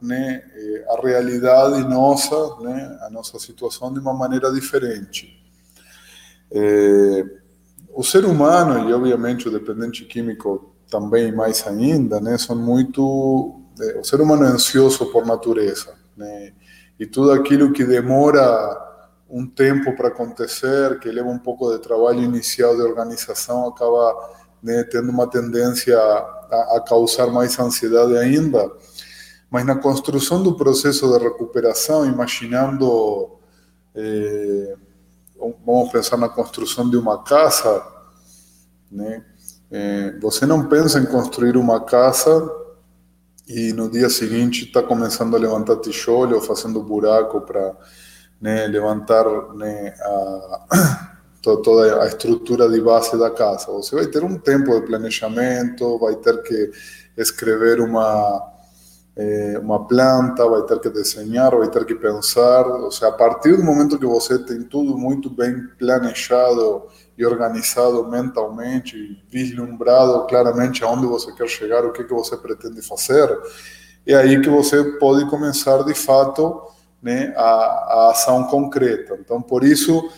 [0.00, 5.42] né, eh, a realidade nossa, né, a nossa situação de uma maneira diferente.
[6.52, 7.24] É,
[7.92, 13.98] o ser humano e obviamente o dependente químico também mais ainda, né, são muito é,
[13.98, 16.52] o ser humano é ansioso por natureza, né,
[17.00, 18.83] e tudo aquilo que demora
[19.28, 24.30] um tempo para acontecer, que leva um pouco de trabalho inicial de organização, acaba
[24.62, 28.70] né, tendo uma tendência a, a causar mais ansiedade ainda
[29.54, 33.38] mas na construção do processo de recuperação, imaginando,
[33.94, 34.74] eh,
[35.64, 37.86] vamos pensar na construção de uma casa,
[38.90, 39.24] né?
[39.70, 42.50] Eh, você não pensa em construir uma casa
[43.46, 47.76] e no dia seguinte está começando a levantar tijolo, fazendo buraco para
[48.44, 53.72] né, levantar né, a, toda a estrutura de base da casa.
[53.72, 56.70] Você vai ter um tempo de planejamento, vai ter que
[57.16, 58.50] escrever uma
[59.16, 62.66] é, uma planta, vai ter que desenhar, vai ter que pensar.
[62.66, 66.82] Ou seja, a partir do momento que você tem tudo muito bem planejado
[67.16, 73.38] e organizado mentalmente, vislumbrado claramente aonde você quer chegar, o que, que você pretende fazer,
[74.06, 76.73] é aí que você pode começar de fato
[77.04, 79.18] né, a, a ação concreta.
[79.20, 80.10] Então, por isso,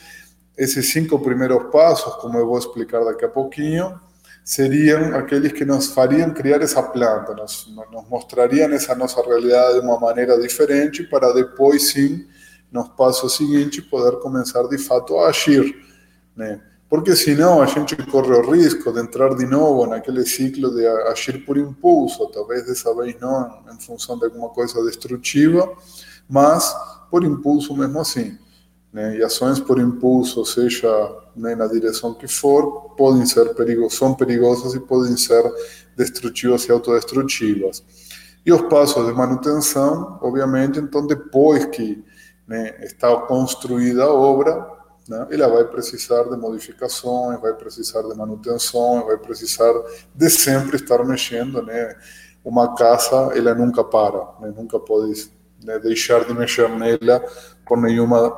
[0.57, 3.99] esses cinco primeiros passos, como eu vou explicar daqui a pouquinho,
[4.45, 9.85] seriam aqueles que nos fariam criar essa planta, nos, nos mostrariam essa nossa realidade de
[9.85, 12.25] uma maneira diferente para depois sim,
[12.71, 15.75] nos passos seguintes, poder começar de fato a agir,
[16.37, 16.61] né?
[16.89, 21.45] Porque senão a gente corre o risco de entrar de novo naquele ciclo de agir
[21.45, 25.69] por impulso, talvez dessa vez não em função de alguma coisa destrutiva,
[26.29, 26.75] mas
[27.11, 28.39] por impulso mesmo assim.
[28.93, 29.19] Né?
[29.19, 30.89] E ações por impulso, seja
[31.37, 35.43] né, na direção que for, podem ser perigosas, são perigosas e podem ser
[35.97, 37.85] destrutivas e autodestrutivas.
[38.45, 42.03] E os passos de manutenção, obviamente, então depois que
[42.47, 44.67] né, está construída a obra,
[45.09, 49.73] né, ela vai precisar de modificações, vai precisar de manutenção, vai precisar
[50.15, 51.97] de sempre estar mexendo, né?
[52.45, 55.29] Uma casa, ela nunca para, né, nunca pode
[55.67, 57.21] né, deixar de mexer nela
[57.67, 58.33] por nenhuma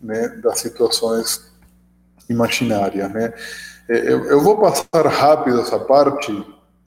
[0.00, 1.50] né, das situações
[2.28, 3.10] imaginárias.
[3.10, 3.32] Né?
[3.88, 6.30] Eu, eu, vou passar rápido essa parte,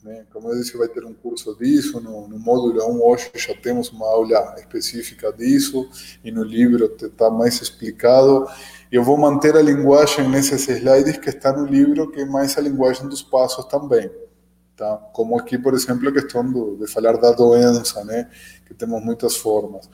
[0.04, 0.24] né?
[0.32, 3.90] como eu disse, vai ter um curso disso, no, no módulo 1 hoje já temos
[3.90, 5.90] uma aula específica disso,
[6.24, 8.48] e no livro está mais explicado.
[8.92, 12.62] Eu vou manter a linguagem nesses slides que está no livro, que é mais a
[12.62, 14.12] linguagem dos passos também.
[14.82, 14.98] Tá?
[15.14, 18.28] Como aqui, por exemplo, a questão do, de falar da doença, né?
[18.66, 19.88] que temos muitas formas.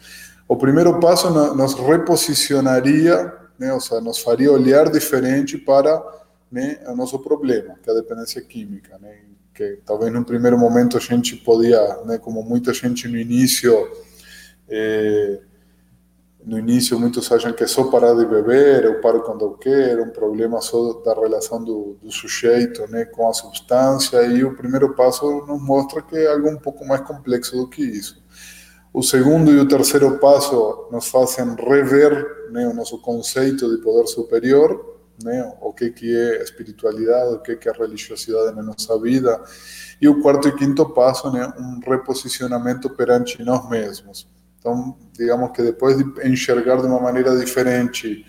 [0.47, 6.01] O primeiro passo nos reposicionaria, né, ou seja, nos faria olhar diferente para
[6.49, 9.17] né, o nosso problema, que é a dependência química, né,
[9.53, 13.91] que talvez no primeiro momento a gente podia, né, como muita gente no início,
[14.69, 15.41] eh,
[16.45, 20.03] no início muitos acham que é só parar de beber, eu paro quando eu quero,
[20.03, 24.95] um problema só da relação do, do sujeito né, com a substância, e o primeiro
[24.95, 28.23] passo nos mostra que é algo um pouco mais complexo do que isso.
[28.93, 34.07] O segundo e o terceiro passo nos fazem rever né, o nosso conceito de poder
[34.07, 39.43] superior, né, o que, que é espiritualidade, o que, que é religiosidade na nossa vida.
[39.99, 44.27] E o quarto e quinto passo, né, um reposicionamento perante nós mesmos.
[44.59, 48.25] Então, digamos que depois de enxergar de uma maneira diferente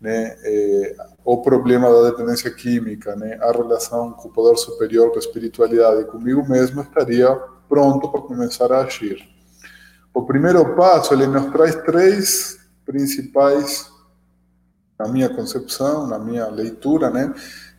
[0.00, 5.16] né, é, o problema da dependência química, né, a relação com o poder superior, com
[5.16, 7.34] a espiritualidade, comigo mesmo, estaria
[7.68, 9.26] pronto para começar a agir.
[10.12, 13.90] O primeiro passo, ele nos traz três principais,
[14.98, 17.32] na minha concepção, na minha leitura, né,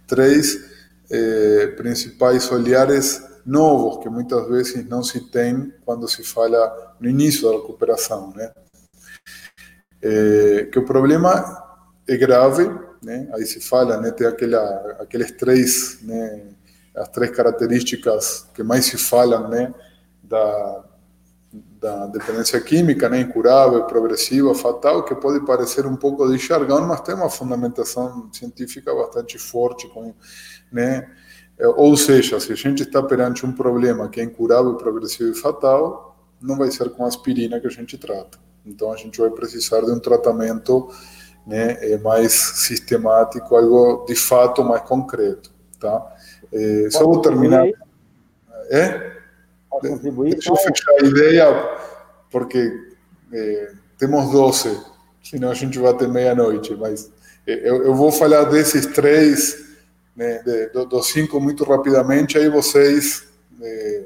[0.07, 0.57] três
[1.09, 7.47] eh, principais olhares novos que muitas vezes não se tem quando se fala no início
[7.47, 8.51] da recuperação, né?
[10.01, 11.63] É, que o problema
[12.07, 12.69] é grave,
[13.01, 13.29] né?
[13.33, 14.11] Aí se fala, né?
[14.11, 16.43] Tem aquela, aqueles três, né?
[16.95, 19.73] As três características que mais se falam, né?
[20.23, 20.83] Da,
[21.79, 23.21] da dependência química, né?
[23.21, 28.93] Incurável, progressiva, fatal, que pode parecer um pouco de jargão, mas tem uma fundamentação científica
[28.93, 30.13] bastante forte, com,
[30.71, 31.07] né?
[31.57, 35.35] É, ou seja, se a gente está perante um problema que é incurável, progressivo e
[35.35, 38.37] fatal, não vai ser com aspirina que a gente trata.
[38.65, 40.89] Então a gente vai precisar de um tratamento
[41.45, 46.15] né, é, mais sistemático, algo de fato mais concreto, tá?
[46.51, 47.67] É, só vou terminar.
[48.69, 49.15] É?
[49.81, 51.77] Deixa eu fechar a ideia,
[52.31, 52.71] porque
[53.31, 54.81] é, temos 12,
[55.23, 57.11] senão a gente vai até meia-noite, mas
[57.45, 59.74] é, eu, eu vou falar desses três
[60.15, 63.27] né, de, dos cinco muito rapidamente, aí vocês
[63.61, 64.05] é,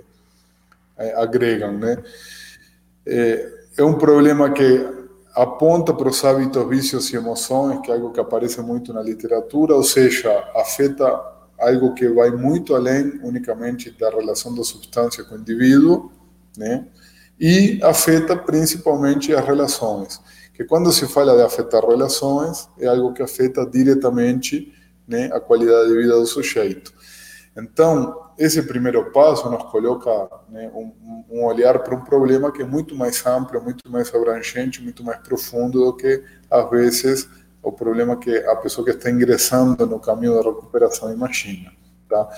[1.16, 1.98] agregam, né?
[3.06, 4.86] É, é um problema que
[5.36, 9.74] aponta para os hábitos, vícios e emoções, que é algo que aparece muito na literatura,
[9.74, 11.08] ou seja, afeta
[11.58, 16.12] algo que vai muito além unicamente da relação da substância com o indivíduo,
[16.58, 16.86] né?
[17.40, 20.20] E afeta principalmente as relações.
[20.54, 24.74] Que quando se fala de afetar relações, é algo que afeta diretamente
[25.10, 26.94] né, a qualidade de vida do sujeito.
[27.58, 30.10] Então, esse primeiro passo nos coloca
[30.48, 34.82] né, um, um, olhar para um problema que é muito mais amplo, muito mais abrangente,
[34.82, 37.28] muito mais profundo do que, às vezes,
[37.62, 41.72] o problema que a pessoa que está ingressando no caminho da recuperação imagina.
[42.08, 42.30] Tá?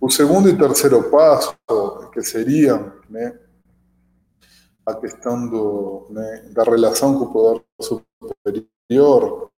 [0.00, 1.54] O segundo e terceiro passo,
[2.12, 3.38] que seriam né,
[4.84, 9.50] a questão do, né, da relação com o poder superior,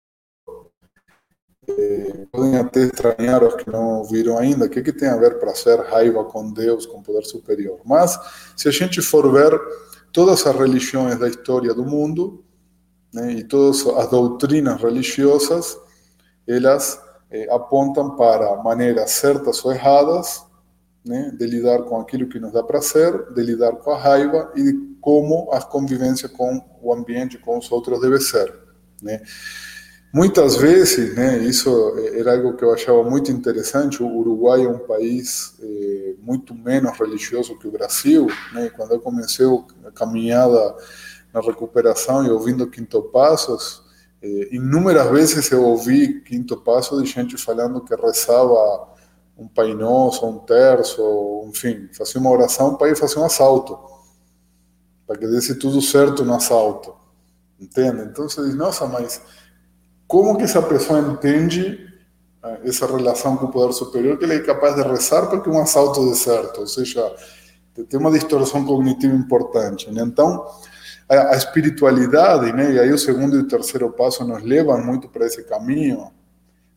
[2.30, 5.80] podem até estranhar os que não viram ainda, o que, que tem a ver prazer,
[5.80, 7.80] raiva com Deus, com poder superior.
[7.84, 8.18] Mas,
[8.56, 9.58] se a gente for ver
[10.12, 12.44] todas as religiões da história do mundo,
[13.12, 15.76] né, e todas as doutrinas religiosas,
[16.46, 20.44] elas eh, apontam para maneiras certas ou erradas
[21.04, 24.62] né, de lidar com aquilo que nos dá prazer, de lidar com a raiva e
[24.62, 28.52] de como a convivência com o ambiente, com os outros deve ser.
[29.00, 29.22] Né.
[30.12, 34.02] Muitas vezes, né, isso era algo que eu achava muito interessante.
[34.02, 38.26] O Uruguai é um país eh, muito menos religioso que o Brasil.
[38.52, 38.70] Né?
[38.70, 39.46] Quando eu comecei
[39.84, 40.74] a caminhada
[41.34, 43.82] na recuperação e ouvindo Quinto Passos,
[44.22, 48.88] eh, inúmeras vezes eu ouvi Quinto Passo de gente falando que rezava
[49.36, 53.78] um Pai Nosso, um terço, enfim, fazia uma oração para ir fazer um assalto,
[55.06, 56.94] para que desse tudo certo no assalto.
[57.60, 58.02] Entende?
[58.02, 59.20] Então você diz, nossa, mas
[60.06, 61.86] como que essa pessoa entende
[62.44, 65.48] eh, essa relação com o poder superior que ele é capaz de rezar para que
[65.48, 67.14] um assalto dê certo, ou seja,
[67.88, 69.90] tem uma distorção cognitiva importante.
[69.90, 70.02] Né?
[70.02, 70.46] Então,
[71.08, 72.72] a, espiritualidade, né?
[72.72, 76.10] e aí o segundo e o terceiro passo nos levam muito para esse caminho,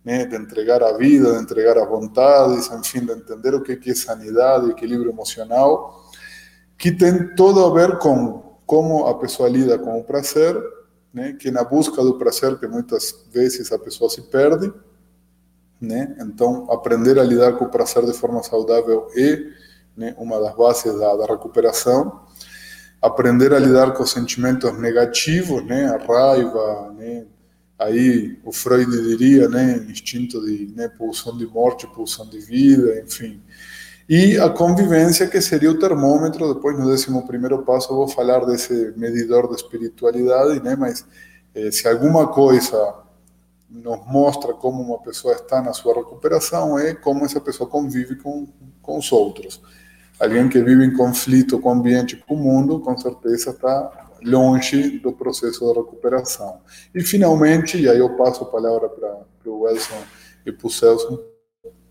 [0.04, 0.26] né?
[0.26, 4.72] de entregar a vida, de entregar as vontades, enfim, de entender o que é sanidade,
[4.72, 6.04] equilíbrio emocional,
[6.78, 10.56] que tem todo a ver com como a pessoa lida com o prazer
[11.14, 11.34] né?
[11.34, 14.72] que na busca do prazer, que muitas vezes a pessoa se perde,
[15.80, 16.16] né?
[16.20, 19.60] então aprender a lidar com o prazer de forma saudável é
[20.00, 22.22] né, uma das bases da, da, recuperação.
[23.02, 27.26] Aprender a lidar com sentimentos negativos, né, a raiva, né,
[27.78, 33.42] aí o Freud diria, né, instinto de né, pulsão de morte, pulsão de vida, enfim.
[34.10, 38.92] E a convivência, que seria o termômetro, depois no décimo primeiro passo vou falar desse
[38.98, 40.76] medidor da espiritualidade, né?
[40.76, 41.06] mas
[41.54, 42.96] eh, se alguma coisa
[43.70, 48.48] nos mostra como uma pessoa está na sua recuperação, é como essa pessoa convive com,
[48.82, 49.62] com os outros.
[50.20, 54.98] Alguém que vive em conflito com o ambiente, com o mundo, com certeza está longe
[54.98, 56.62] do processo de recuperação.
[56.96, 60.02] E finalmente, e aí eu passo a palavra para o Wilson
[60.48, 61.29] e para o Celso,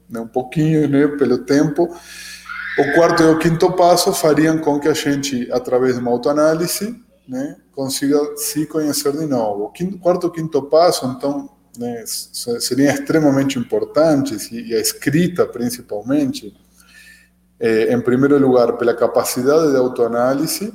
[0.08, 1.88] né, um pouquinho, né, pelo tempo.
[2.78, 6.96] O quarto e o quinto passo fariam com que a gente, através de uma autoanálise,
[7.28, 9.64] né, consiga se conhecer de novo.
[9.64, 16.56] O quinto, quarto e quinto passo, então, né, seriam extremamente importantes, e, a escrita principalmente,
[17.60, 20.72] é, em primeiro lugar, pela capacidade de autoanálise,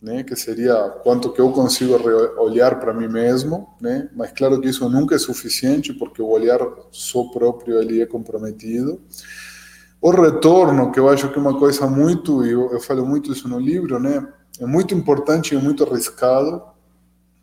[0.00, 1.94] né, que seria quanto que eu consigo
[2.38, 6.58] olhar para mim mesmo, né, mas claro que isso nunca é suficiente, porque o olhar
[6.90, 9.00] só próprio ali é comprometido.
[10.00, 13.46] O retorno, que eu acho que é uma coisa muito, eu, eu falo muito isso
[13.46, 14.26] no livro, né,
[14.58, 16.62] é muito importante e muito arriscado,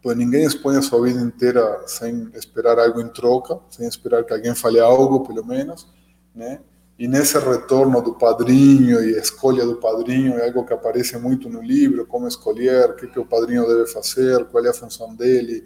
[0.02, 4.34] pois ninguém expõe a sua vida inteira sem esperar algo em troca, sem esperar que
[4.34, 5.88] alguém fale algo, pelo menos,
[6.34, 6.60] né,
[7.00, 11.62] e nesse retorno do padrinho e escolha do padrinho é algo que aparece muito no
[11.62, 15.64] livro, como escolher, o que, que o padrinho deve fazer, qual é a função dele,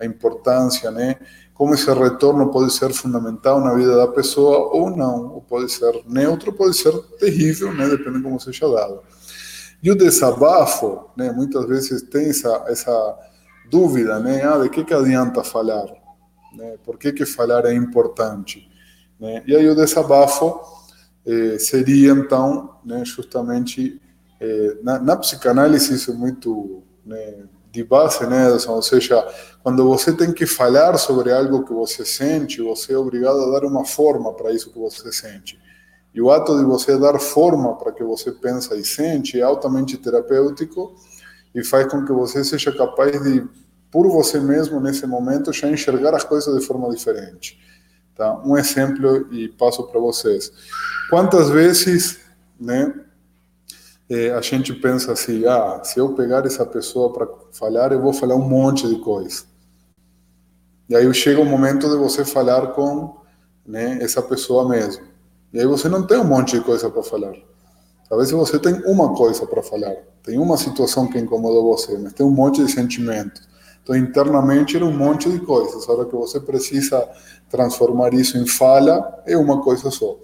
[0.00, 1.16] a importância, né?
[1.54, 6.02] Como esse retorno pode ser fundamental na vida da pessoa ou não, ou pode ser
[6.04, 7.88] neutro, pode ser terrível, né?
[7.88, 9.02] Depende de como seja dado.
[9.80, 11.30] E o desabafo, né?
[11.30, 13.18] Muitas vezes tem essa, essa
[13.70, 14.42] dúvida, né?
[14.44, 15.86] Ah, de que, que adianta falar?
[16.56, 16.76] Né?
[16.84, 18.68] Por que, que falar é importante?
[19.22, 19.40] Né?
[19.46, 20.60] E aí o desabafo
[21.24, 24.02] eh, seria, então, né, justamente,
[24.40, 29.24] eh, na, na, psicanálise isso é muito né, de base, né, ou seja,
[29.62, 33.64] quando você tem que falar sobre algo que você sente, você é obrigado a dar
[33.64, 35.56] uma forma para isso que você sente.
[36.12, 39.96] E o ato de você dar forma para que você pensa e sente é altamente
[39.96, 40.96] terapêutico
[41.54, 43.46] e faz com que você seja capaz de,
[43.88, 47.56] por você mesmo, nesse momento, já enxergar as coisas de forma diferente.
[48.14, 48.40] Tá?
[48.44, 50.52] Um exemplo e passo para vocês.
[51.08, 52.20] Quantas vezes,
[52.60, 52.94] né,
[54.08, 58.12] é, a gente pensa assim, ah, se eu pegar essa pessoa para falar, eu vou
[58.12, 59.44] falar um monte de coisa.
[60.88, 63.16] E aí chega o momento de você falar com
[63.66, 65.04] né, essa pessoa mesmo.
[65.52, 67.34] E aí você não tem um monte de coisa para falar.
[68.08, 72.26] Talvez você tem uma coisa para falar, tem uma situação que incomodou você, mas tem
[72.26, 73.48] um monte de sentimentos.
[73.82, 75.88] Então, internamente era um monte de coisas.
[75.88, 77.08] A hora que você precisa
[77.52, 80.16] transformar isso em fala, é uma coisa só.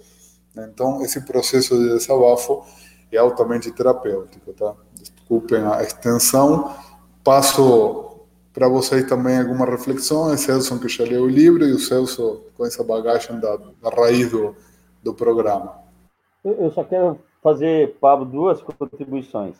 [0.57, 2.63] Então, esse processo de desabafo
[3.11, 4.75] é altamente terapêutico, tá?
[4.99, 6.75] Desculpem a extensão.
[7.23, 10.33] Passo para vocês também alguma reflexão.
[10.33, 13.89] É Celso que já leu o livro e o Celso com essa bagagem da, da
[13.95, 14.55] raiz do,
[15.03, 15.75] do programa.
[16.43, 19.55] Eu só quero fazer, Pablo, duas contribuições.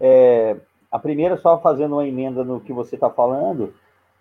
[0.00, 0.56] É,
[0.90, 3.72] a primeira, só fazendo uma emenda no que você está falando,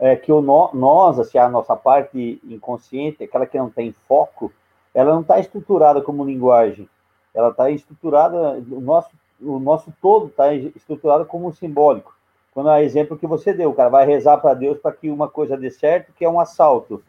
[0.01, 4.51] é que o no, nós, assim, a nossa parte inconsciente, aquela que não tem foco,
[4.95, 6.89] ela não está estruturada como linguagem.
[7.31, 12.15] Ela está estruturada, o nosso, o nosso todo está estruturado como simbólico.
[12.51, 15.07] Quando é o exemplo que você deu, o cara vai rezar para Deus para que
[15.07, 17.03] uma coisa dê certo, que é um assalto.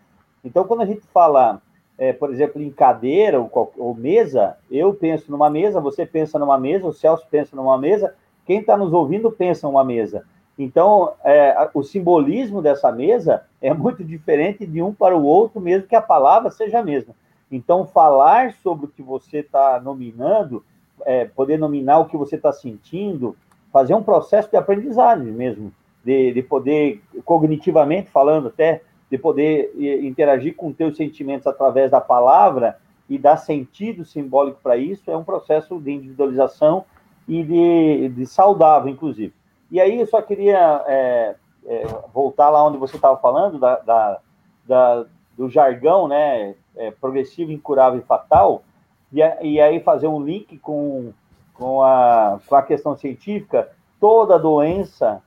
[0.44, 1.62] Então, quando a gente fala,
[1.96, 6.58] é, por exemplo, em cadeira ou, ou mesa, eu penso numa mesa, você pensa numa
[6.58, 8.14] mesa, o Celso pensa numa mesa,
[8.44, 10.26] quem está nos ouvindo pensa uma mesa.
[10.58, 15.88] Então, é, o simbolismo dessa mesa é muito diferente de um para o outro, mesmo
[15.88, 17.14] que a palavra seja a mesma.
[17.50, 20.64] Então, falar sobre o que você está nominando,
[21.04, 23.36] é, poder nominar o que você está sentindo,
[23.72, 25.72] fazer um processo de aprendizagem mesmo,
[26.04, 29.72] de, de poder, cognitivamente falando até, de poder
[30.02, 35.24] interagir com teus sentimentos através da palavra e dar sentido simbólico para isso, é um
[35.24, 36.84] processo de individualização
[37.28, 39.34] e de, de saudável, inclusive.
[39.72, 41.34] E aí eu só queria é,
[41.66, 44.18] é, voltar lá onde você estava falando, da, da,
[44.66, 48.62] da, do jargão, né, é, progressivo, incurável e fatal,
[49.10, 51.14] e, e aí fazer um link com,
[51.54, 55.22] com, a, com a questão científica, toda doença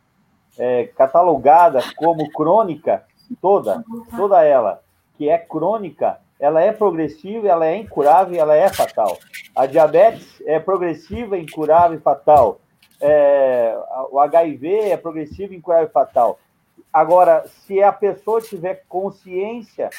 [0.59, 3.03] é, catalogada como crônica,
[3.41, 3.83] toda,
[4.15, 4.79] toda ela,
[5.17, 9.17] que é crônica, ela é progressiva, ela é incurável e ela é fatal.
[9.55, 12.59] A diabetes é progressiva, incurável e fatal.
[13.01, 13.77] É,
[14.11, 16.39] o HIV é progressivo, incurável e fatal.
[16.91, 19.89] Agora, se a pessoa tiver consciência,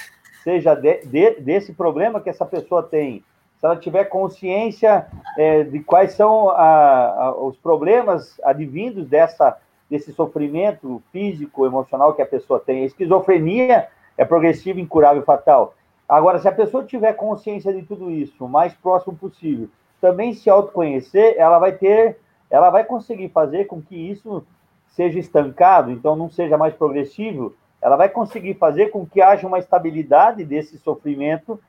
[0.42, 3.22] seja de, de, desse problema que essa pessoa tem,
[3.58, 5.06] se ela tiver consciência
[5.36, 9.58] é, de quais são a, a, os problemas advindos dessa,
[9.90, 15.74] desse sofrimento físico, emocional que a pessoa tem, a esquizofrenia é progressiva, incurável e fatal.
[16.08, 19.68] Agora, se a pessoa tiver consciência de tudo isso, o mais próximo possível,
[20.00, 22.18] também se autoconhecer, ela vai ter,
[22.50, 24.44] ela vai conseguir fazer com que isso
[24.88, 29.58] seja estancado, então não seja mais progressivo, ela vai conseguir fazer com que haja uma
[29.58, 31.60] estabilidade desse sofrimento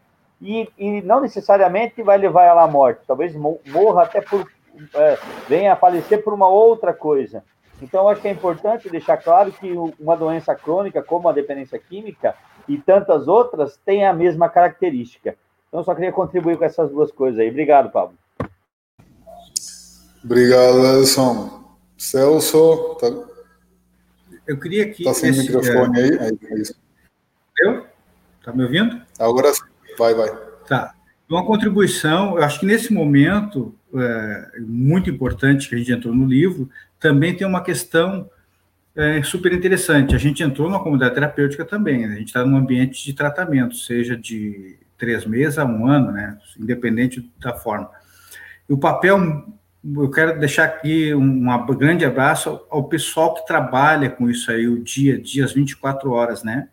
[0.42, 4.48] e, e não necessariamente vai levar ela à morte, talvez morra até por,
[4.96, 5.18] é,
[5.48, 7.44] venha a falecer por uma outra coisa.
[7.82, 12.36] Então, acho que é importante deixar claro que uma doença crônica, como a dependência química,
[12.68, 15.36] e tantas outras têm a mesma característica.
[15.68, 17.50] Então, só queria contribuir com essas duas coisas aí.
[17.50, 18.18] Obrigado, Pablo.
[20.28, 21.74] Obrigado, Edson.
[21.98, 23.08] Celso, tá...
[24.46, 25.04] eu queria que.
[25.04, 26.04] Está sem esse, microfone é...
[26.04, 26.20] aí?
[26.20, 26.76] aí é isso.
[27.60, 27.88] Eu?
[28.38, 29.02] Está me ouvindo?
[29.18, 29.54] Agora
[29.98, 30.30] vai, vai.
[30.68, 30.94] Tá.
[31.30, 36.26] Uma contribuição, eu acho que nesse momento é, muito importante que a gente entrou no
[36.26, 38.30] livro, também tem uma questão
[38.94, 40.14] é, super interessante.
[40.14, 42.16] A gente entrou numa comunidade terapêutica também, né?
[42.16, 46.38] a gente está num ambiente de tratamento, seja de três meses a um ano, né?
[46.60, 47.90] independente da forma.
[48.70, 49.46] E o papel,
[49.96, 54.68] eu quero deixar aqui um, um grande abraço ao, pessoal que trabalha com isso aí,
[54.68, 56.68] o dia a dia, as 24 horas, né?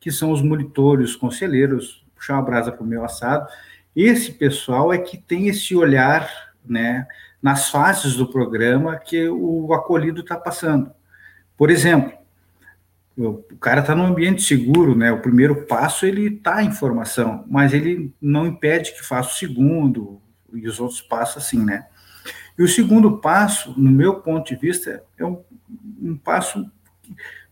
[0.00, 3.48] Que são os monitores, os conselheiros, puxar uma brasa para o meu assado.
[3.94, 6.28] Esse pessoal é que tem esse olhar,
[6.64, 7.06] né?
[7.40, 10.90] Nas fases do programa que o acolhido está passando.
[11.56, 12.12] Por exemplo,
[13.16, 15.12] o cara está num ambiente seguro, né?
[15.12, 20.20] O primeiro passo ele está em formação, mas ele não impede que faça o segundo
[20.52, 21.86] e os outros passos assim, né?
[22.58, 25.42] E o segundo passo, no meu ponto de vista, é um,
[26.02, 26.68] um passo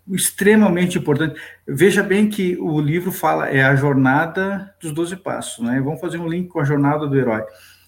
[0.09, 1.41] extremamente importante.
[1.67, 5.81] Veja bem que o livro fala é a jornada dos 12 passos, né?
[5.81, 7.45] Vamos fazer um link com a jornada do herói.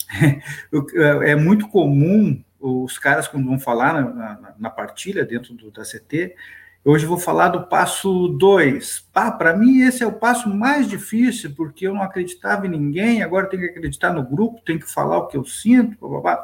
[1.23, 5.82] é muito comum os caras quando vão falar na, na, na partilha dentro do, da
[5.82, 6.35] CT,
[6.84, 9.09] Hoje vou falar do passo 2.
[9.14, 13.22] Ah, para mim esse é o passo mais difícil, porque eu não acreditava em ninguém,
[13.22, 16.42] agora tenho que acreditar no grupo, tenho que falar o que eu sinto, blá.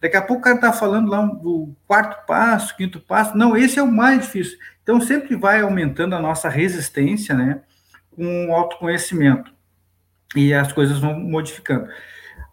[0.00, 3.36] Daqui a pouco o cara está falando lá do quarto passo, quinto passo.
[3.36, 4.58] Não, esse é o mais difícil.
[4.82, 7.60] Então sempre vai aumentando a nossa resistência, né,
[8.16, 9.52] com o autoconhecimento.
[10.34, 11.88] E as coisas vão modificando.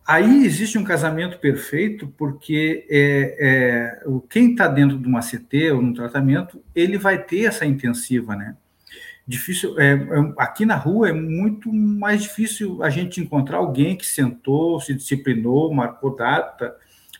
[0.05, 5.81] Aí existe um casamento perfeito, porque é, é, quem está dentro de uma CT ou
[5.81, 8.55] no tratamento, ele vai ter essa intensiva, né?
[9.27, 14.05] Difícil, é, é, aqui na rua é muito mais difícil a gente encontrar alguém que
[14.05, 16.75] sentou, se disciplinou, marcou data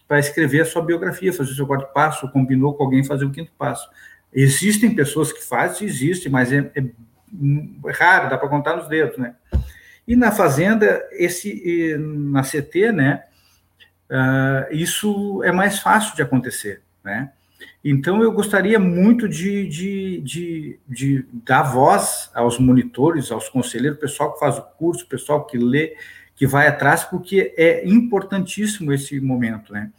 [0.07, 3.31] para escrever a sua biografia, fazer o seu quarto passo, combinou com alguém fazer o
[3.31, 3.87] quinto passo.
[4.33, 6.83] Existem pessoas que fazem, existe, mas é, é
[7.93, 9.35] raro, dá para contar nos dedos, né?
[10.07, 13.23] E na fazenda, esse na CT, né,
[14.10, 17.32] uh, isso é mais fácil de acontecer, né?
[17.84, 24.34] Então, eu gostaria muito de, de, de, de, dar voz aos monitores, aos conselheiros, pessoal
[24.34, 25.95] que faz o curso, pessoal que lê,
[26.36, 29.91] que vai atrás, porque é importantíssimo esse momento, né?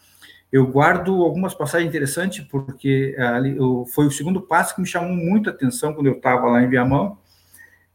[0.52, 5.16] Eu guardo algumas passagens interessantes, porque ali, eu, foi o segundo passo que me chamou
[5.16, 7.18] muito a atenção quando eu estava lá em Viamão,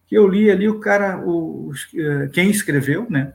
[0.07, 3.33] que eu li ali o cara, o, eh, quem escreveu, né?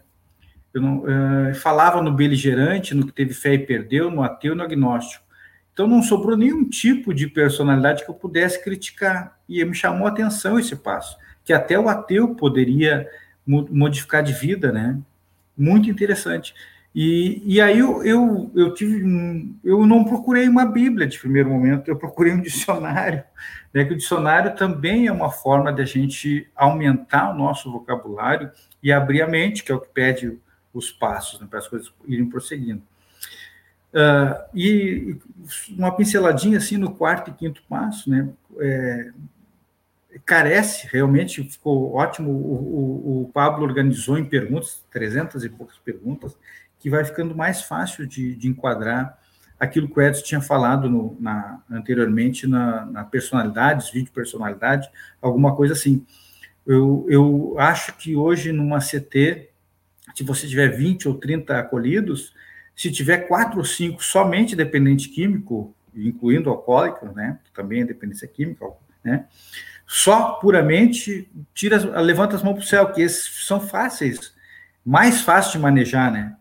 [0.75, 5.23] Não, uh, falava no beligerante, no que teve fé e perdeu, no ateu, no agnóstico.
[5.73, 9.39] Então não sobrou nenhum tipo de personalidade que eu pudesse criticar.
[9.47, 13.07] E me chamou a atenção esse passo, que até o ateu poderia
[13.47, 14.99] modificar de vida, né?
[15.57, 16.55] Muito interessante.
[16.95, 19.03] E, e aí eu, eu, eu tive
[19.65, 23.25] eu não procurei uma Bíblia de primeiro momento, eu procurei um dicionário,
[23.73, 28.51] né, que o dicionário também é uma forma de a gente aumentar o nosso vocabulário
[28.83, 30.39] e abrir a mente, que é o que pede
[30.75, 32.83] os passos, né, para as coisas irem prosseguindo.
[33.93, 35.17] Uh, e
[35.71, 38.29] uma pinceladinha assim no quarto e quinto passo, né,
[38.59, 39.11] é,
[40.25, 46.37] carece, realmente ficou ótimo, o, o, o Pablo organizou em perguntas, 300 e poucas perguntas,
[46.83, 49.17] que vai ficando mais fácil de, de enquadrar
[49.59, 54.91] aquilo que o Edson tinha falado no, na, anteriormente na, na personalidades, vídeo personalidade,
[55.21, 56.05] alguma coisa assim.
[56.67, 59.49] Eu, eu acho que hoje numa CT,
[60.13, 62.35] se você tiver 20 ou 30 acolhidos,
[62.75, 68.27] se tiver quatro ou cinco somente dependente químico, incluindo alcoólico, né, que também é dependência
[68.27, 68.67] química,
[69.05, 69.27] né,
[69.87, 74.35] só puramente tira, levanta as mãos para o céu, que esses são fáceis,
[74.85, 76.37] mais fáceis de manejar, né?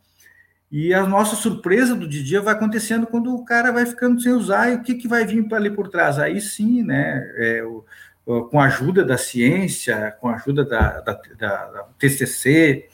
[0.71, 4.71] E a nossa surpresa do dia vai acontecendo quando o cara vai ficando sem usar
[4.71, 6.17] e o que, que vai vir para ali por trás.
[6.17, 7.29] Aí sim, né?
[7.35, 7.83] É, o,
[8.45, 12.87] com a ajuda da ciência, com a ajuda da, da, da, da TCC,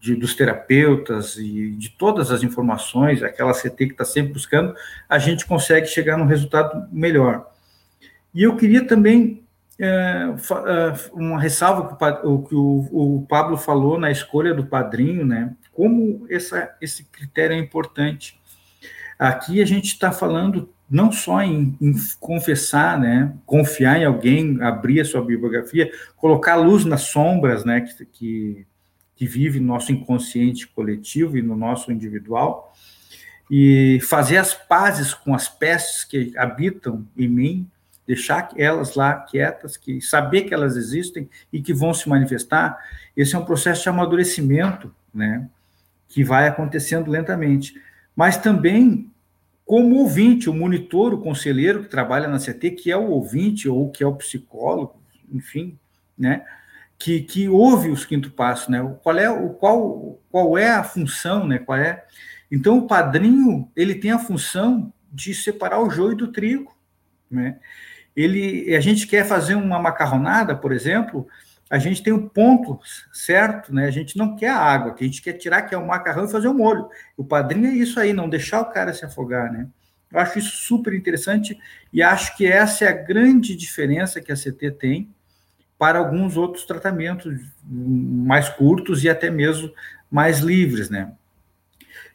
[0.00, 4.74] de, dos terapeutas e de todas as informações, aquela CT que está sempre buscando,
[5.08, 7.48] a gente consegue chegar num resultado melhor.
[8.34, 9.44] E eu queria também
[9.78, 15.24] é, é uma ressalva que, o, que o, o Pablo falou na escolha do padrinho,
[15.24, 15.54] né?
[15.72, 18.40] Como essa, esse critério é importante.
[19.18, 25.00] Aqui a gente está falando não só em, em, confessar, né, confiar em alguém, abrir
[25.00, 28.66] a sua bibliografia, colocar luz nas sombras, né, que, que,
[29.16, 32.74] que vive no nosso inconsciente coletivo e no nosso individual,
[33.50, 37.70] e fazer as pazes com as pestes que habitam em mim,
[38.06, 42.78] deixar elas lá quietas, que saber que elas existem e que vão se manifestar.
[43.16, 45.48] Esse é um processo de amadurecimento, né?
[46.12, 47.74] Que vai acontecendo lentamente.
[48.14, 49.10] Mas também,
[49.64, 53.90] como ouvinte, o monitor, o conselheiro que trabalha na CT, que é o ouvinte ou
[53.90, 55.02] que é o psicólogo,
[55.32, 55.78] enfim,
[56.16, 56.44] né?
[56.98, 58.78] Que, que ouve os quinto passos, né?
[59.02, 61.58] Qual é o qual qual é a função, né?
[61.58, 62.04] Qual é?
[62.50, 66.76] Então, o padrinho, ele tem a função de separar o joio do trigo,
[67.30, 67.58] né?
[68.14, 71.26] Ele, a gente quer fazer uma macarronada, por exemplo,
[71.72, 72.78] a gente tem o um ponto
[73.10, 73.86] certo, né?
[73.86, 76.26] A gente não quer a água, que a gente quer tirar que é o macarrão
[76.26, 76.86] e fazer o molho.
[77.16, 79.66] O padrinho é isso aí, não deixar o cara se afogar, né?
[80.12, 81.58] Eu acho isso super interessante
[81.90, 85.08] e acho que essa é a grande diferença que a CT tem
[85.78, 89.72] para alguns outros tratamentos mais curtos e até mesmo
[90.10, 91.10] mais livres, né?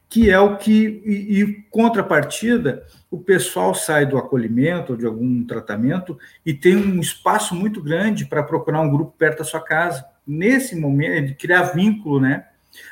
[0.09, 5.43] Que é o que, e, e contrapartida, o pessoal sai do acolhimento ou de algum
[5.45, 10.05] tratamento e tem um espaço muito grande para procurar um grupo perto da sua casa.
[10.25, 12.45] Nesse momento, criar vínculo, né?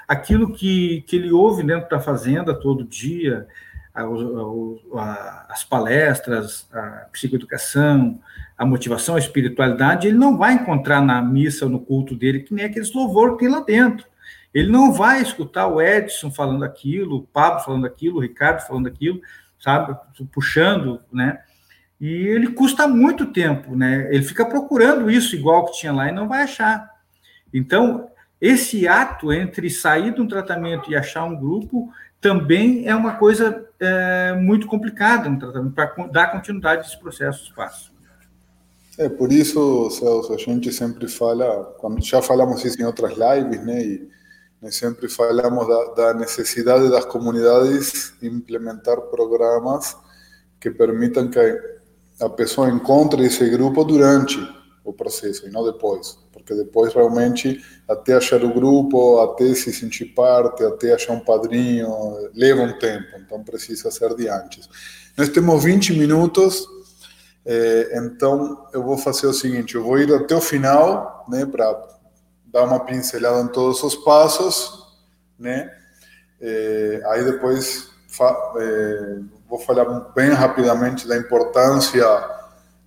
[0.08, 3.48] Aquilo que, que ele ouve dentro da fazenda todo dia,
[3.94, 8.20] a, a, as palestras, a psicoeducação,
[8.58, 12.66] a motivação, a espiritualidade, ele não vai encontrar na missa no culto dele, que nem
[12.66, 14.06] aqueles louvor que tem lá dentro.
[14.56, 18.88] Ele não vai escutar o Edson falando aquilo, o Pablo falando aquilo, o Ricardo falando
[18.88, 19.20] aquilo,
[19.60, 19.94] sabe,
[20.32, 21.42] puxando, né?
[22.00, 24.08] E ele custa muito tempo, né?
[24.10, 26.90] Ele fica procurando isso igual que tinha lá e não vai achar.
[27.54, 28.08] Então,
[28.40, 31.92] esse ato entre sair de um tratamento e achar um grupo
[32.22, 37.44] também é uma coisa é, muito complicada no tratamento, para dar continuidade a esse processo
[37.44, 37.94] espaço.
[38.98, 43.84] É, por isso, Celso, a gente sempre fala, já falamos isso em outras lives, né,
[43.84, 44.15] e
[44.72, 49.96] sempre falamos da, da necessidade das comunidades implementar programas
[50.60, 51.40] que permitam que
[52.20, 54.38] a pessoa encontre esse grupo durante
[54.84, 60.06] o processo e não depois, porque depois realmente até achar o grupo, até se sentir
[60.14, 61.90] parte, até achar um padrinho,
[62.34, 64.70] leva um tempo, então precisa ser de antes.
[65.18, 66.68] Nós temos 20 minutos
[67.46, 71.72] é, então, eu vou fazer o seguinte: eu vou ir até o final, né, para
[72.56, 74.88] dar uma pincelada em todos os passos,
[75.38, 75.70] né?
[76.40, 77.90] É, aí depois
[78.58, 79.20] é,
[79.50, 79.84] vou falar
[80.16, 82.06] bem rapidamente da importância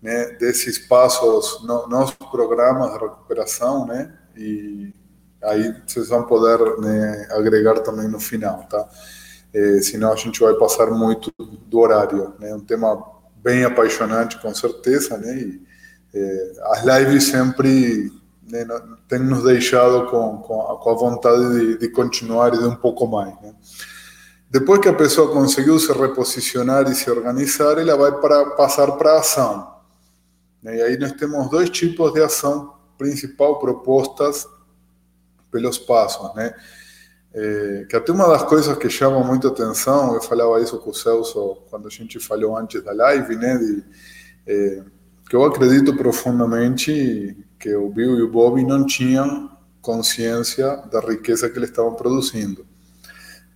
[0.00, 4.10] né, desses passos no, nos programas de recuperação, né?
[4.34, 4.90] E
[5.42, 8.88] aí vocês vão poder né, agregar também no final, tá?
[9.52, 12.54] É, senão a gente vai passar muito do horário, né?
[12.54, 13.04] Um tema
[13.36, 15.36] bem apaixonante, com certeza, né?
[15.36, 15.68] E,
[16.14, 18.17] é, as lives sempre
[18.50, 18.66] né,
[19.08, 22.74] têm nos deixado com, com, a, com a vontade de, de, continuar e de um
[22.74, 23.54] pouco mais, né?
[24.50, 29.12] Depois que a pessoa conseguiu se reposicionar e se organizar, ela vai para passar para
[29.12, 29.74] a ação.
[30.62, 30.78] Né?
[30.78, 34.48] E aí nós temos dois tipos de ação principal propostas
[35.50, 36.54] pelos passos, né?
[37.34, 40.94] É, que até uma das coisas que chama muito atenção, eu falava isso com o
[40.94, 43.84] Celso quando a gente falou antes da live, né, de,
[44.46, 44.82] é,
[45.28, 51.48] que eu acredito profundamente que o Bill e o Bob não tinham consciência da riqueza
[51.48, 52.66] que eles estavam produzindo.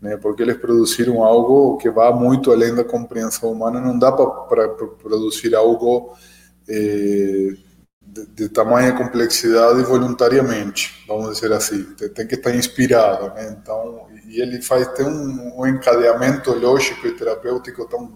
[0.00, 4.68] Né, porque eles produziram algo que vai muito além da compreensão humana, não dá para
[4.68, 6.16] produzir algo
[6.68, 7.54] é,
[8.00, 11.84] de, de tamanha complexidade voluntariamente, vamos dizer assim.
[12.14, 13.56] Tem que estar inspirado, né?
[13.56, 18.12] Então, e ele faz tem um, um encadeamento lógico e terapêutico tão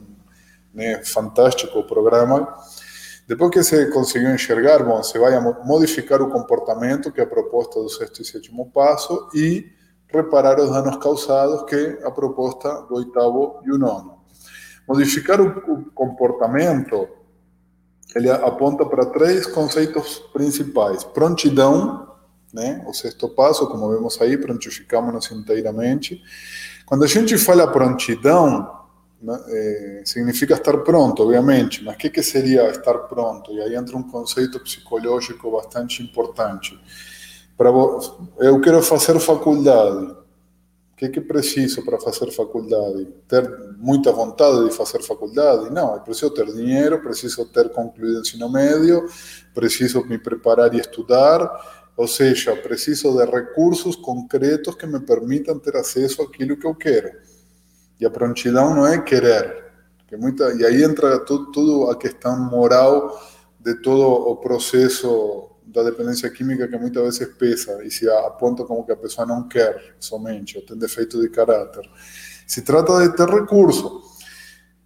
[0.74, 2.52] né, fantástico o programa.
[3.26, 7.80] Depois que você conseguiu enxergar, bom, você vai modificar o comportamento, que é a proposta
[7.80, 9.66] do sexto e sétimo passo, e
[10.06, 14.20] reparar os danos causados, que é a proposta do oitavo e o nono.
[14.86, 17.08] Modificar o, comportamento
[18.14, 22.14] ele aponta para três conceitos principais: prontidão,
[22.54, 22.84] né?
[22.86, 26.22] O sexto passo, como vemos aí, prontificamos-nos inteiramente.
[26.86, 28.85] Quando a gente fala prontidão,
[29.48, 33.52] é, significa estar pronto, obviamente, mas o que, seria estar pronto?
[33.52, 36.78] E aí entra um conceito psicológico bastante importante.
[37.56, 37.70] Para
[38.38, 40.14] eu quero fazer faculdade.
[40.92, 43.06] O que, que preciso para fazer faculdade?
[43.28, 43.46] Ter
[43.76, 45.70] muita vontade de fazer faculdade?
[45.70, 49.06] Não, preciso ter dinheiro, preciso ter concluído o ensino médio,
[49.54, 51.50] preciso me preparar e estudar,
[51.96, 57.25] ou seja, preciso de recursos concretos que me permitam ter acesso àquilo que eu quero.
[58.00, 59.64] E a prontidão não é querer.
[60.06, 63.20] Que muita, e aí entra tudo, tudo a questão moral
[63.58, 68.84] de todo o processo da dependência química que muitas vezes pesa e se aponta como
[68.84, 71.82] que a pessoa não quer somente, ou tem defeito de caráter.
[72.46, 74.02] Se trata de ter recurso.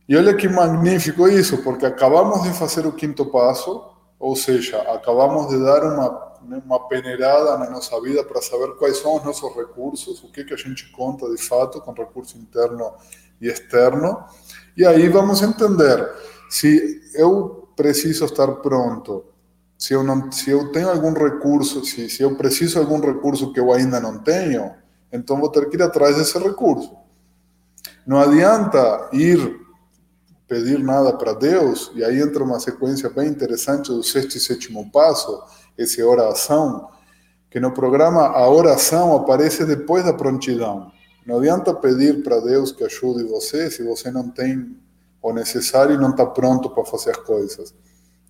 [0.08, 3.84] E olha que magnífico isso, porque acabamos de fazer o quinto passo,
[4.18, 9.16] ou seja, acabamos de dar uma, uma peneirada na nossa vida para saber quais são
[9.16, 12.92] os nossos recursos, o que, que a gente conta de fato com recurso interno
[13.40, 14.24] e externo.
[14.76, 16.10] E aí vamos entender
[16.48, 19.24] se eu preciso estar pronto
[19.80, 23.50] se eu, não, se eu tenho algum recurso, se, se eu preciso de algum recurso
[23.50, 24.74] que eu ainda não tenho,
[25.10, 26.94] então vou ter que ir atrás desse recurso.
[28.06, 29.58] Não adianta ir
[30.46, 34.90] pedir nada para Deus, e aí entra uma sequência bem interessante do sexto e sétimo
[34.92, 35.42] passo,
[35.82, 36.88] essa oração,
[37.50, 40.92] que no programa a oração aparece depois da prontidão.
[41.26, 44.76] Não adianta pedir para Deus que ajude você se você não tem
[45.22, 47.74] o necessário e não está pronto para fazer as coisas.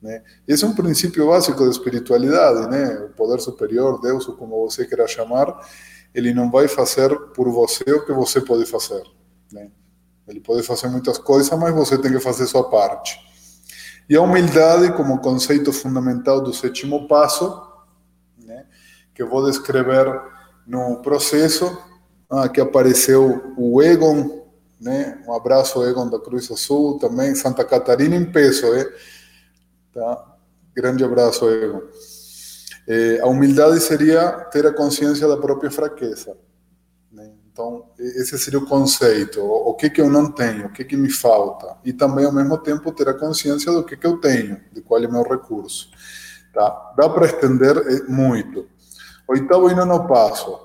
[0.03, 0.23] Né?
[0.49, 2.99] Esse é um princípio básico da espiritualidade, né?
[3.01, 5.61] O poder superior, Deus, ou como você queira chamar,
[6.15, 9.03] ele não vai fazer por você o que você pode fazer.
[9.53, 9.71] Né?
[10.27, 13.19] Ele pode fazer muitas coisas, mas você tem que fazer sua parte.
[14.11, 17.63] E a humildade, como conceito fundamental do sétimo passo,
[18.45, 18.67] né,
[19.15, 20.21] que eu vou descrever
[20.67, 21.81] no processo,
[22.29, 24.49] ah, que apareceu o Egon,
[24.81, 28.85] né, um abraço Egon da Cruz Azul, também Santa Catarina em peso, é?
[29.95, 30.35] tá?
[30.75, 31.83] grande abraço Egon.
[32.89, 36.37] É, a humildade seria ter a consciência da própria fraqueza.
[37.53, 39.41] Então, esse seria o conceito.
[39.43, 41.77] O que que eu não tenho, o que que me falta.
[41.85, 45.03] E também, ao mesmo tempo, ter a consciência do que que eu tenho, de qual
[45.03, 45.91] é o meu recurso.
[46.55, 46.95] Tá?
[46.97, 48.67] Dá para estender eh, muito.
[49.29, 50.59] Oitavo e nono passo.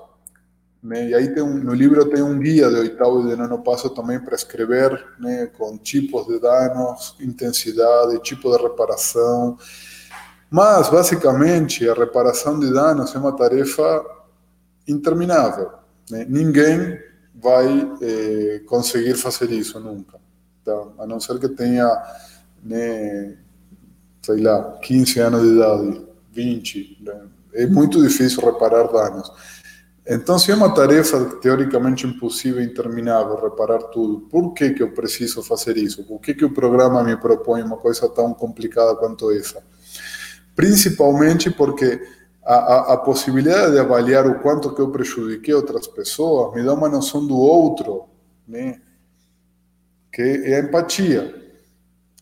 [0.82, 1.08] Né?
[1.08, 3.90] E aí tem um, no livro tem um guia de oitavo e de nono passo
[3.90, 5.46] também para escrever, né?
[5.58, 9.58] com tipos de danos, intensidade, tipo de reparação.
[10.48, 14.04] Mas, basicamente, a reparação de danos é uma tarefa
[14.86, 16.26] interminável né?
[16.28, 16.98] Ninguém
[17.34, 20.18] vai é, conseguir fazer isso nunca.
[20.64, 20.88] Tá?
[20.98, 21.86] A não ser que tenha,
[22.62, 23.36] né,
[24.22, 26.98] sei lá, 15 anos de idade, 20.
[27.02, 27.20] Né?
[27.54, 29.30] É muito difícil reparar danos.
[30.08, 34.92] Então, se é uma tarefa teoricamente impossível e interminável reparar tudo, por que, que eu
[34.92, 36.04] preciso fazer isso?
[36.04, 39.60] Por que, que o programa me propõe uma coisa tão complicada quanto essa?
[40.54, 42.00] Principalmente porque
[42.46, 46.88] a, a, possibilidade de avaliar o quanto que eu prejudiquei outras pessoas me dá uma
[46.88, 48.04] noção do outro,
[48.46, 48.80] né?
[50.12, 51.42] que é a empatia.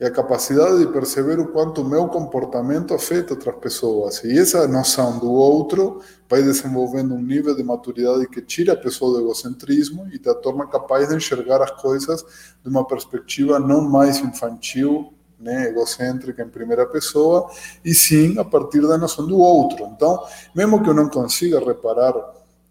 [0.00, 4.24] É a capacidade de perceber o quanto o meu comportamento afeta outras pessoas.
[4.24, 9.12] E essa noção do outro vai desenvolvendo um nível de maturidade que tira a pessoa
[9.12, 12.24] do egocentrismo e te torna capaz de enxergar as coisas
[12.60, 17.50] de uma perspectiva não mais infantil né, egocêntrica em primeira pessoa,
[17.84, 19.86] e sim a partir da noção do outro.
[19.86, 20.22] Então,
[20.54, 22.14] mesmo que eu não consiga reparar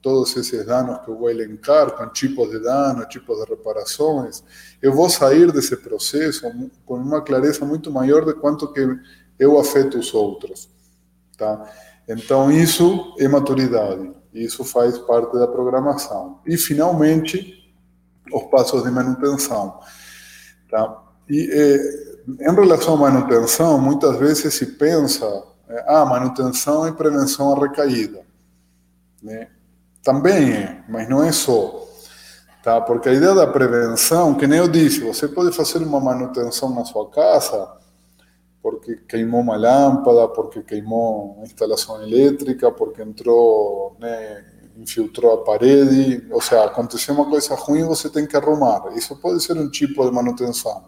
[0.01, 4.43] todos esses danos que eu vou elencar, com tipos de dano, tipos de reparações,
[4.81, 6.41] eu vou sair desse processo
[6.85, 8.85] com uma clareza muito maior de quanto que
[9.39, 10.69] eu afeto os outros.
[11.37, 11.71] Tá?
[12.07, 16.41] Então, isso é maturidade, isso faz parte da programação.
[16.45, 17.63] E, finalmente,
[18.31, 19.79] os passos de manutenção.
[20.69, 21.01] Tá?
[21.29, 25.25] E, eh, em relação à manutenção, muitas vezes se pensa,
[25.67, 28.21] é, ah, manutenção e prevenção à recaída.
[29.21, 29.49] Né?
[30.03, 31.87] Também é, mas não é só.
[32.63, 32.79] Tá?
[32.79, 36.85] Porque a ideia da prevenção, que nem eu disse, você pode fazer uma manutenção na
[36.85, 37.69] sua casa,
[38.61, 44.45] porque queimou uma lâmpada, porque queimou a instalação elétrica, porque entrou, né,
[44.77, 48.81] infiltrou a parede, ou seja, aconteceu uma coisa ruim, você tem que arrumar.
[48.95, 50.85] Isso pode ser um tipo de manutenção.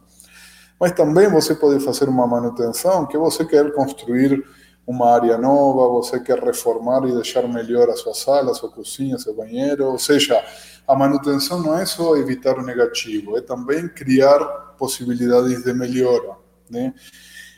[0.79, 4.43] Mas também você pode fazer uma manutenção que você quer construir
[4.85, 9.17] uma área nova, você quer reformar e deixar melhor a sua sala, a sua cozinha,
[9.17, 9.85] seu banheiro.
[9.85, 10.43] Ou seja,
[10.87, 14.39] a manutenção não é só evitar o negativo, é também criar
[14.77, 16.35] possibilidades de melhora.
[16.69, 16.93] Né?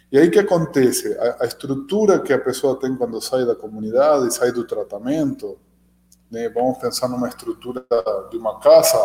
[0.10, 1.18] E aí que acontece?
[1.20, 5.58] A, a, estrutura que a pessoa tem quando sai da comunidade, sai do tratamento,
[6.32, 6.48] né?
[6.50, 7.86] vamos pensar numa estrutura
[8.32, 8.98] de uma casa,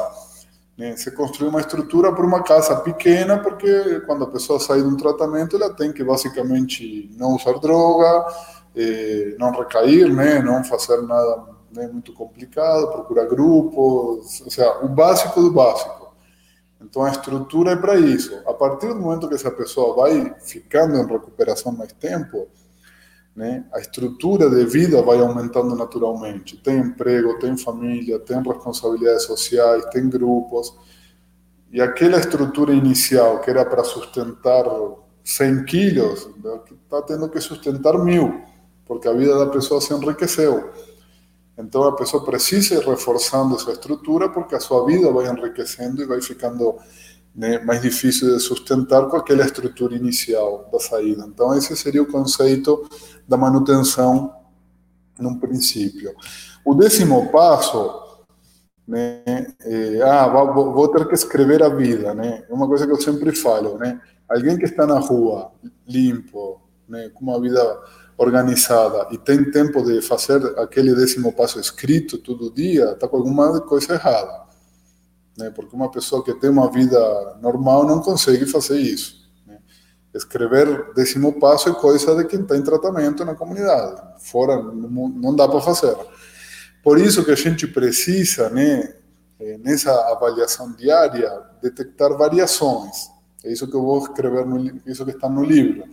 [0.76, 0.96] né?
[0.96, 4.96] Você construir uma estrutura para uma casa pequena, porque quando a pessoa sai de um
[4.96, 8.26] tratamento, ela tem que basicamente não usar droga,
[8.74, 10.40] eh, não recair, né?
[10.40, 16.14] não fazer nada né, muito complicado, procurar grupos, ou seja, o básico do básico.
[16.80, 18.42] Então a estrutura é para isso.
[18.46, 22.48] A partir do momento que essa pessoa vai ficando em recuperação mais tempo,
[23.34, 23.64] né?
[23.72, 26.56] A estrutura de vida vai aumentando naturalmente.
[26.58, 30.74] Tem emprego, tem família, tem responsabilidades sociais, tem grupos.
[31.70, 34.64] E aquela estrutura inicial que era para sustentar
[35.24, 36.28] 100 quilos,
[36.84, 38.42] está tendo que sustentar mil,
[38.84, 40.70] porque a vida da pessoa se enriqueceu.
[41.56, 46.06] Então a pessoa precisa ir reforçando essa estrutura porque a sua vida vai enriquecendo e
[46.06, 46.76] vai ficando
[47.34, 51.24] né, mais difícil de sustentar com aquela estrutura inicial da saída.
[51.26, 52.88] Então, esse seria o conceito
[53.26, 54.34] da manutenção
[55.18, 56.14] num princípio.
[56.64, 58.00] O décimo passo,
[58.86, 59.22] né,
[59.60, 62.44] é, ah, vou, vou, ter que escrever a vida, né?
[62.48, 64.00] É uma coisa que eu sempre falo, né?
[64.28, 65.52] Alguém que está na rua,
[65.86, 67.60] limpo, né, com uma vida
[68.16, 73.60] organizada e tem tempo de fazer aquele décimo passo escrito todo dia, está com alguma
[73.62, 74.41] coisa errada.
[75.36, 75.50] Né?
[75.50, 79.30] Porque uma pessoa que tem uma vida normal não consegue fazer isso.
[79.46, 79.58] Né?
[80.14, 84.00] Escrever décimo passo é coisa de quem está em tratamento na comunidade.
[84.18, 85.96] Fora não, dá para fazer.
[86.82, 88.94] Por isso que a gente precisa, né,
[89.40, 91.30] eh, nessa avaliação diária,
[91.62, 93.08] detectar variações.
[93.44, 95.84] É isso que eu vou escrever, no, isso que está no livro.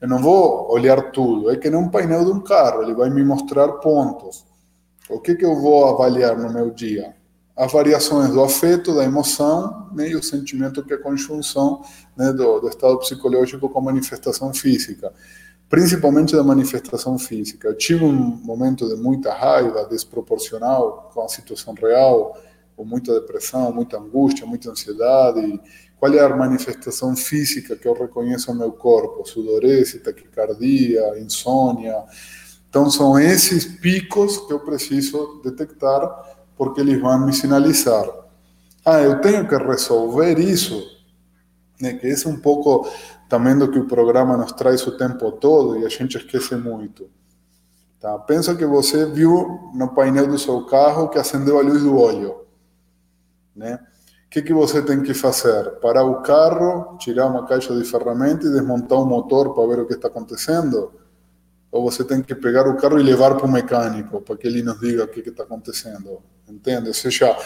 [0.00, 3.08] Eu não vou olhar tudo, é que nem um painel de um carro, ele vai
[3.08, 4.44] me mostrar pontos.
[5.08, 7.14] O que, que eu vou avaliar no meu dia?
[7.56, 11.82] As variações do afeto, da emoção né, e o sentimento que é a conjunção
[12.16, 15.12] né, do, do estado psicológico com a manifestação física
[15.74, 17.66] principalmente da manifestação física.
[17.66, 22.38] Eu tive um momento de muita raiva, desproporcional com a situação real,
[22.76, 25.60] com muita depressão, muita angústia, muita ansiedade.
[25.98, 29.26] Qual é a manifestação física que eu reconheço no meu corpo?
[29.26, 32.04] Sudorese, taquicardia, insônia.
[32.68, 38.06] Então, são esses picos que eu preciso detectar, porque eles vão me sinalizar.
[38.84, 40.82] Ah, eu tenho que resolver isso,
[41.80, 41.94] né?
[41.94, 42.88] que esse é um pouco
[43.28, 47.08] também do que o programa nos traz o tempo todo e a gente esquece muito.
[47.98, 48.18] Tá?
[48.18, 52.44] Pensa que você viu no painel do seu carro que acendeu a luz do óleo.
[53.56, 53.78] Né?
[54.26, 55.78] O que, que você tem que fazer?
[55.80, 59.86] Parar o carro, tirar uma caixa de ferramentas e desmontar o motor para ver o
[59.86, 60.92] que está acontecendo?
[61.72, 64.62] Ou você tem que pegar o carro e levar para o mecânico para que ele
[64.62, 66.20] nos diga o que está acontecendo?
[66.48, 66.88] Entende?
[66.88, 67.36] Ou seja,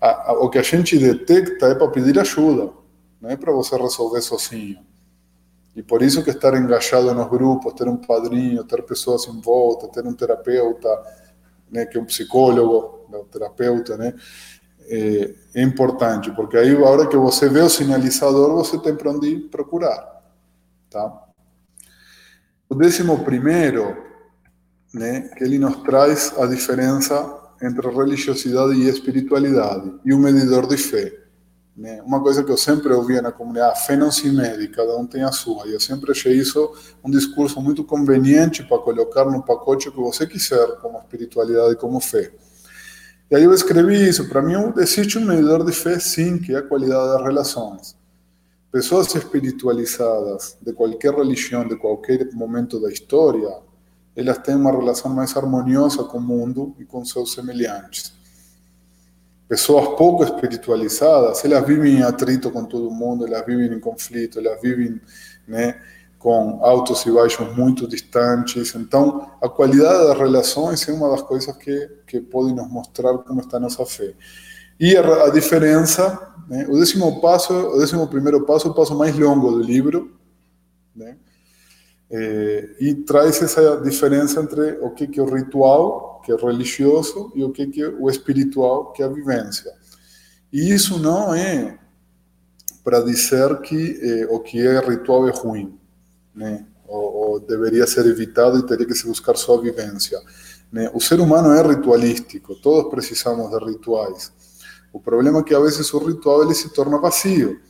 [0.00, 2.72] a, a, o que a gente detecta é para pedir ajuda,
[3.20, 4.84] não é para você resolver sozinho.
[5.74, 9.88] E por isso que estar engajado nos grupos, ter um padrinho, ter pessoas em volta,
[9.88, 10.88] ter um terapeuta,
[11.70, 14.12] né, que é um psicólogo, um terapeuta, né,
[14.86, 19.10] é, é, importante, porque aí a hora que você vê o sinalizador, você tem para
[19.10, 20.22] onde procurar,
[20.90, 21.28] tá?
[22.68, 23.96] O décimo primeiro,
[24.92, 30.76] né, que ele nos traz a diferença entre religiosidade e espiritualidade e o medidor de
[30.76, 31.22] fé.
[31.76, 32.02] Né?
[32.02, 35.06] Uma coisa que eu sempre ouvia na comunidade, a fé não se mede, cada um
[35.06, 35.66] tem a sua.
[35.66, 36.72] E eu sempre achei isso
[37.02, 42.30] um discurso muito conveniente para colocar no pacote que você quiser, como espiritualidade, como fé.
[43.30, 44.28] E aí eu escrevi isso.
[44.28, 47.96] Para mim, existe um medidor de fé, sim, que é a qualidade das relações.
[48.70, 53.50] Pessoas espiritualizadas de qualquer religião, de qualquer momento da história,
[54.14, 58.22] elas têm uma relação mais harmoniosa com o mundo e com seus semelhantes
[59.52, 64.58] pessoas pouco espiritualizadas, elas vivem em atrito com todo mundo, elas vivem em conflito, elas
[64.62, 64.98] vivem
[65.46, 65.78] né,
[66.18, 68.74] com altos e baixos muito distantes.
[68.74, 73.40] Então, a qualidade das relações é uma das coisas que, que pode nos mostrar como
[73.40, 74.14] está a nossa fé.
[74.80, 79.14] E a, a diferença, né, o décimo passo, o décimo primeiro passo, o passo mais
[79.18, 80.18] longo do livro,
[80.96, 81.18] né,
[82.14, 87.42] é, e traz essa diferença entre o que, é o ritual que é religioso, e
[87.42, 89.72] o que é o espiritual, que é a vivência.
[90.52, 91.78] E isso não é
[92.84, 95.78] para dizer que eh, o que é ritual é ruim,
[96.34, 96.66] né?
[96.86, 100.20] Ou, ou, deveria ser evitado e teria que se buscar só a vivência.
[100.70, 100.90] Né?
[100.92, 104.30] O ser humano é ritualístico, todos precisamos de rituais.
[104.92, 107.60] O problema é que a vezes o ritual ele se torna vazio.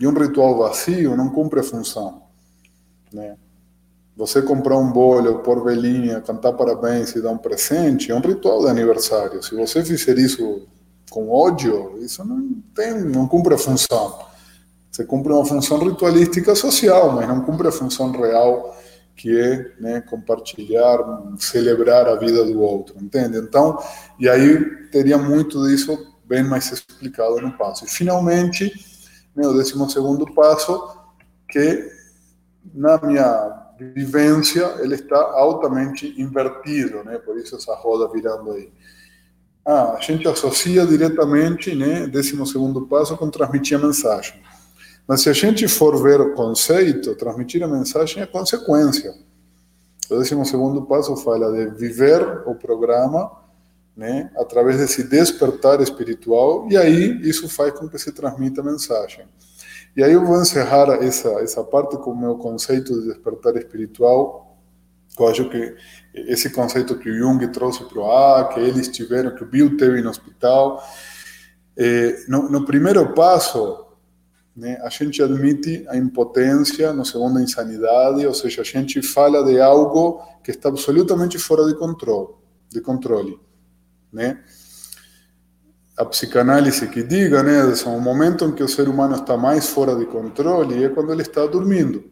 [0.00, 2.22] E um ritual vazio não cumpre a função.
[3.12, 3.36] Né?
[4.16, 8.62] Você comprar um bolo, pôr velhinha, cantar parabéns e dar um presente é um ritual
[8.62, 9.42] de aniversário.
[9.42, 10.68] Se você fizer isso
[11.10, 14.18] com ódio, isso não tem, não cumpre a função.
[14.90, 18.76] Você cumpre uma função ritualística social, mas não cumpre a função real
[19.16, 20.98] que é né, compartilhar,
[21.38, 23.38] celebrar a vida do outro, entende?
[23.38, 23.78] Então,
[24.18, 27.84] e aí teria muito disso bem mais explicado no passo.
[27.84, 28.72] E finalmente,
[29.34, 30.96] meu décimo segundo passo,
[31.48, 31.90] que
[32.74, 33.61] na minha
[33.94, 37.18] vivência, ele está altamente invertido, né?
[37.18, 38.72] Por isso essa roda virando aí.
[39.64, 44.42] Ah, a gente associa diretamente, né, décimo segundo passo com transmitir a mensagem.
[45.06, 49.14] Mas se a gente for ver o conceito, transmitir a mensagem é consequência.
[50.10, 53.30] O décimo segundo passo fala de viver o programa,
[53.96, 59.26] né, através desse despertar espiritual, e aí isso faz com que se transmita a mensagem.
[59.96, 64.58] E aí eu vou encerrar essa, essa parte com o meu conceito de despertar espiritual.
[65.18, 65.76] Eu acho que
[66.14, 69.76] esse conceito que o Jung trouxe para o A, que eles tiveram, que o Bill
[69.76, 70.82] teve no hospital.
[71.76, 73.86] É, no, no, primeiro passo,
[74.56, 79.44] né, a gente admite a impotência, no segundo, a insanidade, ou seja, a gente fala
[79.44, 82.34] de algo que está absolutamente fora de controle.
[82.70, 83.38] De controle
[84.12, 84.42] né?
[86.02, 89.68] A psicanálise que diga, né, é um momento em que o ser humano está mais
[89.68, 92.04] fora de controle é quando ele está dormindo.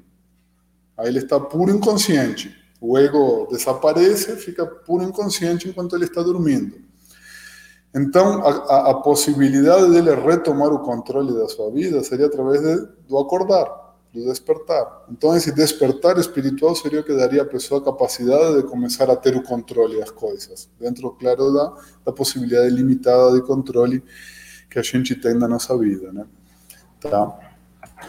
[0.97, 2.55] Aí ele está puro inconsciente.
[2.81, 6.77] O ego desaparece, fica puro inconsciente enquanto ele está dormindo.
[7.95, 13.19] Então, a, a, possibilidade dele retomar o controle da sua vida seria através de, do
[13.19, 15.05] acordar, do despertar.
[15.11, 19.16] Então, esse despertar espiritual seria o que daria à pessoa a capacidade de começar a
[19.16, 21.74] ter o controle das coisas, dentro, claro, da,
[22.07, 24.03] da possibilidade limitada de controle
[24.69, 26.27] que a gente tem na nossa vida, né?
[27.01, 27.39] Tá?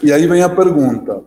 [0.02, 1.22] E aí vem a pergunta: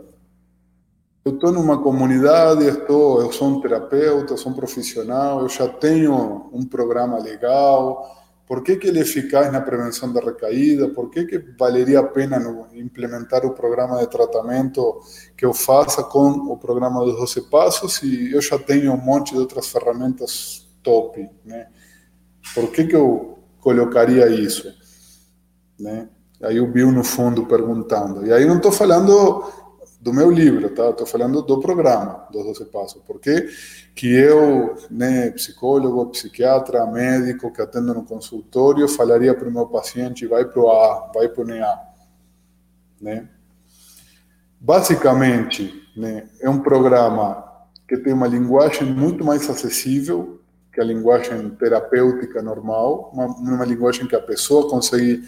[1.23, 5.67] eu estou numa comunidade, estou, eu sou um terapeuta, eu sou um profissional, eu já
[5.67, 10.87] tenho um programa legal, por que, que ele é eficaz na prevenção da recaída?
[10.89, 12.37] Por que, que valeria a pena
[12.73, 15.01] implementar o programa de tratamento
[15.35, 19.33] que eu faça com o programa dos 12 passos e eu já tenho um monte
[19.33, 21.67] de outras ferramentas top, né?
[22.53, 24.71] Por que, que eu colocaria isso?
[25.79, 26.07] Né?
[26.43, 28.27] Aí o Bill no fundo perguntando.
[28.27, 29.43] E aí não estou falando
[30.05, 30.91] do meu livro, tá?
[30.91, 33.01] Estou falando do programa dos 12 Passos.
[33.01, 33.49] Por que
[33.95, 40.27] que eu, né, psicólogo, psiquiatra, médico que atendo no consultório, falaria para o meu paciente,
[40.27, 41.79] vai para o A, vai para o NEA,
[43.01, 43.27] né?
[44.61, 47.43] Basicamente, né, é um programa
[47.87, 50.39] que tem uma linguagem muito mais acessível
[50.71, 55.23] que a linguagem terapêutica normal, uma, uma linguagem que a pessoa consegue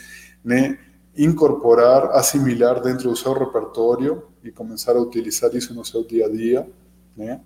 [0.45, 0.77] né,
[1.17, 6.29] incorporar, assimilar dentro do seu repertório e começar a utilizar isso no seu dia a
[6.29, 6.67] dia,
[7.15, 7.41] né?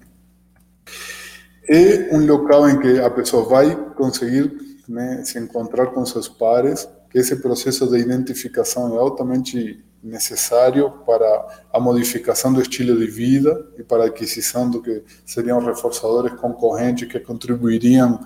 [1.67, 4.51] É um local em que a pessoa vai conseguir
[4.87, 11.65] né, se encontrar com seus pares, que esse processo de identificação é altamente necessário para
[11.71, 17.07] a modificação do estilo de vida e para a aquisição do que seriam reforçadores concorrentes
[17.07, 18.19] que contribuiriam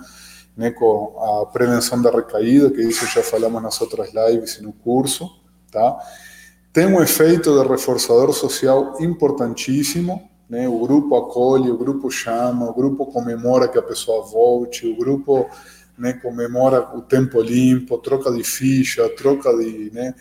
[0.56, 4.72] né, com a prevenção da recaída, que isso já falamos nas outras lives e no
[4.72, 5.28] curso,
[5.70, 5.98] tá?
[6.76, 10.68] Tem um efeito de reforçador social importantíssimo, né?
[10.68, 15.48] O grupo acolhe, o grupo chama, o grupo comemora que a pessoa volte, o grupo
[15.96, 20.14] né, comemora o tempo limpo, troca de ficha, troca de, né,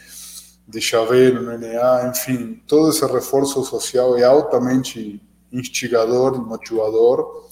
[0.65, 5.21] de chaveiro no NA, enfim, todo esse reforço social é altamente
[5.51, 7.49] instigador motivador,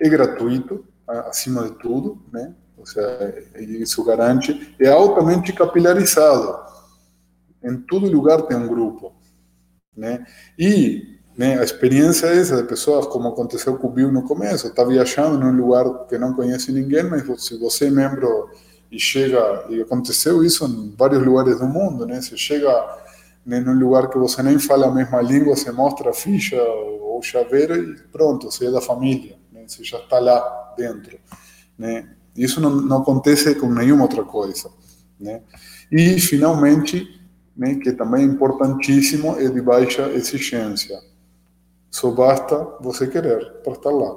[0.00, 2.54] é gratuito, acima de tudo, né?
[2.78, 6.79] Ou seja, isso garante, é altamente capilarizado.
[7.62, 9.12] Em todo lugar tem um grupo,
[9.96, 10.24] né?
[10.58, 14.66] E né, a experiência é essa de pessoas, como aconteceu com o Bill no começo,
[14.66, 18.50] está viajando num lugar que não conhece ninguém, mas se você é membro
[18.90, 22.20] e chega, e aconteceu isso em vários lugares do mundo, né?
[22.20, 22.70] Você chega
[23.46, 27.22] né, num lugar que você nem fala a mesma língua, você mostra a ficha ou
[27.22, 29.64] chaveiro e pronto, você é da família, né?
[29.66, 31.18] Você já está lá dentro,
[31.78, 32.08] né?
[32.36, 34.70] Isso não, não acontece com nenhuma outra coisa,
[35.18, 35.42] né?
[35.90, 37.19] E finalmente,
[37.60, 40.98] né, que também é importantíssimo, é de baixa exigência.
[41.90, 44.16] Só basta você querer para estar lá.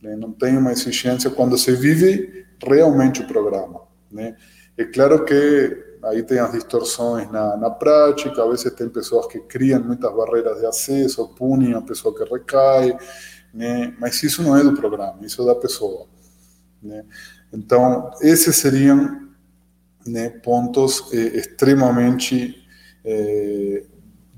[0.00, 0.14] Né?
[0.14, 4.36] Não tem uma exigência quando se vive realmente o programa, né?
[4.78, 9.40] É claro que aí tem as distorções na, na prática, a vezes tem pessoas que
[9.40, 12.96] criam muitas barreiras de acesso, punem a pessoa que recai,
[13.52, 13.92] né?
[13.98, 16.06] Mas isso não é do programa, isso é da pessoa,
[16.80, 17.04] né?
[17.52, 19.21] Então, esses seriam
[20.06, 22.66] né, pontos eh, extremamente
[23.04, 23.84] eh,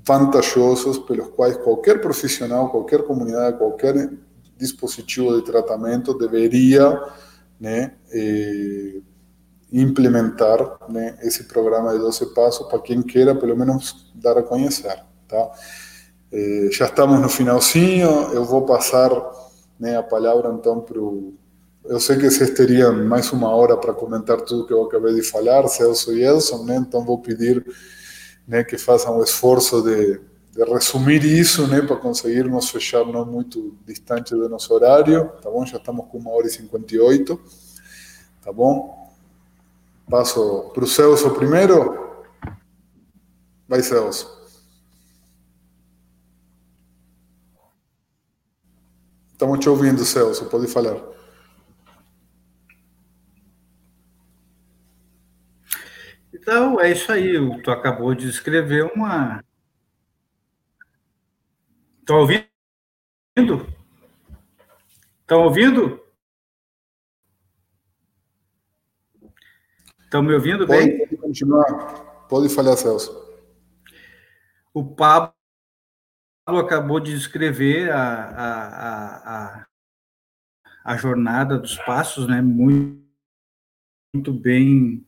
[0.05, 4.11] vantajosos pelos quais qualquer profissional, qualquer comunidade, qualquer
[4.57, 7.01] dispositivo de tratamento deveria
[7.59, 9.01] né, eh,
[9.71, 15.03] implementar né, esse programa de 12 passos para quem queira, pelo menos, dar a conhecer,
[15.27, 15.51] tá?
[16.31, 19.09] Eh, já estamos no finalzinho, eu vou passar
[19.79, 21.33] né, a palavra então para o.
[21.87, 25.21] Eu sei que vocês teriam mais uma hora para comentar tudo que eu acabei de
[25.21, 26.77] falar, Celso e Elson, né?
[26.77, 27.63] então vou pedir
[28.47, 30.19] né, que façam o esforço de,
[30.51, 35.63] de resumir isso né, para conseguirmos fechar não muito distante do nosso horário, tá bom?
[35.63, 37.39] Já estamos com uma hora e 58,
[38.43, 39.13] tá bom?
[40.09, 42.23] Passo para o Celso primeiro.
[43.67, 44.27] Vai, Celso.
[49.33, 51.14] Estamos te ouvindo, Celso, pode falar.
[56.45, 57.33] Então, é isso aí.
[57.63, 59.43] Tu acabou de escrever uma.
[62.01, 62.45] Estão ouvindo?
[65.21, 65.99] Estão ouvindo?
[70.03, 70.99] Estão me ouvindo pode, bem?
[70.99, 72.27] Pode continuar.
[72.29, 73.11] Pode falar, Celso.
[74.71, 75.33] O Pablo
[76.47, 79.65] acabou de descrever a, a, a,
[80.83, 82.39] a jornada dos passos, né?
[82.39, 83.03] Muito,
[84.13, 85.03] muito bem,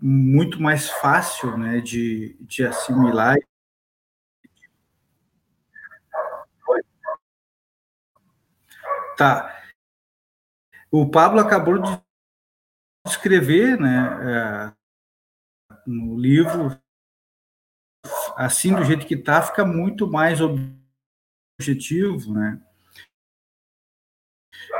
[0.00, 1.80] muito mais fácil, né?
[1.80, 3.36] De, de assimilar.
[9.16, 9.56] Tá.
[10.90, 12.00] O Pablo acabou de
[13.06, 14.72] escrever, né, é,
[15.86, 16.78] no livro,
[18.36, 22.60] assim do jeito que está, fica muito mais objetivo, né?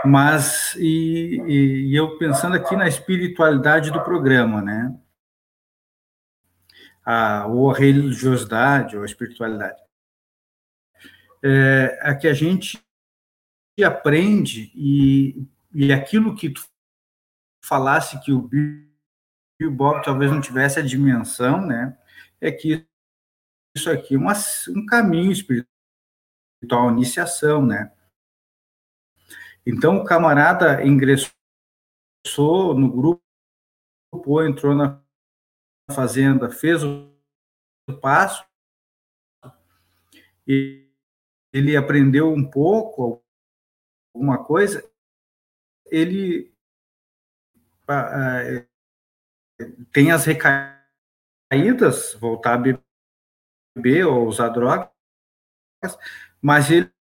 [0.05, 4.99] Mas, e, e, e, eu pensando aqui na espiritualidade do programa, né?
[7.07, 9.81] A, ou a religiosidade, ou a espiritualidade.
[11.43, 12.85] É, a que a gente
[13.85, 16.67] aprende, e, e aquilo que tu
[17.65, 21.97] falasse que o Bill Bob talvez não tivesse a dimensão, né?
[22.41, 22.87] É que
[23.77, 24.33] isso aqui é uma,
[24.71, 27.93] um caminho espiritual, iniciação, né?
[29.67, 31.35] Então, o camarada ingressou
[32.75, 33.23] no grupo,
[34.43, 35.03] entrou na
[35.91, 37.13] fazenda, fez o
[38.01, 38.45] passo,
[40.47, 40.89] e
[41.53, 43.25] ele aprendeu um pouco,
[44.15, 44.89] alguma coisa,
[45.87, 46.53] ele
[49.93, 52.77] tem as recaídas, voltar a
[53.77, 54.91] beber ou usar drogas,
[56.43, 56.93] mas ele,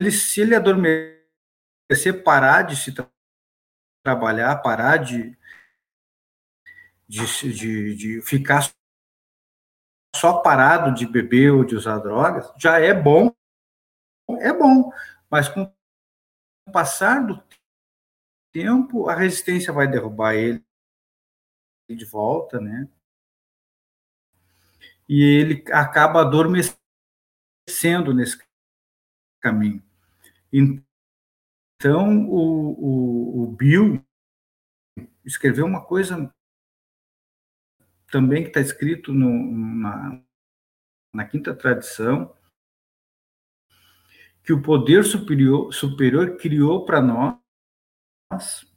[0.00, 3.10] ele se ele adormecer, parar de se tra
[4.02, 5.36] trabalhar, parar de,
[7.10, 8.72] de, de, de ficar
[10.14, 13.34] só parado de beber ou de usar drogas, já é bom,
[14.38, 14.92] é bom,
[15.28, 15.62] mas com
[16.68, 17.42] o passar do
[18.52, 20.64] tempo, a resistência vai derrubar ele
[21.88, 22.88] de volta, né?
[25.08, 26.78] E ele acaba adormecendo
[28.14, 28.40] nesse
[29.40, 29.82] caminho.
[30.52, 34.04] Então, o, o, o Bill
[35.24, 36.32] escreveu uma coisa
[38.10, 40.22] também que está escrito no, na,
[41.14, 42.34] na quinta tradição,
[44.42, 47.40] que o poder superior, superior criou para nós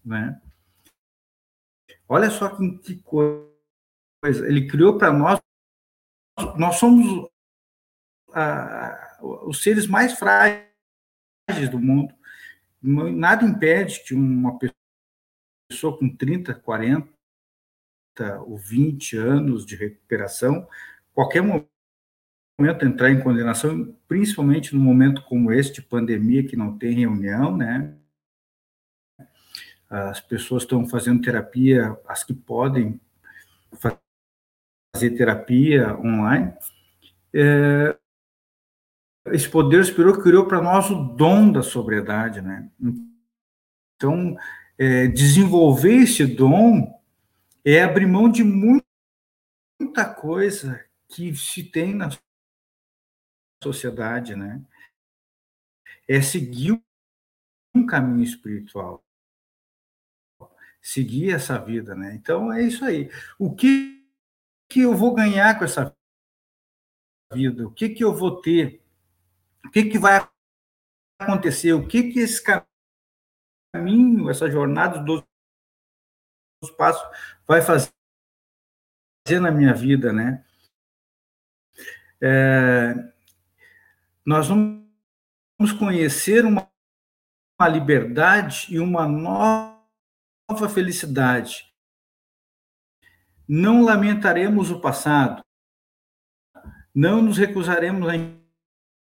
[0.03, 0.41] né?
[2.07, 4.47] Olha só que, coisa.
[4.47, 5.39] Ele criou para nós.
[6.57, 7.29] Nós somos
[8.33, 12.13] ah, os seres mais frágeis do mundo.
[12.81, 14.57] Nada impede que uma
[15.69, 17.12] pessoa com 30, 40
[18.45, 20.67] ou 20 anos de recuperação,
[21.13, 26.93] qualquer momento entrar em condenação, principalmente num momento como esse de pandemia, que não tem
[26.93, 27.95] reunião, né?
[29.93, 32.99] as pessoas estão fazendo terapia, as que podem
[33.73, 36.51] fazer terapia online.
[37.31, 37.95] É,
[39.27, 42.69] esse poder superior criou para nós o dom da sobriedade, né?
[43.95, 44.35] Então,
[44.77, 46.99] é, desenvolver esse dom
[47.65, 48.83] é abrir mão de muita
[50.13, 52.09] coisa que se tem na
[53.63, 54.63] sociedade, né?
[56.07, 56.81] É seguir
[57.73, 59.03] um caminho espiritual
[60.83, 62.13] seguir essa vida, né?
[62.13, 63.09] Então é isso aí.
[63.39, 64.05] O que
[64.69, 65.95] que eu vou ganhar com essa
[67.31, 67.65] vida?
[67.65, 68.83] O que que eu vou ter?
[69.65, 70.27] O que que vai
[71.17, 71.71] acontecer?
[71.71, 72.43] O que que esse
[73.73, 75.23] caminho, essa jornada dos
[76.71, 77.03] passos
[77.47, 77.91] vai fazer
[79.41, 80.43] na minha vida, né?
[82.21, 82.93] É,
[84.25, 86.69] nós vamos conhecer uma,
[87.59, 91.73] uma liberdade e uma nova felicidade.
[93.47, 95.43] Não lamentaremos o passado,
[96.95, 98.13] não nos recusaremos a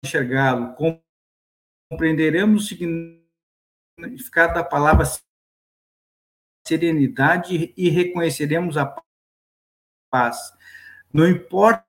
[0.04, 0.76] enxergá-lo,
[1.90, 5.06] compreenderemos o significado da palavra
[6.68, 8.96] serenidade e reconheceremos a
[10.12, 10.54] paz.
[11.14, 11.86] Não importa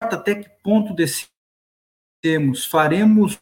[0.00, 3.38] até que ponto descemos, faremos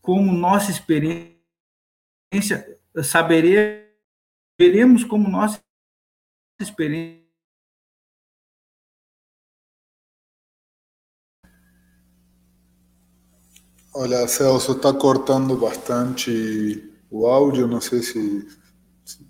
[0.00, 1.38] como nossa experiência
[3.02, 3.88] saberemos,
[4.58, 5.62] veremos como nossa
[6.60, 7.26] experiência.
[13.94, 18.46] Olha, Celso, está cortando bastante o áudio, não sei se,
[19.04, 19.26] se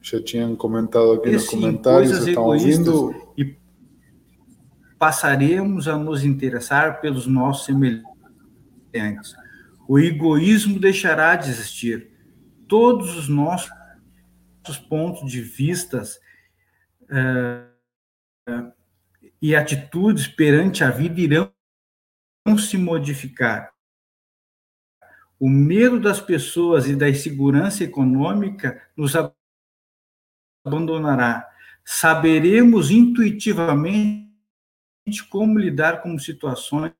[0.00, 3.14] já tinham comentado aqui nos comentários, estão ouvindo?
[3.36, 3.56] E
[4.98, 9.34] passaremos a nos interessar pelos nossos semelhantes.
[9.88, 12.12] O egoísmo deixará de existir
[12.68, 13.68] todos os nossos
[14.88, 16.18] pontos de vistas
[17.02, 18.72] uh,
[19.40, 21.52] e atitudes perante a vida irão
[22.56, 23.71] se modificar.
[25.42, 29.14] O medo das pessoas e da insegurança econômica nos
[30.64, 31.50] abandonará.
[31.84, 34.30] Saberemos intuitivamente
[35.28, 36.92] como lidar com situações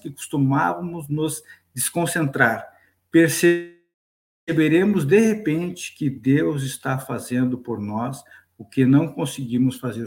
[0.00, 1.42] que costumávamos nos
[1.74, 2.72] desconcentrar.
[3.10, 8.22] Perceberemos de repente que Deus está fazendo por nós
[8.56, 10.06] o que não conseguimos fazer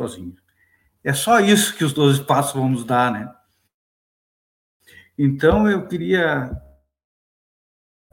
[0.00, 0.40] sozinhos.
[1.02, 3.34] É só isso que os 12 passos vão nos dar, né?
[5.18, 6.48] Então, eu queria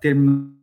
[0.02, 0.56] terminar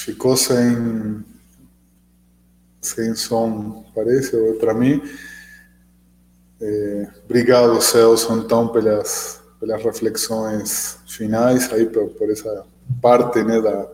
[0.00, 1.22] Ficou sem,
[2.80, 5.02] sem som, parece, para mim.
[6.58, 12.64] É, obrigado, Celso, então, pelas, pelas reflexões finais, aí por, por essa
[13.00, 13.88] parte né, da,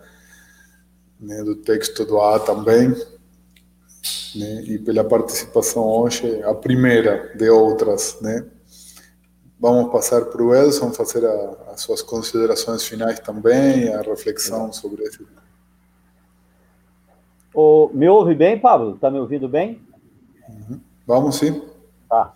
[1.20, 2.88] né, do texto do A também,
[4.34, 8.18] né, e pela participação hoje, a primeira de outras.
[8.20, 8.46] Né.
[9.58, 15.02] Vamos passar para o Elson fazer a, as suas considerações finais também, a reflexão sobre
[15.02, 15.26] esse
[17.56, 18.96] o, me ouve bem, Pablo?
[18.96, 19.80] Está me ouvindo bem?
[20.46, 20.78] Uhum.
[21.06, 21.62] Vamos sim.
[22.06, 22.34] Tá.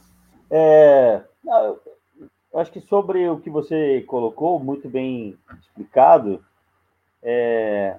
[0.50, 1.20] É,
[2.52, 6.42] eu acho que sobre o que você colocou, muito bem explicado,
[7.22, 7.96] é,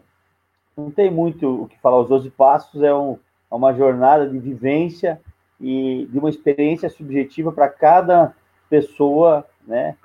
[0.76, 2.00] não tem muito o que falar.
[2.00, 3.18] Os 12 Passos é, um,
[3.50, 5.22] é uma jornada de vivência
[5.60, 8.34] e de uma experiência subjetiva para cada
[8.70, 9.96] pessoa, né?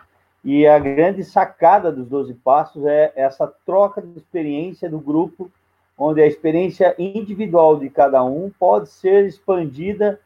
[0.44, 5.50] E a grande sacada dos 12 Passos é essa troca de experiência do grupo
[5.98, 10.20] onde a experiência individual de cada um pode ser expandida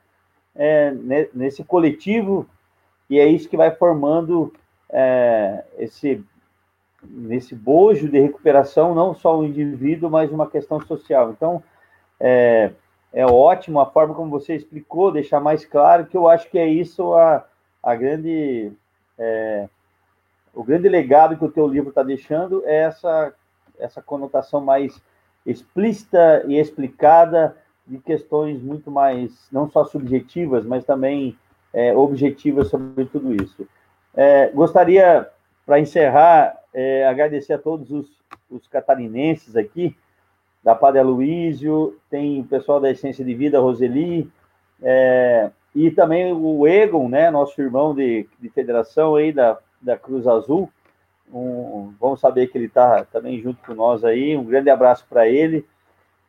[0.55, 0.93] é,
[1.33, 2.47] nesse coletivo,
[3.11, 4.55] e é isso que vai formando
[4.89, 6.24] é, esse
[7.03, 11.31] nesse bojo de recuperação, não só o indivíduo, mas uma questão social.
[11.31, 11.62] Então,
[12.20, 12.73] é,
[13.12, 16.69] é ótimo a forma como você explicou, deixar mais claro que eu acho que é
[16.69, 17.47] isso a,
[17.82, 18.70] a grande
[19.19, 19.69] é,
[20.55, 23.35] o grande legado que o teu livro está deixando é essa
[23.78, 25.01] essa conotação mais
[25.47, 27.57] explícita e explicada
[27.87, 31.37] de questões muito mais, não só subjetivas, mas também
[31.73, 33.67] é, objetivas sobre tudo isso.
[34.15, 35.29] É, gostaria,
[35.65, 38.07] para encerrar, é, agradecer a todos os,
[38.51, 39.97] os, catarinenses aqui,
[40.63, 44.31] da Padre Luísio, tem o pessoal da Essência de Vida, Roseli,
[44.83, 50.27] é, e também o Egon, né, nosso irmão de, de federação aí da, da Cruz
[50.27, 50.71] Azul,
[51.33, 54.37] um, vamos saber que ele está também junto com nós aí.
[54.37, 55.65] Um grande abraço para ele.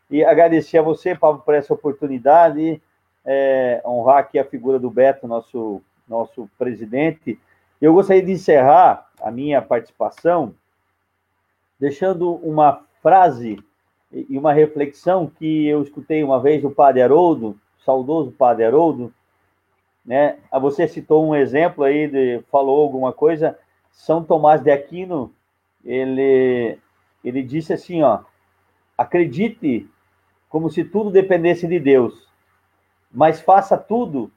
[0.09, 2.81] E agradecer a você, Pablo, por essa oportunidade.
[3.25, 7.39] É, honrar aqui a figura do Beto, nosso, nosso presidente.
[7.81, 10.53] Eu gostaria de encerrar a minha participação
[11.79, 13.57] deixando uma frase
[14.11, 19.13] e uma reflexão que eu escutei uma vez do Padre Haroldo, saudoso Padre Haroldo,
[20.05, 20.37] né?
[20.61, 23.57] Você citou um exemplo aí, de, falou alguma coisa,
[23.91, 25.33] são Tomás de Aquino,
[25.83, 26.77] ele,
[27.23, 28.19] ele disse assim, ó,
[28.97, 29.89] acredite
[30.49, 32.27] como se tudo dependesse de Deus,
[33.11, 34.31] mas faça tudo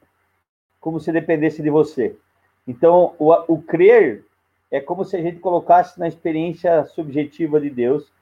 [0.80, 2.16] como se dependesse de você.
[2.66, 4.24] Então, o, o crer
[4.70, 8.12] é como se a gente colocasse na experiência subjetiva de Deus,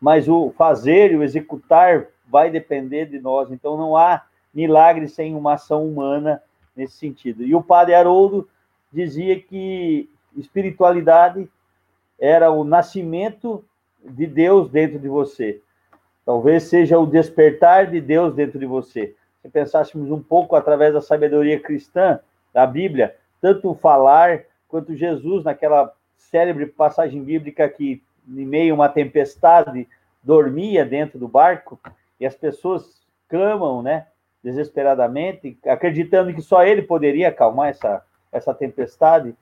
[0.00, 3.50] mas o fazer e o executar vai depender de nós.
[3.50, 6.42] Então, não há milagre sem uma ação humana
[6.76, 7.42] nesse sentido.
[7.42, 8.48] E o padre Haroldo
[8.92, 11.48] dizia que espiritualidade
[12.18, 13.64] era o nascimento
[14.04, 15.60] de Deus dentro de você.
[16.24, 19.14] Talvez seja o despertar de Deus dentro de você.
[19.44, 22.18] Se pensássemos um pouco através da sabedoria cristã
[22.50, 28.74] da Bíblia, tanto o falar quanto Jesus naquela célebre passagem bíblica que em meio a
[28.74, 29.86] uma tempestade
[30.22, 31.78] dormia dentro do barco
[32.18, 34.06] e as pessoas clamam, né,
[34.42, 38.02] desesperadamente, acreditando que só ele poderia acalmar essa
[38.32, 39.36] essa tempestade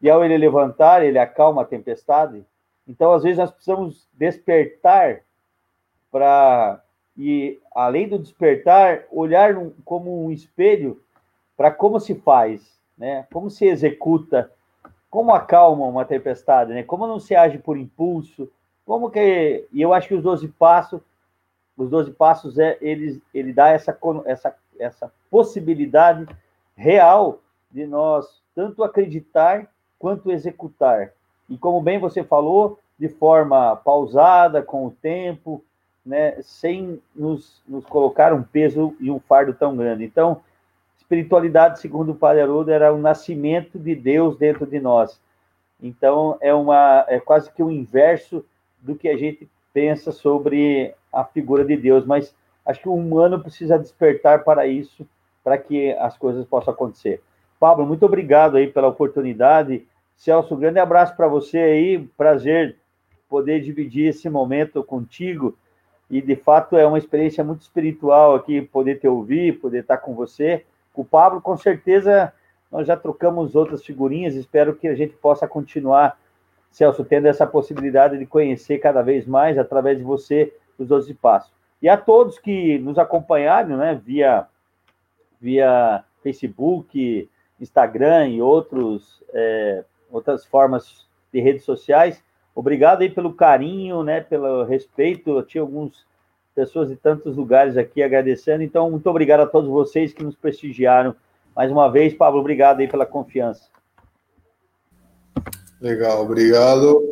[0.00, 2.44] e ao ele levantar, ele acalma a tempestade.
[2.86, 5.22] Então, às vezes, nós precisamos despertar
[6.10, 6.82] para,
[7.16, 11.00] e além do despertar, olhar como um espelho
[11.56, 13.26] para como se faz, né?
[13.32, 14.50] como se executa,
[15.10, 16.82] como acalma uma tempestade, né?
[16.82, 18.50] como não se age por impulso,
[18.84, 19.66] como que.
[19.72, 21.00] E eu acho que os 12 passos,
[21.76, 26.26] os 12 passos, é, ele, ele dá essa, essa, essa possibilidade
[26.76, 27.40] real
[27.70, 29.68] de nós tanto acreditar
[29.98, 31.12] quanto executar.
[31.48, 35.62] E como bem você falou, de forma pausada, com o tempo,
[36.06, 40.04] né, sem nos, nos colocar um peso e um fardo tão grande.
[40.04, 40.40] Então,
[40.96, 45.20] espiritualidade, segundo o Padre Haroldo, era o nascimento de Deus dentro de nós.
[45.82, 48.44] Então, é, uma, é quase que o inverso
[48.80, 52.34] do que a gente pensa sobre a figura de Deus, mas
[52.64, 55.06] acho que o humano precisa despertar para isso,
[55.42, 57.20] para que as coisas possam acontecer.
[57.58, 59.86] Pablo, muito obrigado aí pela oportunidade.
[60.16, 61.98] Celso, um grande abraço para você aí.
[62.16, 62.76] Prazer
[63.28, 65.56] poder dividir esse momento contigo.
[66.10, 70.14] E de fato é uma experiência muito espiritual aqui poder te ouvir, poder estar com
[70.14, 70.64] você.
[70.92, 72.32] Com o Pablo, com certeza,
[72.70, 74.34] nós já trocamos outras figurinhas.
[74.34, 76.18] Espero que a gente possa continuar,
[76.70, 81.52] Celso, tendo essa possibilidade de conhecer cada vez mais através de você os outros passos.
[81.82, 84.46] E a todos que nos acompanharam, né, via,
[85.40, 87.28] via Facebook,
[87.60, 92.22] Instagram e outros, é, outras formas de redes sociais,
[92.56, 95.30] obrigado aí pelo carinho, né, pelo respeito.
[95.30, 95.92] Eu tinha algumas
[96.54, 98.62] pessoas de tantos lugares aqui agradecendo.
[98.62, 101.14] Então, muito obrigado a todos vocês que nos prestigiaram.
[101.54, 103.68] Mais uma vez, Pablo, obrigado aí pela confiança.
[105.80, 107.02] Legal, obrigado.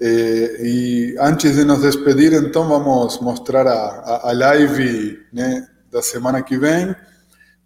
[0.00, 6.58] E antes de nos despedir, então, vamos mostrar a, a live né, da semana que
[6.58, 6.94] vem.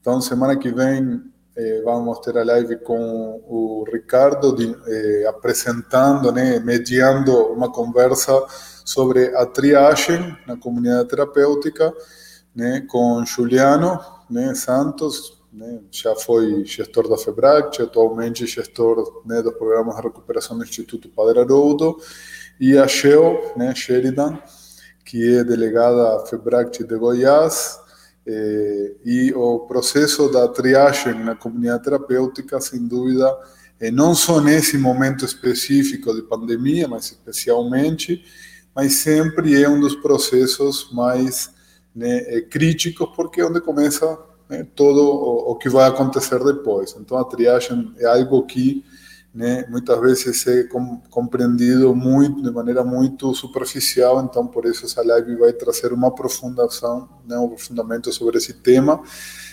[0.00, 6.32] Então, semana que vem eh, vamos ter a live com o Ricardo de, eh, apresentando,
[6.32, 8.32] né, mediando uma conversa
[8.84, 11.92] sobre a triagem na comunidade terapêutica,
[12.54, 14.00] né, com Juliano
[14.30, 20.56] né, Santos, né, já foi gestor da FEBRAC, atualmente gestor né, dos programas de recuperação
[20.56, 21.98] do Instituto Padre Haroldo,
[22.58, 24.38] e a Shell, né, Sheridan,
[25.04, 27.81] que é delegada FEBRAC de Goiás,
[28.26, 33.36] eh, e o processo da triagem na comunidade terapêutica, sem dúvida,
[33.80, 38.24] eh, não só nesse momento específico de pandemia, mas especialmente,
[38.74, 41.50] mas sempre é um dos processos mais
[41.94, 44.18] né, eh, críticos, porque é onde começa
[44.48, 46.94] né, todo o, o, que vai acontecer depois.
[46.98, 48.84] Então, a triagem é algo que
[49.34, 55.02] né, muitas vezes é com, compreendido muito de maneira muito superficial, então por isso essa
[55.02, 59.02] live vai trazer uma aprofundação, né, um aprofundamento sobre esse tema.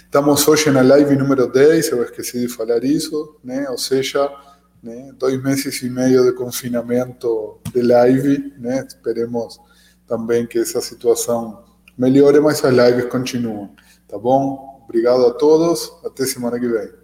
[0.04, 4.30] Estamos hoje na live número 10, eu esqueci de falar isso, né, ou seja,
[4.84, 9.60] né, dois meses e meio de confinamento de live, né, esperemos
[10.06, 11.64] também que essa situação
[11.98, 13.70] melhore, mas as lives continuam,
[14.08, 14.82] tá bom?
[14.84, 16.99] Obrigado a todos, até semana que vem.